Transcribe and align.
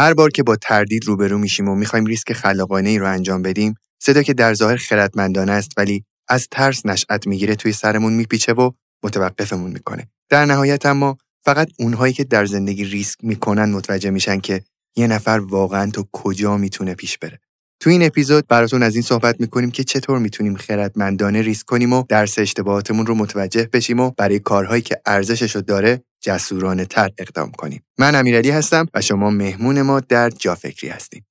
هر 0.00 0.14
بار 0.14 0.30
که 0.30 0.42
با 0.42 0.56
تردید 0.56 1.04
روبرو 1.04 1.38
میشیم 1.38 1.68
و 1.68 1.74
می‌خوایم 1.74 2.06
ریسک 2.06 2.32
خلاقانه 2.32 2.88
ای 2.88 2.98
رو 2.98 3.06
انجام 3.06 3.42
بدیم 3.42 3.74
صدا 4.02 4.22
که 4.22 4.34
در 4.34 4.54
ظاهر 4.54 4.76
خردمندانه 4.76 5.52
است 5.52 5.72
ولی 5.76 6.04
از 6.28 6.48
ترس 6.50 6.86
نشأت 6.86 7.26
می‌گیره 7.26 7.56
توی 7.56 7.72
سرمون 7.72 8.12
میپیچه 8.12 8.52
و 8.52 8.70
متوقفمون 9.04 9.70
می‌کنه. 9.70 10.08
در 10.28 10.44
نهایت 10.44 10.86
اما 10.86 11.18
فقط 11.44 11.68
اونهایی 11.78 12.12
که 12.12 12.24
در 12.24 12.46
زندگی 12.46 12.84
ریسک 12.84 13.18
می‌کنن 13.22 13.72
متوجه 13.72 14.10
میشن 14.10 14.40
که 14.40 14.62
یه 14.96 15.06
نفر 15.06 15.38
واقعا 15.38 15.90
تو 15.90 16.08
کجا 16.12 16.56
می‌تونه 16.56 16.94
پیش 16.94 17.18
بره. 17.18 17.40
تو 17.82 17.90
این 17.90 18.02
اپیزود 18.02 18.46
براتون 18.48 18.82
از 18.82 18.94
این 18.94 19.02
صحبت 19.02 19.40
می‌کنیم 19.40 19.70
که 19.70 19.84
چطور 19.84 20.18
می‌تونیم 20.18 20.56
خردمندانه 20.56 21.42
ریسک 21.42 21.66
کنیم 21.66 21.92
و 21.92 22.04
درس 22.08 22.38
اشتباهاتمون 22.38 23.06
رو 23.06 23.14
متوجه 23.14 23.68
بشیم 23.72 24.00
و 24.00 24.10
برای 24.16 24.38
کارهایی 24.38 24.82
که 24.82 25.00
ارزشش 25.06 25.56
رو 25.56 25.62
داره 25.62 26.02
جسورانه 26.20 26.84
تر 26.84 27.10
اقدام 27.18 27.50
کنیم. 27.50 27.82
من 27.98 28.14
امیرعلی 28.14 28.50
هستم 28.50 28.86
و 28.94 29.00
شما 29.00 29.30
مهمون 29.30 29.82
ما 29.82 30.00
در 30.00 30.30
جافکری 30.30 30.90
هستیم. 30.90 31.24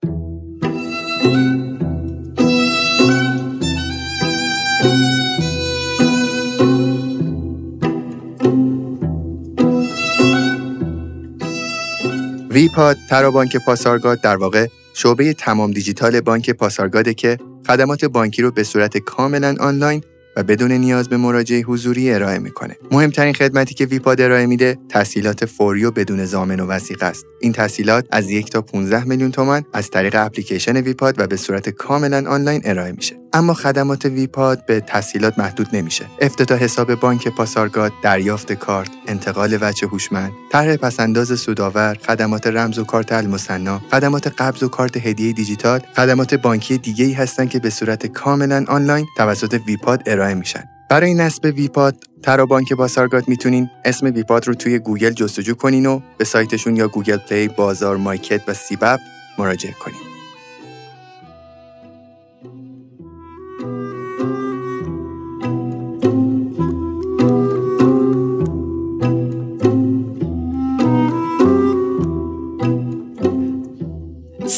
ویپاد 12.52 12.98
ترابانک 13.10 13.58
پاسارگاد 13.66 14.22
در 14.22 14.36
واقع 14.36 14.68
شعبه 15.02 15.34
تمام 15.34 15.72
دیجیتال 15.72 16.22
بانک 16.22 16.50
پاسارگاده 16.50 17.14
که 17.14 17.38
خدمات 17.68 18.06
بانکی 18.06 18.42
رو 18.42 18.52
به 18.52 18.64
صورت 18.64 18.98
کاملا 18.98 19.56
آنلاین 19.60 20.04
و 20.36 20.44
بدون 20.44 20.72
نیاز 20.72 21.10
به 21.10 21.18
مراجعه 21.18 21.62
حضوری 21.62 22.14
ارائه 22.14 22.40
می‌کنه. 22.40 22.78
مهمترین 22.92 23.34
خدمتی 23.34 23.74
که 23.74 23.86
ویپاد 23.86 24.22
ارائه 24.22 24.46
میده 24.46 24.78
تسهیلات 24.90 25.46
فوری 25.46 25.86
و 25.86 25.92
بدون 25.92 26.26
ضامن 26.26 26.60
و 26.60 26.66
وثیقه 26.68 27.06
است. 27.06 27.26
این 27.40 27.54
تسهیلات 27.54 28.06
از 28.12 28.30
یک 28.30 28.50
تا 28.50 28.62
15 28.62 29.04
میلیون 29.04 29.32
تومان 29.32 29.66
از 29.74 29.90
طریق 29.90 30.16
اپلیکیشن 30.16 30.78
ویپاد 30.78 31.20
و 31.20 31.28
به 31.28 31.36
صورت 31.36 31.70
کاملا 31.70 32.30
آنلاین 32.30 32.62
ارائه 32.66 32.92
میشه. 32.92 33.16
اما 33.34 33.54
خدمات 33.54 34.06
ویپاد 34.06 34.66
به 34.66 34.80
تسهیلات 34.80 35.40
محدود 35.40 35.68
نمیشه. 35.74 36.06
افتتاح 36.22 36.60
حساب 36.60 36.96
بانک 36.96 37.28
پاسارگاد، 37.28 37.92
دریافت 38.04 38.54
کارت، 38.54 38.90
انتقال 39.08 39.58
وجه 39.62 39.88
هوشمند، 39.88 40.32
طرح 40.52 40.76
پس‌انداز 40.76 41.40
سودآور، 41.40 41.98
خدمات 42.08 42.48
رمز 42.48 42.80
و 42.80 42.84
کارت 42.84 43.12
المثنی، 43.12 43.82
خدمات 43.92 44.28
قبض 44.28 44.64
و 44.64 44.68
کارت 44.68 44.98
هدیه 44.98 45.34
دیجیتال، 45.34 45.80
خدمات 45.96 46.34
بانکی 46.34 46.78
دیگه 46.78 47.06
ای 47.06 47.14
هستند 47.14 47.50
که 47.50 47.60
به 47.60 47.70
صورت 47.70 48.06
کاملا 48.06 48.66
آنلاین 48.68 49.06
توسط 49.18 49.62
ویپاد 49.68 50.04
ارائه 50.06 50.19
میشن. 50.34 50.64
برای 50.90 51.14
نصب 51.14 51.46
ویپاد 51.46 51.96
ترا 52.24 52.46
بانک 52.46 52.74
پاسارگاد 52.74 53.28
می‌تونین 53.28 53.70
اسم 53.86 54.06
ویپاد 54.06 54.48
رو 54.48 54.54
توی 54.54 54.80
گوگل 54.80 55.10
جستجو 55.10 55.54
کنین 55.54 55.86
و 55.86 56.00
به 56.18 56.26
سایتشون 56.26 56.76
یا 56.76 56.88
گوگل 56.88 57.18
پلی، 57.18 57.48
بازار، 57.48 57.98
مایکت 57.98 58.42
و 58.48 58.54
سیب‌اپ 58.54 59.00
مراجعه 59.38 59.74
کنین. 59.74 60.09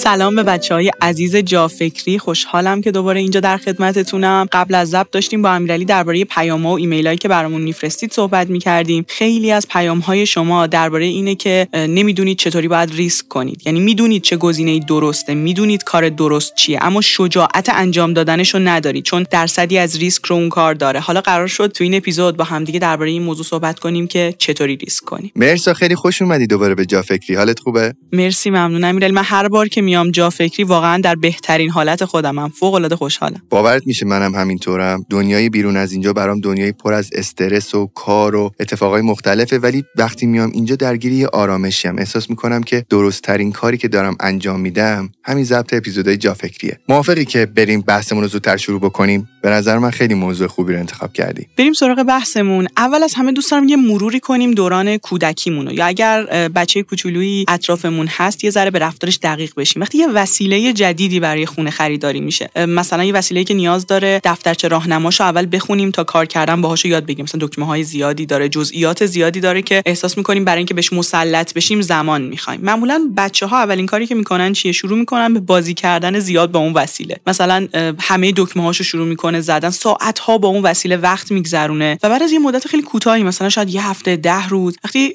سلام 0.04 0.36
به 0.36 0.44
بچه 0.44 0.74
های 0.74 0.92
عزیز 1.02 1.36
جافکری. 1.36 2.20
خوشحالم 2.20 2.82
که 2.82 2.92
دوباره 2.92 3.20
اینجا 3.20 3.40
در 3.40 3.58
خدمتتونم. 3.58 4.48
قبل 4.52 4.76
از 4.76 4.90
ضبط 4.90 5.12
داشتیم 5.12 5.42
با 5.42 5.50
امیرعلی 5.50 5.86
درباره 5.86 6.26
پیام 6.26 6.64
ها 6.64 6.72
و 6.72 6.78
ایمیل 6.78 7.08
هایی 7.08 7.18
که 7.18 7.28
برامون 7.28 7.62
میفرستید 7.62 8.12
صحبت 8.12 8.50
می‌کردیم. 8.50 9.06
خیلی 9.08 9.52
از 9.52 9.68
پیام 9.68 10.00
های 10.00 10.26
شما 10.26 10.68
درباره 10.68 11.06
اینه 11.06 11.36
که 11.36 11.68
نمی‌دونید 11.74 12.38
چطوری 12.38 12.68
باید 12.68 12.92
ریسک 12.96 13.28
کنید. 13.28 13.62
یعنی 13.66 13.80
می‌دونید 13.80 14.22
چه 14.22 14.38
گزینه 14.38 14.80
درسته 14.80 15.34
می‌دونید 15.34 15.84
کار 15.84 16.10
درست 16.10 16.56
چیه 16.56 16.80
اما 16.82 17.02
شجاعت 17.02 17.70
انجام 17.70 18.14
دادنش 18.14 18.54
رو 18.54 18.60
ندارید 18.60 19.04
چون 19.04 19.26
درصدی 19.32 19.78
از 19.78 19.98
ریسک 19.98 20.26
رو 20.26 20.36
اون 20.36 20.50
کار 20.50 20.74
داره. 20.74 21.00
حالا 21.00 21.22
قرار 21.22 21.48
شد 21.48 21.72
تو 21.72 21.84
این 21.84 21.94
اپیزود 21.96 22.38
با 22.38 22.44
همدیگه 22.44 22.80
درباره 22.80 23.12
این 23.12 23.24
موضوع 23.24 23.46
صحبت 23.46 23.80
کنیم 23.80 24.08
که 24.08 24.36
چطوری 24.38 24.76
ریسک 24.76 25.04
کنیم. 25.04 25.32
مرسی 25.36 25.74
خیلی 25.74 25.96
خوش 25.96 26.22
اومدی 26.22 26.48
دوباره 26.48 26.76
به 26.76 26.86
جافکری. 26.86 27.36
حالت 27.36 27.60
خوبه؟ 27.60 27.94
مرسی 28.14 28.50
ممنون. 28.50 28.84
امیرعلی 28.84 29.14
من 29.14 29.24
هر 29.24 29.48
بار 29.48 29.68
که 29.68 29.82
میام 29.92 30.12
جا 30.12 30.30
فکری 30.30 30.64
واقعا 30.64 30.98
در 30.98 31.16
بهترین 31.16 31.70
حالت 31.70 32.06
خودمم. 32.06 32.50
فوق 32.50 32.74
العاده 32.74 32.96
خوشحالم. 32.96 33.42
باورت 33.50 33.88
میشه 33.88 34.06
منم 34.06 34.36
همینطورم. 34.36 35.06
دنیای 35.10 35.50
بیرون 35.50 35.78
از 35.78 35.92
اینجا 35.92 36.14
برام 36.14 36.40
دنیای 36.40 36.72
پر 36.72 36.94
از 36.94 37.10
استرس 37.14 37.76
و 37.76 37.86
کار 37.96 38.36
و 38.36 38.52
اتفاقای 38.60 39.02
مختلفه 39.02 39.60
ولی 39.60 39.84
وقتی 39.96 40.26
میام 40.26 40.52
اینجا 40.54 40.76
درگیری 40.76 41.26
آرامشیم. 41.26 41.98
احساس 41.98 42.30
می‌کنم 42.30 42.64
که 42.64 42.86
درست 42.90 43.22
ترین 43.22 43.52
کاری 43.52 43.78
که 43.78 43.88
دارم 43.88 44.16
انجام 44.20 44.60
میدم 44.60 45.10
همین 45.24 45.44
ضبط 45.44 45.74
اپیزودهای 45.74 46.18
جا 46.18 46.34
فکریه. 46.34 46.80
موافقی 46.90 47.26
که 47.26 47.46
بریم 47.46 47.82
بحثمون 47.82 48.22
رو 48.22 48.28
زودتر 48.28 48.58
شروع 48.58 48.80
بکنیم؟ 48.80 49.30
به 49.44 49.50
نظر 49.50 49.78
من 49.78 49.92
خیلی 49.92 50.14
موضوع 50.14 50.48
خوبی 50.48 50.74
رو 50.74 50.80
انتخاب 50.80 51.14
کردی. 51.14 51.48
بریم 51.58 51.74
سراغ 51.74 52.04
بحثمون. 52.04 52.68
اول 52.78 53.04
از 53.04 53.14
همه 53.14 53.32
دوست 53.32 53.52
دارم 53.52 53.68
یه 53.68 53.76
مروری 53.76 54.20
کنیم 54.20 54.52
دوران 54.52 54.98
کودکیمون 54.98 55.70
یا 55.70 55.86
اگر 55.86 56.24
بچه 56.56 56.84
کوچولویی 56.84 57.46
اطرافمون 57.48 58.08
هست 58.10 58.44
یه 58.44 58.50
ذره 58.50 58.72
به 58.72 58.80
رفتارش 58.80 59.20
دقیق 59.24 59.54
بشیم. 59.58 59.81
وقتی 59.82 59.98
یه 59.98 60.08
وسیله 60.08 60.74
جدیدی 60.74 61.20
برای 61.20 61.46
خونه 61.46 61.70
خریداری 61.70 62.20
میشه 62.20 62.50
مثلا 62.56 63.04
یه 63.04 63.14
وسیله 63.14 63.44
که 63.44 63.54
نیاز 63.54 63.88
داره 63.88 64.22
دفترچه 64.24 64.68
راهنماشو 64.68 65.24
اول 65.24 65.48
بخونیم 65.52 65.92
تا 65.92 66.04
کار 66.04 66.26
کردن 66.26 66.62
باهاشو 66.62 66.88
یاد 66.88 67.06
بگیریم. 67.06 67.24
مثلا 67.24 67.48
دکمه 67.48 67.66
های 67.66 67.84
زیادی 67.84 68.26
داره 68.26 68.50
جزئیات 68.50 69.06
زیادی 69.06 69.40
داره 69.40 69.62
که 69.62 69.82
احساس 69.86 70.18
می‌کنیم 70.18 70.46
برای 70.46 70.58
اینکه 70.58 70.74
بهش 70.74 70.94
مسلط 70.94 71.54
بشیم 71.54 71.82
زمان 71.82 72.22
می‌خوایم. 72.22 72.62
معمولا 72.62 73.12
بچه 73.18 73.46
ها 73.46 73.58
اولین 73.58 73.86
کاری 73.86 74.08
که 74.08 74.16
می‌کنن 74.16 74.54
چیه؟ 74.54 74.72
شروع 74.72 74.98
می‌کنن 74.98 75.34
به 75.34 75.40
بازی 75.40 75.74
کردن 75.74 76.20
زیاد 76.20 76.52
با 76.52 76.60
اون 76.60 76.74
وسیله. 76.74 77.18
مثلا 77.28 77.68
همه 78.00 78.34
دکمه 78.36 78.64
هاشو 78.64 78.84
شروع 78.84 79.08
می‌کنه 79.08 79.42
زدن 79.42 79.70
ساعت 79.70 80.20
ها 80.20 80.38
با 80.38 80.48
اون 80.48 80.62
وسیله 80.64 80.98
وقت 80.98 81.32
میگذرونه 81.32 82.00
و 82.04 82.10
بعد 82.10 82.24
از 82.24 82.32
یه 82.32 82.40
مدت 82.40 82.68
خیلی 82.68 82.84
کوتاهی 82.84 83.24
مثلا 83.24 83.50
شاید 83.50 83.70
یه 83.70 83.88
هفته 83.88 84.16
ده 84.16 84.48
روز 84.48 84.78
وقتی 84.84 85.14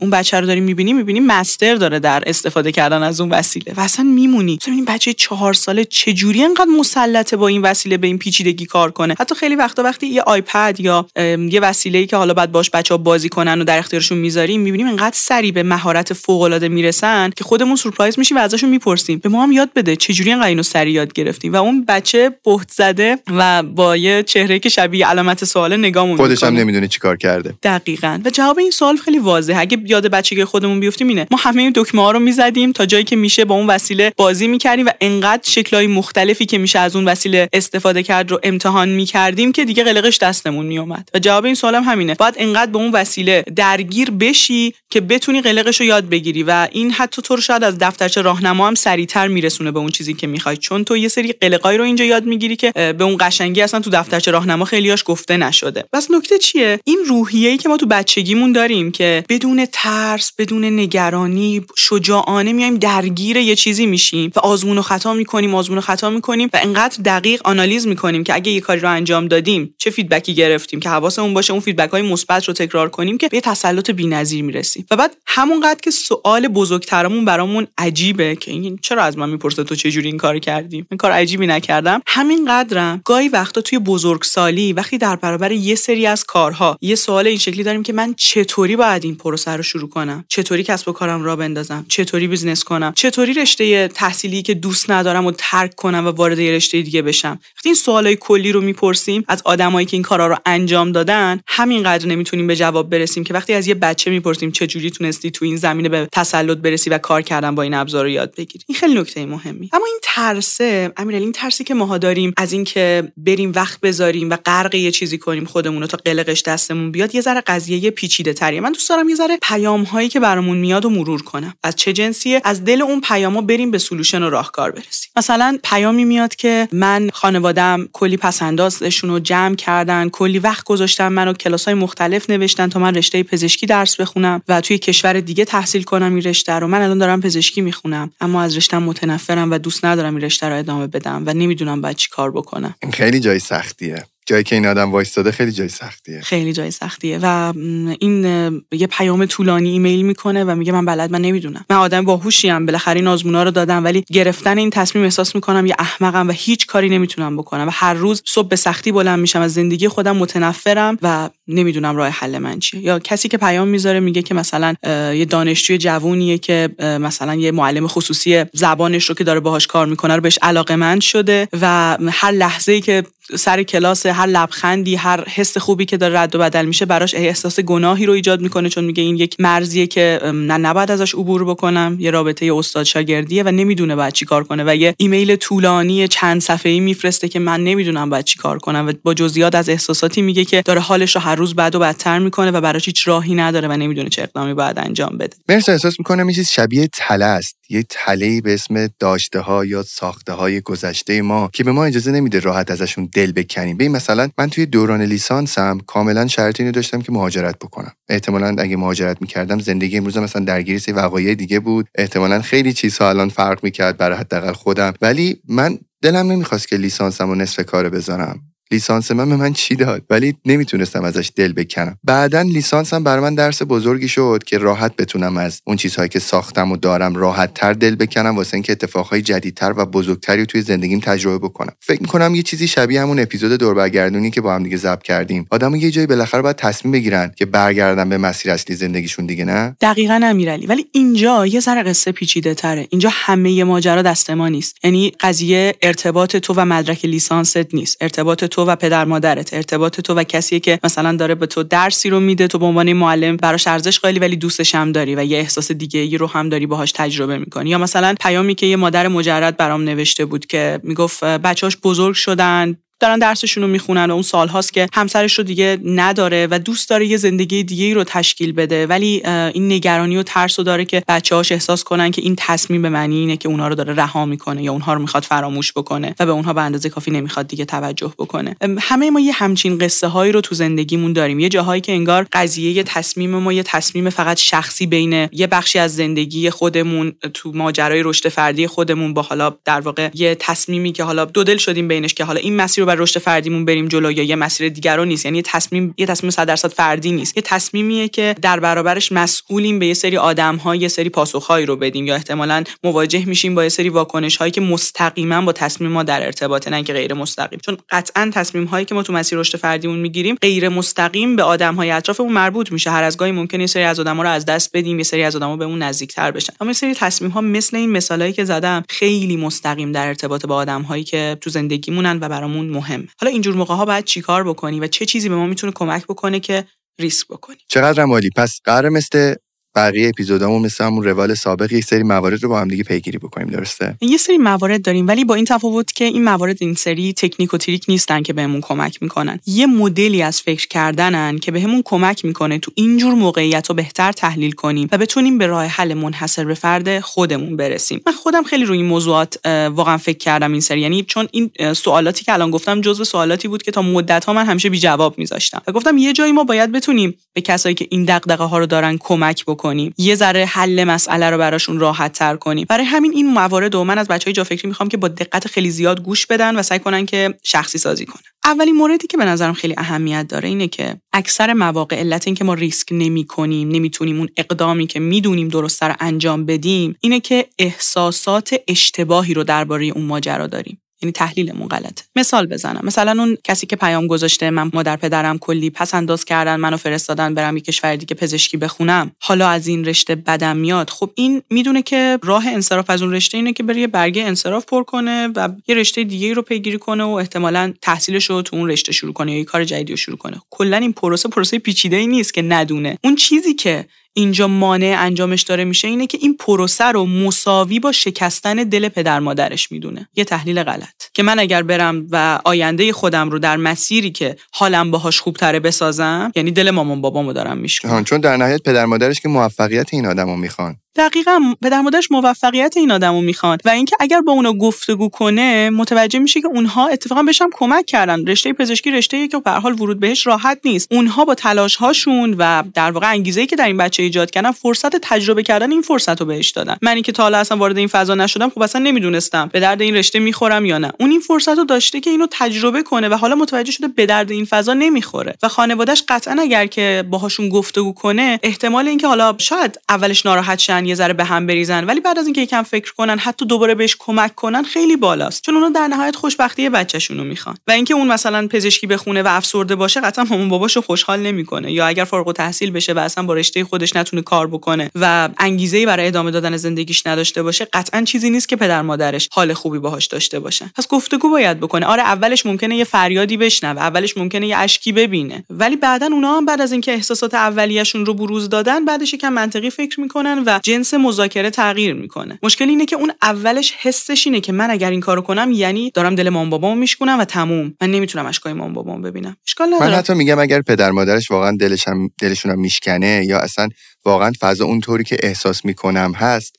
اون 0.00 0.10
بچه 0.12 0.40
رو 0.40 0.46
داریم 0.46 0.64
می‌بینیم 0.64 0.96
می‌بینیم 0.96 1.26
مستر 1.26 1.74
داره 1.74 1.98
در 1.98 2.22
استفاده 2.26 2.72
کردن 2.72 3.02
از 3.02 3.20
اون 3.20 3.30
وسیله. 3.30 3.74
اصلا 3.86 4.04
میمونی. 4.04 4.58
ببینیم 4.66 4.84
بچه 4.84 5.12
چهار 5.12 5.54
ساله 5.54 5.84
چجوری 5.84 6.44
انقدر 6.44 6.70
مسلطه 6.78 7.36
با 7.36 7.48
این 7.48 7.62
وسیله 7.62 7.96
به 7.96 8.06
این 8.06 8.18
پیچیدگی 8.18 8.66
کار 8.66 8.90
کنه؟ 8.90 9.14
حتی 9.20 9.34
خیلی 9.34 9.54
وقتا 9.54 9.82
وقتی 9.82 10.06
یه 10.06 10.22
آیپد 10.22 10.76
یا 10.78 11.06
یه 11.50 11.60
وسیله 11.60 11.98
ای 11.98 12.06
که 12.06 12.16
حالا 12.16 12.34
بعد 12.34 12.52
باش 12.52 12.70
بچه 12.70 12.94
ها 12.94 12.98
بازی 12.98 13.28
کنن 13.28 13.60
و 13.60 13.64
در 13.64 13.78
اختیارشون 13.78 14.18
می‌ذاریم 14.18 14.60
می‌بینیم 14.60 14.86
انقدر 14.86 15.16
سری 15.16 15.52
به 15.52 15.62
مهارت 15.62 16.12
فوق 16.12 16.42
العاده 16.42 16.68
می‌رسن 16.68 17.30
که 17.36 17.44
خودمون 17.44 17.76
سورپرایز 17.76 18.18
میشیم 18.18 18.36
و 18.36 18.40
ازشون 18.40 18.70
می‌پرسیم. 18.70 19.18
به 19.18 19.28
ما 19.28 19.42
هم 19.42 19.52
یاد 19.52 19.70
بده 19.76 19.96
چجوری 19.96 20.32
انقدر 20.32 20.48
اینو 20.48 20.62
سری 20.62 20.90
یاد 20.90 21.12
گرفتیم. 21.12 21.52
و 21.52 21.56
اون 21.56 21.84
بچه 21.84 22.30
بهت 22.44 22.70
زده 22.70 23.18
و 23.26 23.62
با 23.62 23.96
یه 23.96 24.22
چهره 24.22 24.58
که 24.58 24.68
شبیه 24.68 25.06
علامت 25.06 25.44
سوال 25.44 25.76
نگامون 25.76 26.16
خودش 26.16 26.44
هم 26.44 26.56
نمی‌دونه 26.56 26.88
چیکار 26.88 27.16
کرده. 27.16 27.54
دقیقاً. 27.62 28.20
و 28.24 28.30
جواب 28.30 28.58
این 28.58 28.70
سوال 28.70 28.96
خیلی 28.96 29.18
واضحه. 29.18 29.60
اگه 29.60 29.78
یاد 29.86 30.06
بچگی 30.06 30.44
خودمون 30.44 30.80
بیفتیم 30.80 31.08
اینه. 31.08 31.26
ما 31.30 31.38
همه 31.40 31.62
این 31.62 31.72
دکمه 31.74 32.02
ها 32.02 32.10
رو 32.10 32.18
می‌زدیم 32.18 32.72
تا 32.72 32.86
جایی 32.86 33.04
که 33.04 33.16
میشه 33.16 33.44
با 33.44 33.54
اون 33.54 33.66
وسیله 33.76 34.12
بازی 34.16 34.48
می‌کردیم 34.48 34.86
و 34.86 34.90
انقدر 35.00 35.50
شکلهای 35.50 35.86
مختلفی 35.86 36.46
که 36.46 36.58
میشه 36.58 36.78
از 36.78 36.96
اون 36.96 37.04
وسیله 37.04 37.48
استفاده 37.52 38.02
کرد 38.02 38.30
رو 38.30 38.40
امتحان 38.42 38.88
می‌کردیم 38.88 39.52
که 39.52 39.64
دیگه 39.64 39.84
قلقش 39.84 40.18
دستمون 40.18 40.66
میومد 40.66 41.08
و 41.14 41.18
جواب 41.18 41.44
این 41.44 41.54
سوالم 41.54 41.84
همینه. 41.84 42.14
باید 42.14 42.34
انقدر 42.38 42.70
به 42.70 42.78
اون 42.78 42.92
وسیله 42.92 43.44
درگیر 43.56 44.10
بشی 44.10 44.74
که 44.90 45.00
بتونی 45.00 45.40
قلقش 45.40 45.80
رو 45.80 45.86
یاد 45.86 46.08
بگیری 46.08 46.42
و 46.42 46.68
این 46.72 46.90
حتی 46.90 47.22
تو 47.22 47.36
رو 47.36 47.42
شاید 47.42 47.64
از 47.64 47.78
دفترچه 47.78 48.22
راهنما 48.22 48.66
هم 48.66 48.74
سریعتر 48.74 49.28
میرسونه 49.28 49.70
به 49.70 49.78
اون 49.78 49.90
چیزی 49.90 50.14
که 50.14 50.26
می‌خوای. 50.26 50.56
چون 50.56 50.84
تو 50.84 50.96
یه 50.96 51.08
سری 51.08 51.32
قلقای 51.32 51.76
رو 51.76 51.84
اینجا 51.84 52.04
یاد 52.04 52.24
می‌گیری 52.24 52.56
که 52.56 52.72
به 52.74 53.04
اون 53.04 53.16
قشنگی 53.20 53.62
اصلا 53.62 53.80
تو 53.80 53.90
دفترچه 53.90 54.30
راهنما 54.30 54.64
خیلیاش 54.64 55.02
گفته 55.06 55.36
نشده. 55.36 55.84
پس 55.92 56.10
نکته 56.10 56.38
چیه؟ 56.38 56.80
این 56.84 56.98
روحیه‌ای 57.06 57.56
که 57.56 57.68
ما 57.68 57.76
تو 57.76 57.86
بچگیمون 57.86 58.52
داریم 58.52 58.90
که 58.90 59.24
بدون 59.28 59.66
ترس 59.72 60.32
بدون 60.38 60.64
نگرانی 60.64 61.62
شجاعانه 61.76 62.52
میایم 62.52 62.74
درگیر 62.74 63.36
یه 63.36 63.54
چیزی 63.66 63.86
میشیم 63.86 64.30
و 64.36 64.40
آزمون 64.40 64.78
و 64.78 64.82
خطا 64.82 65.14
می‌کنیم 65.14 65.54
آزمون 65.54 65.78
و 65.78 65.80
خطا 65.80 66.10
می‌کنیم 66.10 66.48
و 66.52 66.60
انقدر 66.62 67.02
دقیق 67.04 67.40
آنالیز 67.44 67.86
می‌کنیم 67.86 68.24
که 68.24 68.34
اگه 68.34 68.52
یه 68.52 68.60
کاری 68.60 68.80
رو 68.80 68.90
انجام 68.90 69.28
دادیم 69.28 69.74
چه 69.78 69.90
feedback 69.90 70.29
ی 70.29 70.34
گرفتیم 70.34 70.80
که 70.80 70.88
حواسمون 70.88 71.34
باشه 71.34 71.52
اون 71.52 71.60
feedback 71.60 71.90
های 71.90 72.02
مثبت 72.02 72.44
رو 72.44 72.54
تکرار 72.54 72.88
کنیم 72.88 73.18
که 73.18 73.28
به 73.28 73.40
تسلط 73.40 73.90
بی‌نظیر 73.90 74.44
می‌رسیم. 74.44 74.86
و 74.90 74.96
بعد 74.96 75.16
همونقدر 75.26 75.80
که 75.82 75.90
سوال 75.90 76.48
بزرگترمون 76.48 77.24
برامون 77.24 77.66
عجیبه 77.78 78.36
که 78.36 78.50
این 78.50 78.78
چرا 78.82 79.02
از 79.02 79.18
من 79.18 79.28
می‌پرسه 79.28 79.64
تو 79.64 79.74
چه 79.74 79.90
جوری 79.90 80.08
این 80.08 80.16
کار 80.16 80.38
کردی؟ 80.38 80.86
من 80.90 80.96
کار 80.96 81.12
عجیبی 81.12 81.46
نکردم. 81.46 82.02
همین 82.06 82.44
قدرم 82.48 83.00
گاهی 83.04 83.28
وقتا 83.28 83.60
توی 83.60 83.78
بزرگسالی 83.78 84.72
وقتی 84.72 84.98
در 84.98 85.16
برابر 85.16 85.52
یه 85.52 85.74
سری 85.74 86.06
از 86.06 86.24
کارها 86.24 86.78
یه 86.80 86.94
سوال 86.94 87.26
این 87.26 87.38
شکلی 87.38 87.62
داریم 87.62 87.82
که 87.82 87.92
من 87.92 88.14
چطوری 88.14 88.76
باید 88.76 89.04
این 89.04 89.14
پروسه 89.14 89.50
رو 89.50 89.62
شروع 89.62 89.88
کنم؟ 89.88 90.24
چطوری 90.28 90.62
کسب 90.62 90.88
و 90.88 90.92
کارم 90.92 91.24
راه 91.24 91.36
بندازم؟ 91.36 91.84
چطوری 91.88 92.28
business 92.28 92.64
کنم؟ 92.64 92.92
چطوری 92.96 93.34
رشته 93.60 93.88
تحصیلی 93.88 94.42
که 94.42 94.54
دوست 94.54 94.90
ندارم 94.90 95.26
و 95.26 95.32
ترک 95.38 95.74
کنم 95.74 96.06
و 96.06 96.10
وارد 96.10 96.38
یه 96.38 96.52
رشته 96.52 96.82
دیگه 96.82 97.02
بشم. 97.02 97.40
وقتی 97.56 97.68
این 97.68 97.74
سوالای 97.74 98.16
کلی 98.16 98.52
رو 98.52 98.60
می‌پرسیم 98.60 99.24
از 99.28 99.42
آدمایی 99.44 99.86
که 99.86 99.96
این 99.96 100.02
کارا 100.02 100.26
رو 100.26 100.36
انجام 100.46 100.92
دادن 100.92 101.40
همینقدر 101.46 102.06
نمی‌تونیم 102.06 102.46
به 102.46 102.56
جواب 102.56 102.90
برسیم 102.90 103.24
که 103.24 103.34
وقتی 103.34 103.52
از 103.52 103.66
یه 103.66 103.74
بچه 103.74 104.10
می‌پرسیم 104.10 104.52
چه 104.52 104.66
جوری 104.66 104.90
تونستی 104.90 105.30
تو 105.30 105.44
این 105.44 105.56
زمینه 105.56 105.88
به 105.88 106.08
تسلط 106.12 106.58
برسی 106.58 106.90
و 106.90 106.98
کار 106.98 107.22
کردن 107.22 107.54
با 107.54 107.62
این 107.62 107.74
ابزار 107.74 108.04
رو 108.04 108.10
یاد 108.10 108.34
بگیری. 108.36 108.64
این 108.68 108.78
خیلی 108.78 109.00
نکته 109.00 109.26
مهمی. 109.26 109.70
اما 109.72 109.84
این 109.86 109.98
ترسه 110.02 110.92
امیرعلی 110.96 111.24
این 111.24 111.32
ترسی 111.32 111.64
که 111.64 111.74
ماها 111.74 111.98
داریم 111.98 112.32
از 112.36 112.52
اینکه 112.52 113.12
بریم 113.16 113.52
وقت 113.54 113.80
بذاریم 113.80 114.30
و 114.30 114.36
غرق 114.36 114.74
یه 114.74 114.90
چیزی 114.90 115.18
کنیم 115.18 115.44
خودمون 115.44 115.80
رو 115.80 115.86
تا 115.86 115.98
قلقش 116.04 116.42
دستمون 116.42 116.92
بیاد 116.92 117.14
یه 117.14 117.20
ذره 117.20 117.40
قضیه 117.40 117.90
پیچیده 117.90 118.32
تریه. 118.32 118.60
من 118.60 118.72
دوست 118.72 118.88
دارم 118.88 119.08
یه 119.08 119.14
ذره 119.14 119.38
پیام 119.42 119.82
هایی 119.82 120.08
که 120.08 120.20
برامون 120.20 120.58
میاد 120.58 120.84
و 120.84 120.90
مرور 120.90 121.22
کنم. 121.22 121.54
از 121.62 121.76
چه 121.76 121.92
جنسیه؟ 121.92 122.40
از 122.44 122.64
دل 122.64 122.82
اون 122.82 123.00
پیاما 123.00 123.45
بریم 123.46 123.70
به 123.70 123.78
سولوشن 123.78 124.22
و 124.22 124.30
راهکار 124.30 124.70
برسیم. 124.70 125.10
مثلا 125.16 125.58
پیامی 125.64 126.04
میاد 126.04 126.34
که 126.34 126.68
من 126.72 127.10
خانوادم 127.12 127.88
کلی 127.92 128.16
پسندازشون 128.16 129.10
رو 129.10 129.18
جمع 129.18 129.54
کردن 129.54 130.08
کلی 130.08 130.38
وقت 130.38 130.64
گذاشتن 130.64 131.08
منو 131.08 131.32
کلاس 131.32 131.64
های 131.64 131.74
مختلف 131.74 132.30
نوشتن 132.30 132.68
تا 132.68 132.80
من 132.80 132.94
رشته 132.94 133.22
پزشکی 133.22 133.66
درس 133.66 134.00
بخونم 134.00 134.42
و 134.48 134.60
توی 134.60 134.78
کشور 134.78 135.20
دیگه 135.20 135.44
تحصیل 135.44 135.82
کنم 135.82 136.14
این 136.14 136.22
رشته 136.22 136.52
رو. 136.52 136.66
من 136.66 136.82
الان 136.82 136.98
دارم 136.98 137.20
پزشکی 137.20 137.60
می‌خونم 137.60 138.10
اما 138.20 138.42
از 138.42 138.56
رشته 138.56 138.78
متنفرم 138.78 139.50
و 139.50 139.58
دوست 139.58 139.84
ندارم 139.84 140.14
این 140.14 140.24
رشته 140.24 140.48
رو 140.48 140.58
ادامه 140.58 140.86
بدم 140.86 141.22
و 141.26 141.34
نمی‌دونم 141.34 141.80
باید 141.80 141.96
چی 141.96 142.08
کار 142.10 142.30
بکنم. 142.30 142.74
خیلی 142.92 143.20
جای 143.20 143.38
سختیه. 143.38 144.04
جایی 144.26 144.44
که 144.44 144.56
این 144.56 144.66
آدم 144.66 144.92
وایستاده 144.92 145.32
خیلی 145.32 145.52
جای 145.52 145.68
سختیه. 145.68 146.20
خیلی 146.20 146.52
جای 146.52 146.70
سختیه 146.70 147.18
و 147.22 147.52
این 148.00 148.24
یه 148.72 148.86
پیام 148.86 149.26
طولانی 149.26 149.70
ایمیل 149.70 150.02
می‌کنه 150.02 150.44
و 150.44 150.54
میگه 150.54 150.72
من 150.72 150.84
بلد 150.84 151.10
من 151.12 151.20
نمی‌دونم. 151.20 151.64
من 151.70 151.76
آدم 151.76 152.04
باهوشی 152.04 152.50
ام 152.50 152.66
بالاخره 152.66 152.96
این 152.96 153.06
آزمونا 153.06 153.42
رو 153.42 153.50
دادم 153.50 153.84
ولی 153.84 154.04
گرفتن 154.12 154.58
این 154.58 154.70
تصمیم 154.70 155.04
احساس 155.04 155.34
می‌کنم 155.34 155.66
یه 155.66 155.74
احمقم 155.78 156.28
و 156.28 156.32
هیچ 156.32 156.66
کاری 156.66 156.88
نمی‌تونم 156.88 157.36
بکنم 157.36 157.66
و 157.66 157.70
هر 157.74 157.94
روز 157.94 158.22
صبح 158.24 158.48
به 158.48 158.56
سختی 158.56 158.92
بلند 158.92 159.18
میشم 159.18 159.40
از 159.40 159.54
زندگی 159.54 159.88
خودم 159.88 160.16
متنفرم 160.16 160.98
و 161.02 161.30
نمی‌دونم 161.48 161.96
راه 161.96 162.08
حل 162.08 162.38
من 162.38 162.58
چیه. 162.58 162.80
یا 162.80 162.98
کسی 162.98 163.28
که 163.28 163.38
پیام 163.38 163.68
می‌ذاره 163.68 164.00
میگه 164.00 164.22
که 164.22 164.34
مثلا 164.34 164.74
یه 165.14 165.24
دانشجوی 165.24 165.78
جوونیه 165.78 166.38
که 166.38 166.68
مثلا 166.78 167.34
یه 167.34 167.52
معلم 167.52 167.86
خصوصی 167.86 168.44
زبانش 168.52 169.04
رو 169.04 169.14
که 169.14 169.24
داره 169.24 169.40
باهاش 169.40 169.66
کار 169.66 169.86
می‌کنه 169.86 170.14
رو 170.14 170.20
بهش 170.20 170.38
علاقه 170.42 171.00
شده 171.00 171.48
و 171.60 171.96
هر 172.10 172.30
لحظه 172.30 172.72
ای 172.72 172.80
که 172.80 173.02
سر 173.34 173.62
کلاس 173.62 174.06
هر 174.06 174.26
لبخندی 174.26 174.94
هر 174.94 175.24
حس 175.28 175.58
خوبی 175.58 175.84
که 175.84 175.96
داره 175.96 176.18
رد 176.18 176.34
و 176.34 176.38
بدل 176.38 176.66
میشه 176.66 176.86
براش 176.86 177.14
احساس 177.14 177.60
گناهی 177.60 178.06
رو 178.06 178.12
ایجاد 178.12 178.40
می‌کنه 178.40 178.68
چون 178.68 178.84
میگه 178.84 179.02
این 179.02 179.16
یک 179.16 179.36
مرزیه 179.38 179.86
که 179.86 180.20
نه 180.24 180.56
نباید 180.56 180.90
ازش 180.90 181.14
عبور 181.14 181.44
بکنم 181.44 181.96
یه 182.00 182.10
رابطه 182.10 182.54
استاد 182.54 182.84
شاگردیه 182.84 183.42
و 183.42 183.48
نمی‌دونه 183.48 183.96
باید 183.96 184.12
چی 184.12 184.24
کار 184.24 184.44
کنه 184.44 184.64
و 184.66 184.76
یه 184.76 184.94
ایمیل 184.98 185.36
طولانی 185.36 186.08
چند 186.08 186.40
صفحه‌ای 186.40 186.80
میفرسته 186.80 187.28
که 187.28 187.38
من 187.38 187.64
نمی‌دونم 187.64 188.10
باید 188.10 188.24
چی 188.24 188.38
کار 188.38 188.58
کنم 188.58 188.86
و 188.88 188.92
با 189.02 189.14
جزئیات 189.14 189.54
از 189.54 189.68
احساساتی 189.68 190.22
میگه 190.22 190.44
که 190.44 190.62
داره 190.64 190.80
حالش 190.80 191.16
رو 191.16 191.22
هر 191.22 191.34
روز 191.34 191.54
بد 191.54 191.74
و 191.74 191.78
بدتر 191.78 192.18
می‌کنه 192.18 192.50
و 192.50 192.60
براش 192.60 192.86
هیچ 192.86 193.08
راهی 193.08 193.34
نداره 193.34 193.68
و 193.68 193.72
نمی‌دونه 193.72 194.08
چه 194.08 194.22
اقدامی 194.22 194.54
باید 194.54 194.78
انجام 194.78 195.18
بده. 195.18 195.36
مرسا 195.48 195.72
احساس 195.72 195.98
می‌کنم 195.98 196.26
این 196.26 196.36
چیز 196.36 196.48
شبیه 196.48 196.88
تله 196.92 197.24
است. 197.24 197.56
یه 197.70 197.84
تله 197.88 198.40
به 198.40 198.54
اسم 198.54 198.88
داشته 198.98 199.40
ها 199.40 199.64
یا 199.64 199.82
ساخته 199.82 200.32
های 200.32 200.60
گذشته 200.60 201.22
ما 201.22 201.50
که 201.52 201.64
به 201.64 201.72
ما 201.72 201.84
اجازه 201.84 202.10
نمیده 202.10 202.40
راحت 202.40 202.70
ازشون 202.70 203.08
دل 203.12 203.32
بکنیم. 203.32 203.76
ببین 203.76 203.92
مثلا 203.92 204.28
من 204.38 204.50
توی 204.50 204.66
دوران 204.66 205.02
لیسانسم 205.02 205.78
کاملا 205.86 206.26
شرط 206.26 206.60
اینو 206.60 206.72
داشتم 206.72 207.00
که 207.02 207.12
مهاجرت 207.12 207.58
بکنم. 207.58 207.92
احتمالا 208.08 208.56
اگه 208.58 208.76
مهاجرت 208.76 209.16
می‌کردم 209.20 209.58
زندگی 209.58 209.96
امروز 209.96 210.18
مثلا 210.18 210.44
درگیر 210.44 210.78
سه 210.78 210.92
وقایع 210.92 211.34
دیگه 211.34 211.60
بود. 211.60 211.88
احتمالا 211.94 212.42
خیلی 212.42 212.72
چیزها 212.72 213.08
الان 213.08 213.28
فرق 213.28 213.64
می‌کرد 213.64 213.96
برای 213.96 214.18
حداقل 214.18 214.52
خودم. 214.52 214.94
ولی 215.02 215.40
من 215.48 215.78
دلم 216.02 216.32
نمی‌خواست 216.32 216.68
که 216.68 216.76
لیسانسم 216.76 217.30
و 217.30 217.34
نصف 217.34 217.64
کار 217.64 217.88
بذارم. 217.88 218.40
لیسانس 218.70 219.10
من 219.10 219.28
به 219.28 219.36
من 219.36 219.52
چی 219.52 219.74
داد؟ 219.74 220.02
ولی 220.10 220.36
نمی‌تونستم 220.44 221.04
ازش 221.04 221.32
دل 221.36 221.52
بکنم. 221.52 221.98
بعدا 222.04 222.42
لیسانسم 222.42 223.04
برای 223.04 223.22
من 223.22 223.34
درس 223.34 223.62
بزرگی 223.62 224.08
شد 224.08 224.42
که 224.46 224.58
راحت 224.58 224.96
بتونم 224.96 225.36
از 225.36 225.60
اون 225.64 225.76
چیزهایی 225.76 226.08
که 226.08 226.18
ساختم 226.18 226.72
و 226.72 226.76
دارم 226.76 227.14
راحت 227.14 227.54
تر 227.54 227.72
دل 227.72 227.94
بکنم 227.94 228.36
واسه 228.36 228.54
اینکه 228.54 228.72
اتفاقهای 228.72 229.22
جدیدتر 229.22 229.74
و 229.76 229.86
بزرگتری 229.86 230.46
توی 230.46 230.62
زندگیم 230.62 231.00
تجربه 231.00 231.38
بکنم. 231.38 231.72
فکر 231.80 232.02
می‌کنم 232.02 232.34
یه 232.34 232.42
چیزی 232.42 232.68
شبیه 232.68 233.00
همون 233.00 233.18
اپیزود 233.18 233.52
دور 233.52 233.74
برگردونی 233.74 234.30
که 234.30 234.40
با 234.40 234.54
هم 234.54 234.62
دیگه 234.62 234.76
ضبط 234.76 235.02
کردیم. 235.02 235.46
آدم 235.50 235.74
یه 235.74 235.90
جایی 235.90 236.06
بالاخره 236.06 236.42
باید 236.42 236.56
تصمیم 236.56 236.92
بگیرن 236.92 237.32
که 237.36 237.46
برگردن 237.46 238.08
به 238.08 238.18
مسیر 238.18 238.52
اصلی 238.52 238.76
زندگیشون 238.76 239.26
دیگه 239.26 239.44
نه؟ 239.44 239.76
دقیقا 239.80 240.20
امیرعلی. 240.24 240.66
ولی 240.66 240.86
اینجا 240.92 241.46
یه 241.46 241.60
ذره 241.60 241.82
قصه 241.82 242.12
پیچیده 242.12 242.54
تره. 242.54 242.86
اینجا 242.90 243.10
همه 243.12 243.64
ماجرا 243.64 244.02
دست 244.02 244.30
ما 244.30 244.48
نیست. 244.48 244.84
یعنی 244.84 245.12
قضیه 245.20 245.74
ارتباط 245.82 246.36
تو 246.36 246.54
و 246.56 246.64
مدرک 246.64 247.04
لیسانست 247.04 247.74
نیست. 247.74 247.96
ارتباط 248.00 248.44
تو 248.44 248.55
و 248.64 248.76
پدر 248.76 249.04
مادرت 249.04 249.54
ارتباط 249.54 250.00
تو 250.00 250.14
و 250.14 250.22
کسی 250.22 250.60
که 250.60 250.78
مثلا 250.84 251.16
داره 251.16 251.34
به 251.34 251.46
تو 251.46 251.62
درسی 251.62 252.10
رو 252.10 252.20
میده 252.20 252.46
تو 252.46 252.58
به 252.58 252.66
عنوان 252.66 252.92
معلم 252.92 253.36
براش 253.36 253.66
ارزش 253.66 253.98
قائلی 253.98 254.18
ولی 254.18 254.36
دوستش 254.36 254.74
هم 254.74 254.92
داری 254.92 255.14
و 255.14 255.24
یه 255.24 255.38
احساس 255.38 255.72
دیگه 255.72 256.00
ای 256.00 256.18
رو 256.18 256.26
هم 256.26 256.48
داری 256.48 256.66
باهاش 256.66 256.92
تجربه 256.92 257.38
می‌کنی. 257.38 257.70
یا 257.70 257.78
مثلا 257.78 258.14
پیامی 258.20 258.54
که 258.54 258.66
یه 258.66 258.76
مادر 258.76 259.08
مجرد 259.08 259.56
برام 259.56 259.84
نوشته 259.84 260.24
بود 260.24 260.46
که 260.46 260.80
می‌گفت 260.82 261.24
بچه‌هاش 261.24 261.76
بزرگ 261.76 262.14
شدن 262.14 262.76
دارن 263.00 263.18
درسشون 263.18 263.62
رو 263.62 263.68
می‌خونن 263.68 264.10
و 264.10 264.12
اون 264.12 264.22
سال 264.22 264.48
هاست 264.48 264.72
که 264.72 264.88
همسرش 264.92 265.38
رو 265.38 265.44
دیگه 265.44 265.78
نداره 265.84 266.48
و 266.50 266.58
دوست 266.58 266.90
داره 266.90 267.06
یه 267.06 267.16
زندگی 267.16 267.62
دیگه 267.62 267.94
رو 267.94 268.04
تشکیل 268.04 268.52
بده. 268.52 268.86
ولی 268.86 269.22
این 269.26 269.72
نگرانی 269.72 270.16
و 270.16 270.22
ترس 270.22 270.58
رو 270.58 270.64
داره 270.64 270.84
که 270.84 271.02
هاش 271.32 271.52
احساس 271.52 271.84
کنن 271.84 272.10
که 272.10 272.22
این 272.22 272.34
تصمیم 272.38 272.82
به 272.82 272.88
معنی 272.88 273.16
اینه 273.16 273.36
که 273.36 273.48
اونها 273.48 273.68
رو 273.68 273.74
داره 273.74 273.94
رها 273.94 274.26
می‌کنه 274.26 274.62
یا 274.62 274.72
اونها 274.72 274.94
رو 274.94 275.00
می‌خواد 275.00 275.22
فراموش 275.22 275.72
بکنه 275.72 276.14
و 276.20 276.26
به 276.26 276.32
اونها 276.32 276.52
به 276.52 276.62
اندازه 276.62 276.88
کافی 276.88 277.10
نمی‌خواد 277.10 277.48
دیگه 277.48 277.64
توجه 277.64 278.12
بکنه. 278.18 278.56
همه 278.80 279.10
ما 279.10 279.20
یه 279.20 279.32
همچین 279.32 279.78
قصه 279.78 280.06
هایی 280.06 280.32
رو 280.32 280.40
تو 280.40 280.54
زندگیمون 280.54 281.12
داریم. 281.12 281.38
یه 281.38 281.48
جاهایی 281.48 281.80
که 281.80 281.92
انگار 281.92 282.26
قضیه 282.32 282.70
یه 282.70 282.82
تصمیم 282.82 283.30
ما 283.30 283.52
یه 283.52 283.62
تصمیم 283.62 284.10
فقط 284.10 284.38
شخصی 284.38 284.86
بین 284.86 285.28
یه 285.32 285.46
بخشی 285.46 285.78
از 285.78 285.96
زندگی 285.96 286.50
خودمون 286.50 287.12
تو 287.34 287.52
ماجرای 287.54 288.02
رشد 288.02 288.28
فردی 288.28 288.66
خودمون 288.66 289.14
با 289.14 289.22
حالا 289.22 289.54
در 289.64 289.80
واقع 289.80 290.10
یه 290.14 290.34
تصمیمی 290.34 290.92
که 290.92 291.04
حالا 291.04 291.24
دو 291.24 291.44
دل 291.44 291.56
شدیم 291.56 291.88
بینش 291.88 292.14
که 292.14 292.24
حالا 292.24 292.40
این 292.40 292.56
مسیر 292.56 292.85
رو 292.94 293.02
رشد 293.02 293.20
فردیمون 293.20 293.64
بریم 293.64 293.88
جلو 293.88 294.12
یا 294.12 294.22
یه 294.22 294.36
مسیر 294.36 294.68
دیگر 294.68 294.96
رو 294.96 295.04
نیست. 295.04 295.24
یعنی 295.24 295.38
یه 295.38 295.42
تصمیم 295.42 295.94
یه 295.98 296.06
تصمیم 296.06 296.30
100 296.30 296.46
درصد 296.46 296.68
فردی 296.72 297.12
نیست. 297.12 297.36
یه 297.36 297.42
تصمیمیه 297.42 298.08
که 298.08 298.34
در 298.42 298.60
برابرش 298.60 299.12
مسئولیم 299.12 299.78
به 299.78 299.86
یه 299.86 299.94
سری 299.94 300.16
آدم 300.16 300.56
ها 300.56 300.76
یه 300.76 300.88
سری 300.88 301.08
پاسخهایی 301.08 301.66
رو 301.66 301.76
بدیم 301.76 302.06
یا 302.06 302.14
احتمالا 302.14 302.64
مواجه 302.84 303.24
میشیم 303.24 303.54
با 303.54 303.62
یه 303.62 303.68
سری 303.68 303.88
واکنش 303.88 304.36
هایی 304.36 304.50
که 304.50 304.60
مستقیما 304.60 305.40
با 305.40 305.52
تصمیم 305.52 305.90
ما 305.90 306.02
در 306.02 306.24
ارتباطه 306.24 306.70
نه 306.70 306.82
که 306.82 306.92
غیر 306.92 307.14
مستقیم. 307.14 307.58
چون 307.58 307.76
قطعا 307.90 308.30
تصمیم 308.34 308.64
هایی 308.64 308.84
که 308.84 308.94
ما 308.94 309.02
تو 309.02 309.12
مسیر 309.12 309.38
رشد 309.38 309.58
فردیمون 309.58 309.98
می‌گیریم 309.98 310.36
غیر 310.42 310.68
مستقیم 310.68 311.36
به 311.36 311.42
آدم 311.42 311.74
های 311.74 311.90
اطرافمون 311.90 312.32
مربوط 312.32 312.72
میشه. 312.72 312.90
هر 312.90 313.02
از 313.02 313.16
گاهی 313.16 313.32
ممکنه 313.32 313.60
یه 313.60 313.66
سری 313.66 313.82
از 313.82 314.00
آدم 314.00 314.16
ها 314.16 314.22
رو 314.22 314.28
از 314.28 314.44
دست 314.44 314.70
بدیم 314.76 314.98
یه 314.98 315.04
سری 315.04 315.22
از 315.22 315.36
آدم 315.36 315.46
ها 315.46 315.56
به 315.56 315.64
اون 315.64 315.82
نزدیکتر 315.82 316.30
بشن. 316.30 316.52
اما 316.60 316.70
یه 316.70 316.74
سری 316.74 316.94
تصمیم 316.94 317.30
ها 317.30 317.40
مثل 317.40 317.76
این 317.76 317.90
مثالایی 317.92 318.32
که 318.32 318.44
زدم 318.44 318.84
خیلی 318.88 319.36
مستقیم 319.36 319.92
در 319.92 320.06
ارتباط 320.06 320.46
با 320.46 320.54
آدم 320.54 320.82
هایی 320.82 321.04
که 321.04 321.36
تو 321.40 321.50
زندگیمونن 321.50 322.18
و 322.20 322.28
برامون 322.28 322.68
مهم. 322.76 323.06
حالا 323.20 323.32
اینجور 323.32 323.54
موقع 323.54 323.74
ها 323.74 323.84
باید 323.84 324.04
چیکار 324.04 324.44
بکنی 324.44 324.80
و 324.80 324.86
چه 324.86 325.06
چیزی 325.06 325.28
به 325.28 325.36
ما 325.36 325.46
می‌تونه 325.46 325.72
کمک 325.72 326.04
بکنه 326.04 326.40
که 326.40 326.64
ریسک 326.98 327.28
بکنی؟ 327.28 327.56
چقدر 327.68 328.04
مالی 328.04 328.30
پس 328.36 328.60
قرار 328.64 328.88
مثل 328.88 329.34
بقیه 329.76 330.08
اپیزودامون 330.08 330.62
مثل 330.62 330.84
همون 330.84 331.04
روال 331.04 331.34
سابق 331.34 331.72
یه 331.72 331.80
سری 331.80 332.02
موارد 332.02 332.42
رو 332.42 332.48
با 332.48 332.60
هم 332.60 332.68
دیگه 332.68 332.84
پیگیری 332.84 333.18
بکنیم 333.18 333.48
درسته؟ 333.48 333.94
یه 334.00 334.16
سری 334.16 334.38
موارد 334.38 334.82
داریم 334.82 335.08
ولی 335.08 335.24
با 335.24 335.34
این 335.34 335.44
تفاوت 335.44 335.92
که 335.92 336.04
این 336.04 336.24
موارد 336.24 336.56
این 336.60 336.74
سری 336.74 337.12
تکنیک 337.12 337.54
و 337.54 337.56
تریک 337.56 337.84
نیستن 337.88 338.22
که 338.22 338.32
بهمون 338.32 338.60
کمک 338.60 339.02
می‌کنن. 339.02 339.40
یه 339.46 339.66
مدلی 339.66 340.22
از 340.22 340.40
فکر 340.40 340.68
کردنن 340.68 341.38
که 341.38 341.52
بهمون 341.52 341.82
کمک 341.84 342.24
می‌کنه 342.24 342.58
تو 342.58 342.70
اینجور 342.74 343.14
موقعیت 343.14 343.68
رو 343.68 343.74
بهتر 343.74 344.12
تحلیل 344.12 344.52
کنیم 344.52 344.88
و 344.92 344.98
بتونیم 344.98 345.38
به 345.38 345.46
راه 345.46 345.64
حل 345.64 345.94
منحصر 345.94 346.44
به 346.44 346.54
فرد 346.54 347.00
خودمون 347.00 347.56
برسیم. 347.56 348.00
من 348.06 348.12
خودم 348.12 348.42
خیلی 348.42 348.64
روی 348.64 348.78
این 348.78 348.86
موضوعات 348.86 349.46
واقعا 349.70 349.96
فکر 349.96 350.18
کردم 350.18 350.52
این 350.52 350.60
سری. 350.60 350.80
یعنی 350.80 351.02
چون 351.02 351.28
این 351.30 351.50
سوالاتی 351.74 352.24
که 352.24 352.32
الان 352.32 352.50
گفتم 352.50 352.80
جزو 352.80 353.04
سوالاتی 353.04 353.48
بود 353.48 353.62
که 353.62 353.70
تا 353.70 353.82
مدت 353.82 354.24
ها 354.24 354.32
من 354.32 354.46
همیشه 354.46 354.70
بی 354.70 354.78
جواب 354.78 355.18
میذاشتم. 355.18 355.62
و 355.66 355.72
گفتم 355.72 355.98
یه 355.98 356.12
جایی 356.12 356.32
ما 356.32 356.44
باید 356.44 356.72
بتونیم 356.72 357.14
به 357.32 357.40
کسایی 357.40 357.74
که 357.74 357.86
این 357.90 358.04
دغدغه 358.04 358.44
ها 358.44 358.58
رو 358.58 358.66
دارن 358.66 358.96
کمک 359.00 359.44
بکنیم. 359.44 359.65
کنیم. 359.66 359.94
یه 359.98 360.14
ذره 360.14 360.44
حل 360.44 360.84
مسئله 360.84 361.30
رو 361.30 361.38
براشون 361.38 361.78
راحت 361.78 362.12
تر 362.12 362.36
کنیم. 362.36 362.66
برای 362.68 362.84
همین 362.84 363.12
این 363.12 363.32
موارد 363.32 363.74
و 363.74 363.84
من 363.84 363.98
از 363.98 364.08
بچهای 364.08 364.32
جا 364.32 364.44
فکری 364.44 364.68
می‌خوام 364.68 364.88
که 364.88 364.96
با 364.96 365.08
دقت 365.08 365.48
خیلی 365.48 365.70
زیاد 365.70 366.02
گوش 366.02 366.26
بدن 366.26 366.56
و 366.56 366.62
سعی 366.62 366.78
کنن 366.78 367.06
که 367.06 367.34
شخصی 367.42 367.78
سازی 367.78 368.06
کنن. 368.06 368.22
اولین 368.44 368.74
موردی 368.74 369.06
که 369.06 369.16
به 369.16 369.24
نظرم 369.24 369.52
خیلی 369.52 369.74
اهمیت 369.78 370.26
داره 370.28 370.48
اینه 370.48 370.68
که 370.68 370.96
اکثر 371.12 371.52
مواقع 371.52 371.96
علت 371.96 372.26
این 372.26 372.34
که 372.36 372.44
ما 372.44 372.54
ریسک 372.54 372.88
نمی 372.90 373.24
کنیم 373.26 373.68
نمی‌تونیم 373.68 374.18
اون 374.18 374.28
اقدامی 374.36 374.86
که 374.86 375.00
می‌دونیم 375.00 375.48
درست 375.48 375.82
انجام 376.00 376.46
بدیم 376.46 376.96
اینه 377.00 377.20
که 377.20 377.46
احساسات 377.58 378.54
اشتباهی 378.68 379.34
رو 379.34 379.44
درباره 379.44 379.86
اون 379.86 380.04
ماجرا 380.04 380.46
داریم. 380.46 380.80
یعنی 381.02 381.12
تحلیلمون 381.12 381.68
غلطه. 381.68 382.04
مثال 382.16 382.46
بزنم. 382.46 382.80
مثلا 382.82 383.22
اون 383.22 383.38
کسی 383.44 383.66
که 383.66 383.76
پیام 383.76 384.06
گذاشته 384.06 384.50
من 384.50 384.70
مادر 384.74 384.96
پدرم 384.96 385.38
کلی 385.38 385.70
پس 385.70 385.94
انداز 385.94 386.24
کردن 386.24 386.56
منو 386.56 386.76
فرستادن 386.76 387.34
برم 387.34 387.56
یه 387.56 387.62
کشور 387.62 387.96
دیگه 387.96 388.14
پزشکی 388.14 388.56
بخونم. 388.56 389.10
حالا 389.20 389.48
از 389.48 389.66
این 389.66 389.84
رشته 389.84 390.14
بدم 390.14 390.56
میاد. 390.56 390.90
خب 390.90 391.10
این 391.14 391.42
می‌دونه 391.50 391.82
که 391.82 392.18
راه 392.22 392.48
انصراف 392.48 392.90
از 392.90 393.02
اون 393.02 393.12
رشته 393.12 393.38
اینه 393.38 393.52
که 393.52 393.62
بره 393.62 393.80
یه 393.80 393.86
برگه 393.86 394.24
انصراف 394.24 394.64
پر 394.66 394.82
کنه 394.82 395.28
و 395.36 395.48
یه 395.66 395.74
رشته 395.74 396.04
دیگه 396.04 396.34
رو 396.34 396.42
پیگیری 396.42 396.78
کنه 396.78 397.04
و 397.04 397.10
احتمالا 397.10 397.72
تحصیلش 397.82 398.30
رو 398.30 398.42
تو 398.42 398.56
اون 398.56 398.70
رشته 398.70 398.92
شروع 398.92 399.12
کنه 399.12 399.32
یا 399.32 399.38
یه 399.38 399.44
کار 399.44 399.64
جدیدی 399.64 399.92
رو 399.92 399.96
شروع 399.96 400.16
کنه. 400.16 400.36
کلا 400.50 400.76
این 400.76 400.92
پروسه 400.92 401.28
پروسه 401.28 401.58
پیچیده 401.58 401.96
ای 401.96 402.06
نیست 402.06 402.34
که 402.34 402.42
ندونه. 402.42 402.98
اون 403.04 403.16
چیزی 403.16 403.54
که 403.54 403.86
اینجا 404.16 404.48
مانع 404.48 404.96
انجامش 404.98 405.42
داره 405.42 405.64
میشه 405.64 405.88
اینه 405.88 406.06
که 406.06 406.18
این 406.20 406.36
پروسه 406.36 406.84
رو 406.84 407.06
مساوی 407.06 407.80
با 407.80 407.92
شکستن 407.92 408.54
دل 408.54 408.88
پدر 408.88 409.20
مادرش 409.20 409.72
می‌دونه. 409.72 410.08
یه 410.16 410.24
تحلیل 410.24 410.62
غلط. 410.62 411.02
که 411.14 411.22
من 411.22 411.38
اگر 411.38 411.62
برم 411.62 412.06
و 412.10 412.38
آینده 412.44 412.92
خودم 412.92 413.30
رو 413.30 413.38
در 413.38 413.56
مسیری 413.56 414.10
که 414.10 414.36
حالم 414.52 414.90
باهاش 414.90 415.20
خوبتره 415.20 415.60
بسازم 415.60 416.32
یعنی 416.36 416.50
دل 416.50 416.70
مامان 416.70 417.00
بابامو 417.00 417.32
دارم 417.32 417.58
میشکنم 417.58 418.04
چون 418.04 418.20
در 418.20 418.36
نهایت 418.36 418.62
پدر 418.62 418.84
مادرش 418.84 419.20
که 419.20 419.28
موفقیت 419.28 419.94
این 419.94 420.06
آدمو 420.06 420.36
می‌خوان. 420.36 420.76
دقیقا 420.96 421.40
پدر 421.62 421.80
مادرش 421.80 422.10
موفقیت 422.10 422.76
این 422.76 422.92
آدمو 422.92 423.20
می‌خوان. 423.20 423.58
و 423.64 423.68
اینکه 423.68 423.96
اگر 424.00 424.20
با 424.20 424.32
اونا 424.32 424.52
گفتگو 424.52 425.08
کنه 425.08 425.70
متوجه 425.70 426.18
میشه 426.18 426.40
که 426.40 426.46
اونها 426.46 426.88
اتفاقا 426.88 427.22
بهشم 427.22 427.48
کمک 427.52 427.86
کردن. 427.86 428.24
رشته 428.24 428.52
پزشکی 428.52 428.90
رشته 428.90 429.28
که 429.28 429.38
به 429.38 429.50
حال 429.50 429.72
ورود 429.72 430.00
بهش 430.00 430.26
راحت 430.26 430.58
نیست. 430.64 430.92
اونها 430.92 431.24
با 431.24 431.34
تلاش 431.34 431.76
هاشون 431.76 432.34
و 432.38 432.62
در 432.74 432.90
واقع 432.90 433.10
انگیزه 433.10 433.46
که 433.46 433.56
در 433.56 433.66
این 433.66 433.76
بچه 433.76 434.02
ایجاد 434.06 434.30
کردن 434.30 434.52
فرصت 434.52 434.96
تجربه 435.02 435.42
کردن 435.42 435.70
این 435.70 435.82
فرصت 435.82 436.20
رو 436.20 436.26
بهش 436.26 436.50
دادن. 436.50 436.76
منی 436.82 437.02
که 437.02 437.12
تا 437.12 437.22
حالا 437.22 437.38
اصلا 437.38 437.58
وارد 437.58 437.78
این 437.78 437.88
فضا 437.88 438.14
نشدم 438.14 438.50
خب 438.50 438.62
اصلا 438.62 438.82
نمی‌دونستم 438.82 439.50
به 439.52 439.60
درد 439.60 439.82
این 439.82 439.96
رشته 439.96 440.18
می‌خورم 440.18 440.64
یا 440.64 440.78
نه. 440.78 440.92
اون 441.00 441.10
این 441.10 441.20
فرصت 441.20 441.58
رو 441.58 441.64
داشته 441.64 442.00
که 442.00 442.10
اینو 442.10 442.26
تجربه 442.30 442.82
کنه 442.82 443.08
و 443.08 443.14
حالا 443.14 443.34
متوجه 443.34 443.72
شده 443.72 443.88
به 443.88 444.06
درد 444.06 444.30
این 444.30 444.44
فضا 444.44 444.74
نمی‌خوره. 444.74 445.34
و 445.42 445.48
خانوادهش 445.48 446.02
قطعا 446.08 446.36
اگر 446.40 446.66
که 446.66 447.04
باهاشون 447.10 447.48
گفتگو 447.48 447.92
کنه 447.92 448.40
احتمال 448.42 448.88
اینکه 448.88 449.06
حالا 449.06 449.34
شاید 449.38 449.80
اولش 449.88 450.26
ناراحت 450.26 450.58
شن 450.58 450.86
یه 450.86 450.94
ذره 450.94 451.12
به 451.12 451.24
هم 451.24 451.46
بریزن 451.46 451.84
ولی 451.84 452.00
بعد 452.00 452.18
از 452.18 452.24
اینکه 452.24 452.40
یکم 452.40 452.62
فکر 452.62 452.92
کنن 452.92 453.18
حتی 453.18 453.46
دوباره 453.46 453.74
بهش 453.74 453.96
کمک 453.98 454.34
کنن 454.34 454.62
خیلی 454.62 454.96
بالاست. 454.96 455.42
چون 455.42 455.54
اونا 455.54 455.68
در 455.68 455.88
نهایت 455.88 456.16
خوشبختی 456.16 456.68
بچه‌شون 456.68 457.18
رو 457.18 457.24
می‌خوان. 457.24 457.56
و 457.66 457.70
اینکه 457.70 457.94
اون 457.94 458.06
مثلا 458.06 458.48
پزشکی 458.48 458.86
بخونه 458.86 459.22
و 459.22 459.28
افسرده 459.28 459.74
باشه 459.74 460.00
قطعا 460.00 460.24
مامان 460.24 460.48
باباشو 460.48 460.80
خوشحال 460.80 461.20
نمی‌کنه. 461.20 461.72
یا 461.72 461.86
اگر 461.86 462.04
فارغ 462.04 462.28
التحصیل 462.28 462.70
بشه 462.70 462.92
و 462.92 462.98
اصلا 462.98 463.24
با 463.24 463.34
رشته 463.34 463.64
خودش 463.64 463.95
نتونه 463.96 464.22
کار 464.22 464.46
بکنه 464.46 464.90
و 464.94 465.28
انگیزه 465.38 465.86
برای 465.86 466.06
ادامه 466.06 466.30
دادن 466.30 466.56
زندگیش 466.56 467.06
نداشته 467.06 467.42
باشه 467.42 467.64
قطعا 467.72 468.02
چیزی 468.02 468.30
نیست 468.30 468.48
که 468.48 468.56
پدر 468.56 468.82
مادرش 468.82 469.28
حال 469.32 469.54
خوبی 469.54 469.78
باهاش 469.78 470.06
داشته 470.06 470.40
باشن 470.40 470.70
پس 470.76 470.88
گفتگو 470.88 471.30
باید 471.30 471.60
بکنه. 471.60 471.86
آره 471.86 472.02
اولش 472.02 472.46
ممکنه 472.46 472.76
یه 472.76 472.84
فریادی 472.84 473.36
بشنوه 473.36 473.80
اولش 473.80 474.16
ممکنه 474.16 474.46
یه 474.46 474.56
اشکی 474.56 474.92
ببینه 474.92 475.44
ولی 475.50 475.76
بعدا 475.76 476.06
اونا 476.06 476.36
هم 476.36 476.44
بعد 476.44 476.60
از 476.60 476.72
اینکه 476.72 476.92
احساسات 476.92 477.34
اولیه‌شون 477.34 478.06
رو 478.06 478.14
بروز 478.14 478.48
دادن 478.48 478.84
بعدش 478.84 479.14
یکم 479.14 479.32
منطقی 479.32 479.70
فکر 479.70 480.00
می‌کنن 480.00 480.42
و 480.46 480.58
جنس 480.62 480.94
مذاکره 480.94 481.50
تغییر 481.50 481.94
می‌کنه. 481.94 482.38
مشکل 482.42 482.68
اینه 482.68 482.86
که 482.86 482.96
اون 482.96 483.12
اولش 483.22 483.72
حسش 483.80 484.26
اینه 484.26 484.40
که 484.40 484.52
من 484.52 484.70
اگر 484.70 484.90
این 484.90 485.00
کارو 485.00 485.22
کنم 485.22 485.52
یعنی 485.52 485.90
دارم 485.90 486.14
دل 486.14 486.28
مام 486.28 486.50
بابامو 486.50 486.74
میشکنم 486.74 487.16
و 487.20 487.24
تموم. 487.24 487.74
من 487.80 487.90
نمی‌تونم 487.90 488.26
اشکای 488.26 488.52
مام 488.52 488.72
بابامو 488.72 489.02
ببینم. 489.02 489.36
اشکال 489.46 489.74
نداره 489.74 489.90
من 489.90 489.96
حتی 489.96 490.14
میگم 490.14 490.38
اگر 490.38 490.62
پدر 490.62 490.90
مادرش 490.90 491.30
واقعا 491.30 491.56
دلش 491.60 491.88
هم 491.88 492.10
دلشون 492.20 492.52
هم 492.52 492.60
میشکنه 492.60 493.24
یا 493.26 493.38
اصلا 493.38 493.68
واقعا 494.04 494.32
فضا 494.40 494.64
اونطوری 494.64 495.04
که 495.04 495.16
احساس 495.22 495.64
می‌کنم 495.64 496.12
هست 496.16 496.56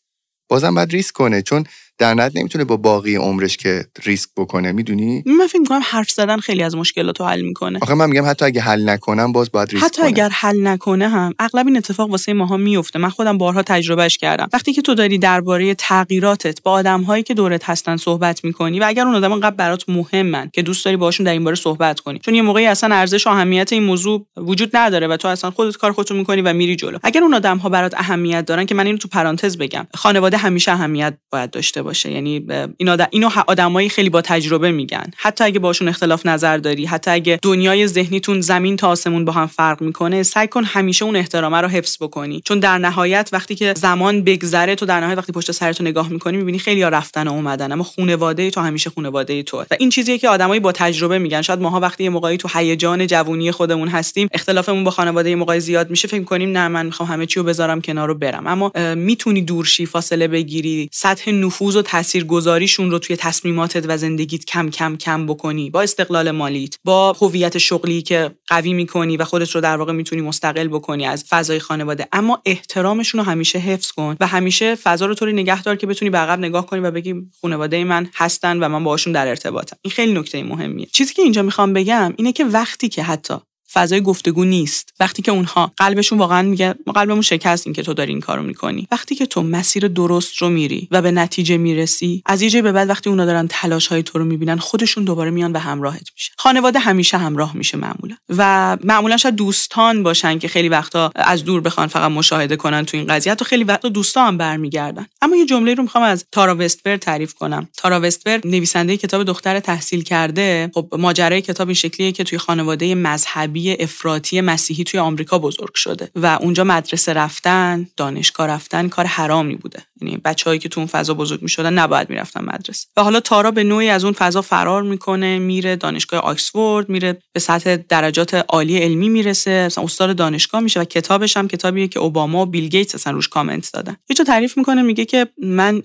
بازم 0.50 0.76
باید 0.76 0.92
ریسک 0.92 1.16
کنه 1.16 1.42
چون 1.42 1.64
در 1.98 2.14
نهایت 2.14 2.36
نمی‌تونه 2.36 2.64
با 2.64 2.78
باقی 2.78 3.16
عمرش 3.16 3.58
که 3.58 3.86
ریسک 4.04 4.30
بکنه 4.38 4.72
می‌دونی؟ 4.72 5.24
من 5.26 5.48
فکر 5.48 5.60
می‌کنم 5.60 5.82
حرف 5.84 6.12
زدن 6.12 6.38
خیلی 6.38 6.64
از 6.64 6.76
مشکلات 6.76 7.20
رو 7.20 7.26
حل 7.26 7.42
می‌کنه. 7.42 7.80
آخه 7.82 7.94
من 7.94 8.10
میگم 8.10 8.26
حتی 8.26 8.46
اگه 8.46 8.62
حل 8.62 8.90
نکنم 8.90 9.32
باز 9.32 9.52
باید 9.52 9.72
ریسک 9.72 9.84
حتی 9.84 10.02
اگر 10.02 10.30
حل 10.30 10.68
نکنه 10.68 11.10
هم 11.10 11.34
اغلب 11.40 11.68
این 11.68 11.78
اتفاق 11.78 12.10
واسه 12.10 12.34
ماها 12.34 12.58
میفته 12.58 13.00
من 13.00 13.10
خودم 13.10 13.38
بارها 13.38 13.64
تجربهش 13.64 14.18
کردم. 14.18 14.50
وقتی 14.54 14.74
که 14.74 14.82
تو 14.82 14.94
داری 14.94 15.18
درباره 15.18 15.76
تغییراتت 15.76 16.62
با 16.62 16.72
آدمهایی 16.72 17.24
که 17.24 17.34
دورت 17.34 17.70
هستن 17.70 17.98
صحبت 17.98 18.44
می‌کنی 18.44 18.80
و 18.80 18.84
اگر 18.88 19.06
اون 19.06 19.16
آدم 19.16 19.32
انقدر 19.32 19.56
برات 19.56 19.84
مهمن 19.90 20.50
که 20.54 20.62
دوست 20.62 20.86
داری 20.86 20.98
باشون 20.98 21.26
در 21.26 21.32
این 21.32 21.44
باره 21.44 21.56
صحبت 21.56 22.00
کنی. 22.00 22.20
چون 22.20 22.36
یه 22.36 22.42
موقعی 22.42 22.66
اصلا 22.66 22.96
ارزش 22.96 23.28
و 23.28 23.30
اهمیت 23.30 23.74
این 23.74 23.84
موضوع 23.84 24.26
وجود 24.38 24.78
نداره 24.78 25.08
و 25.08 25.18
تو 25.18 25.28
اصلا 25.28 25.52
خودت 25.52 25.78
کار 25.78 25.92
خودتو 25.92 26.16
می‌کنی 26.16 26.42
و 26.42 26.54
میری 26.54 26.76
جلو. 26.76 26.98
اگر 27.04 27.22
اون 27.22 27.34
آدم 27.34 27.58
ها 27.58 27.70
برات 27.70 27.94
اهمیت 27.98 28.46
دارن 28.46 28.66
که 28.66 28.76
من 28.76 28.86
اینو 28.86 28.98
تو 28.98 29.08
پرانتز 29.08 29.58
بگم 29.58 29.88
خانواده 29.94 30.38
همیشه 30.38 30.72
اهمیت 30.72 31.18
باید 31.32 31.52
داشته 31.52 31.87
باشه. 31.88 32.12
یعنی 32.12 32.46
این 32.78 32.90
آدم 32.90 33.08
اینو 33.10 33.30
آدمایی 33.48 33.90
خیلی 33.90 34.10
با 34.10 34.22
تجربه 34.22 34.72
میگن. 34.72 35.12
حتی 35.18 35.44
اگه 35.44 35.60
باشون 35.60 35.88
اختلاف 35.88 36.26
نظر 36.26 36.58
داری 36.58 36.86
حتی 36.86 37.12
اگه 37.12 37.40
دنیای 37.42 37.88
ذهنیتون 37.88 38.42
زمین 38.42 38.78
تا 38.78 38.90
آسمون 38.90 39.26
با 39.26 39.32
هم 39.32 39.48
فرق 39.48 39.82
می‌کنه 39.82 40.24
سعی 40.24 40.48
کن 40.48 40.64
همیشه 40.64 41.06
اون 41.06 41.16
احترامه 41.16 41.58
رو 41.62 41.68
حفظ 41.68 41.98
بکنی. 42.02 42.42
چون 42.46 42.60
در 42.60 42.78
نهایت 42.78 43.30
وقتی 43.34 43.56
که 43.56 43.74
زمان 43.78 44.24
بگذره 44.24 44.76
تو 44.76 44.86
در 44.86 45.00
نهایت 45.00 45.18
وقتی 45.18 45.32
پشت 45.32 45.52
سرتو 45.52 45.84
نگاه 45.84 46.10
می‌کنی 46.10 46.38
می‌بینی 46.38 46.60
خیلی 46.60 46.82
ها 46.82 46.90
رفتن 46.90 47.28
و 47.28 47.32
اومدن. 47.32 47.72
اما 47.72 47.84
خانواده 47.84 48.52
تو 48.52 48.62
همیشه 48.62 48.90
خانواده 48.90 49.44
تو 49.44 49.62
و 49.62 49.66
این 49.80 49.90
چیزیه 49.90 50.18
که 50.18 50.30
آدمایی 50.30 50.60
با 50.60 50.72
تجربه 50.72 51.20
میگن. 51.20 51.42
شاید 51.42 51.60
ماها 51.60 51.80
وقتی 51.80 52.04
یه 52.04 52.10
موقعی 52.10 52.38
تو 52.38 52.50
هیجان 52.54 53.08
جوونی 53.08 53.52
خودمون 53.52 53.88
هستیم 53.88 54.28
اختلافمون 54.32 54.84
با 54.84 54.92
خانواده 54.92 55.30
یه 55.30 55.36
موقعی 55.36 55.60
زیاد 55.60 55.90
میشه 55.90 56.08
فکر 56.08 56.24
کنیم 56.24 56.52
نه 56.52 56.68
من 56.68 56.86
می‌خوام 56.86 57.10
همه 57.10 57.26
چی 57.26 57.40
رو 57.40 57.46
بذارم 57.46 57.82
کنار 57.82 58.08
رو 58.08 58.16
برم. 58.16 58.48
اما 58.48 58.72
می‌تونی 58.96 59.42
دورشی 59.42 59.86
فاصله 59.86 60.28
بگیری 60.28 60.90
سطح 60.92 61.32
نفوذ 61.32 61.76
و 61.78 61.82
تاثیرگذاریشون 61.82 62.92
رو 62.92 63.00
توی 63.00 63.16
تصمیماتت 63.16 63.86
و 63.88 63.98
زندگیت 63.98 64.46
کم 64.46 64.70
کم 64.70 64.96
کم 64.96 65.26
بکنی 65.26 65.70
با 65.70 65.82
استقلال 65.82 66.32
مالیت 66.32 66.76
با 66.84 67.14
هویت 67.14 67.58
شغلی 67.58 68.02
که 68.02 68.32
قوی 68.48 68.74
می‌کنی 68.74 69.18
و 69.18 69.24
خودت 69.24 69.52
رو 69.52 69.62
در 69.62 69.78
واقع 69.78 69.94
می‌تونی 69.94 70.22
مستقل 70.22 70.68
بکنی 70.68 71.06
از 71.06 71.26
فضای 71.30 71.60
خانواده. 71.60 72.08
اما 72.12 72.42
احترامشون 72.46 73.20
رو 73.20 73.26
همیشه 73.26 73.60
حفظ 73.60 73.92
کن 73.92 74.16
و 74.20 74.28
همیشه 74.28 74.76
فضا 74.76 75.06
رو 75.06 75.14
طوری 75.14 75.34
نگه 75.34 75.62
دار 75.62 75.76
که 75.76 75.88
بتونی 75.88 76.10
به 76.10 76.18
عقب 76.18 76.40
نگاه 76.40 76.66
کنی 76.66 76.80
و 76.80 76.92
بگی 76.92 77.16
خانواده 77.42 77.84
من 77.84 78.10
هستن 78.16 78.60
و 78.60 78.70
من 78.70 78.84
باهاشون 78.84 79.14
در 79.14 79.28
ارتباطم. 79.28 79.78
این 79.82 79.92
خیلی 79.92 80.14
نکته 80.14 80.44
مهمیه. 80.44 80.88
چیزی 80.92 81.14
که 81.14 81.22
اینجا 81.22 81.42
می‌خوام 81.42 81.74
بگم 81.74 82.14
اینه 82.18 82.32
که 82.32 82.46
وقتی 82.46 82.90
که 82.90 83.04
حتی 83.04 83.36
فضای 83.78 84.02
گفتگو 84.02 84.46
نیست. 84.46 84.94
وقتی 85.00 85.22
که 85.22 85.32
اونها 85.32 85.72
قلبشون 85.78 86.18
واقعا 86.20 86.42
میگه 86.42 86.76
قلبمون 86.96 87.22
شکست 87.22 87.68
این 87.68 87.74
که 87.74 87.84
تو 87.84 87.94
داری 87.94 88.12
این 88.12 88.22
کارو 88.22 88.44
می‌کنی. 88.44 88.88
وقتی 88.92 89.16
که 89.16 89.26
تو 89.26 89.44
مسیر 89.44 89.88
درست 89.88 90.38
رو 90.38 90.50
میری 90.50 90.88
و 90.92 91.02
به 91.02 91.12
نتیجه 91.12 91.58
می‌رسی 91.58 92.22
از 92.26 92.42
یه 92.42 92.62
به 92.62 92.72
بعد 92.72 92.90
وقتی 92.90 93.10
اونا 93.10 93.26
دارن 93.26 93.48
تلاش 93.50 93.88
های 93.88 94.04
تو 94.04 94.20
رو 94.20 94.26
می‌بینن 94.26 94.58
خودشون 94.58 95.04
دوباره 95.04 95.32
میان 95.32 95.52
و 95.52 95.60
همراهت 95.60 96.08
میشه 96.16 96.32
خانواده 96.38 96.80
همیشه 96.80 97.18
همراه 97.18 97.58
میشه 97.58 97.78
معمولا. 97.78 98.16
و 98.30 98.78
معمولا 98.84 99.18
شاید 99.18 99.36
دوستان 99.36 100.04
باشن 100.04 100.40
که 100.40 100.48
خیلی 100.48 100.70
وقتا 100.70 101.12
از 101.16 101.44
دور 101.44 101.62
بخوان 101.62 101.88
فقط 101.88 102.12
مشاهده 102.12 102.56
کنن 102.56 102.86
تو 102.86 102.98
این 102.98 103.08
قضیه. 103.08 103.36
تو 103.36 103.46
خیلی 103.46 103.64
وقتا 103.64 103.90
دوستان 103.90 104.28
هم 104.28 104.38
برمیگردن. 104.38 105.06
اما 105.22 105.36
یه 105.36 105.46
جمله 105.46 105.74
رو 105.74 105.84
می‌خوام 105.84 106.04
از 106.04 106.26
تارا 106.32 106.56
وستبر 106.60 106.98
تعریف 106.98 107.34
کنم. 107.34 107.68
تارا 107.78 108.00
وستبر 108.04 108.42
نویسنده 108.46 108.98
کتاب 108.98 109.24
دختر 109.24 109.60
تحصیل 109.60 110.02
کرده. 110.04 110.72
خب 110.74 110.88
ماجرای 111.00 111.42
کتاب 111.42 111.68
این 111.68 111.76
شکلیه 111.76 112.12
که 112.12 112.24
توی 112.24 112.38
خانواده 112.38 112.96
مذهبی 112.96 113.67
افراطی 113.80 114.42
مسیحی 114.42 114.84
توی 114.84 115.00
آمریکا 115.00 115.40
بزرگ 115.40 115.74
شده 115.76 116.10
و 116.16 116.38
اونجا 116.42 116.64
مدرسه 116.64 117.14
رفتن 117.14 117.88
دانشگاه 117.98 118.48
رفتن 118.48 118.88
کار 118.88 119.06
حرامی 119.06 119.56
بوده. 119.56 119.84
یعنی 120.02 120.18
بچههایی 120.18 120.60
که 120.60 120.70
تو 120.70 120.80
اون 120.80 120.88
فضا 120.88 121.14
بزرگ 121.14 121.42
می‌شدن 121.42 121.74
نباید 121.74 122.10
می‌رفتن 122.10 122.44
مدرسه. 122.44 122.88
و 122.98 123.04
حالا 123.04 123.20
تارا 123.20 123.52
به 123.52 123.64
نوعی 123.64 123.90
از 123.90 124.04
اون 124.04 124.14
فضا 124.14 124.42
فرار 124.42 124.84
می‌کنه 124.84 125.40
میره 125.40 125.76
دانشگاه 125.76 126.20
آکسفورد 126.20 126.90
میره 126.90 127.18
به 127.34 127.40
سطح 127.40 127.76
درجات 127.76 128.34
عالی 128.34 128.78
علمی 128.78 129.10
می‌رسه 129.10 129.66
مثلا 129.66 129.84
استاد 129.84 130.16
دانشگاه 130.16 130.62
میشه 130.62 130.80
و 130.80 130.84
کتابش 130.84 131.38
هم 131.38 131.48
کتابیه 131.48 131.88
که 131.88 132.00
اوباما 132.00 132.42
و 132.42 132.46
بیل 132.46 132.68
گیتس 132.68 132.96
اصلا 132.96 133.14
روش 133.14 133.28
کامنت 133.28 133.74
دادن. 133.74 133.98
یه 134.10 134.16
تعریف 134.16 134.58
می‌کنه 134.58 134.82
میگه 134.82 135.06
که 135.06 135.28
من 135.44 135.82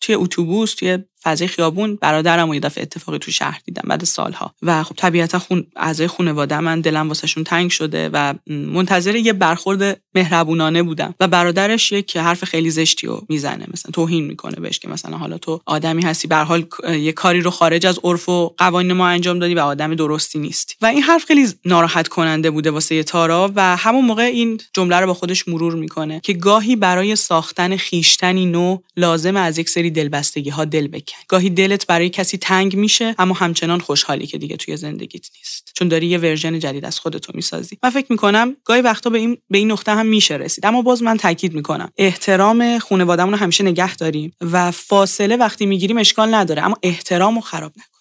توی 0.00 0.14
اتوبوس 0.14 0.74
توی 0.74 0.98
فضای 1.26 1.48
خیابون 1.48 1.98
برادرم 2.00 2.48
و 2.48 2.54
یه 2.54 2.60
دفعه 2.60 2.82
اتفاقی 2.82 3.18
تو 3.18 3.30
شهر 3.30 3.60
دیدم 3.64 3.88
بعد 3.88 4.04
سالها. 4.04 4.54
و 4.62 4.82
خب 4.82 4.94
طبیعتا 4.96 5.38
خون 5.38 5.66
اعضای 5.76 6.06
خانواده 6.06 6.60
من 6.60 6.80
دلم 6.80 7.08
واسهشون 7.08 7.44
تنگ 7.44 7.70
شده 7.70 8.10
و 8.12 8.34
منتظر 8.46 9.16
یه 9.16 9.32
برخورد 9.32 10.00
مهربونانه 10.14 10.82
بودم. 10.82 11.14
و 11.20 11.28
برادرش 11.28 11.92
یک 11.92 12.16
حرف 12.16 12.44
خیلی 12.44 12.70
زشتی 12.70 13.06
رو 13.06 13.26
می‌زنه 13.28 13.66
مثلا 13.72 13.90
توهین 13.92 14.24
می‌کنه 14.24 14.60
بهش 14.60 14.78
که 14.78 14.88
مثلا 14.88 15.16
حالا 15.16 15.38
تو 15.38 15.60
آدمی 15.66 16.02
هستی 16.02 16.28
به 16.28 16.36
حال 16.36 16.66
یه 16.88 17.12
کاری 17.12 17.40
رو 17.40 17.50
خارج 17.50 17.86
از 17.86 18.00
عرف 18.04 18.28
و 18.28 18.54
قوانین 18.58 18.92
ما 18.92 19.08
انجام 19.08 19.38
دادی 19.38 19.54
و 19.54 19.60
آدم 19.60 19.94
درستی 19.94 20.38
نیستی. 20.38 20.74
و 20.82 20.86
این 20.86 21.02
حرف 21.02 21.24
خیلی 21.24 21.48
ناراحت 21.64 22.08
کننده 22.08 22.50
بوده 22.50 22.70
واسه 22.70 23.02
تارا 23.02 23.52
و 23.54 23.76
همون 23.76 24.04
موقع 24.04 24.22
این 24.22 24.60
جمله 24.72 24.96
رو 24.96 25.06
با 25.06 25.14
خودش 25.14 25.48
مرور 25.48 25.74
می‌کنه 25.74 26.20
که 26.22 26.32
گاهی 26.32 26.76
برای 26.76 27.16
ساختن 27.16 27.76
خیشتنی 27.76 28.46
نو 28.46 28.78
لازم 28.96 29.36
از 29.36 29.58
یک 29.58 29.68
سری 29.68 29.90
دلبستگی 29.90 30.50
ها 30.50 30.64
دل 30.64 30.88
بکن 30.88 31.15
گاهی 31.28 31.50
دلت 31.50 31.86
برای 31.86 32.08
کسی 32.08 32.38
تنگ 32.38 32.76
میشه 32.76 33.14
اما 33.18 33.34
همچنان 33.34 33.80
خوشحالی 33.80 34.26
که 34.26 34.38
دیگه 34.38 34.56
توی 34.56 34.76
زندگیت 34.76 35.26
نیست. 35.36 35.70
چون 35.74 35.88
داری 35.88 36.06
یه 36.06 36.18
ورژن 36.18 36.58
جدید 36.58 36.84
از 36.84 36.98
خودتو 36.98 37.32
می‌سازی. 37.34 37.78
من 37.82 37.90
فکر 37.90 38.06
می‌کنم 38.10 38.56
گاهی 38.64 38.80
وقتا 38.82 39.10
به 39.10 39.18
این 39.18 39.38
به 39.50 39.58
این 39.58 39.72
نقطه 39.72 39.94
هم 39.94 40.06
میشه 40.06 40.36
رسید. 40.36 40.66
اما 40.66 40.82
باز 40.82 41.02
من 41.02 41.16
تاکید 41.16 41.54
می‌کنم. 41.54 41.92
احترام 41.96 42.78
خانوادهمون 42.78 43.32
رو 43.32 43.38
همیشه 43.38 43.64
نگه 43.64 43.96
داریم 43.96 44.32
و 44.40 44.70
فاصله 44.70 45.36
وقتی 45.36 45.66
می‌گیریم 45.66 45.98
اشکال 45.98 46.34
نداره 46.34 46.62
اما 46.62 46.76
احترام 46.82 47.34
رو 47.34 47.40
خراب 47.40 47.72
نکن. 47.76 47.95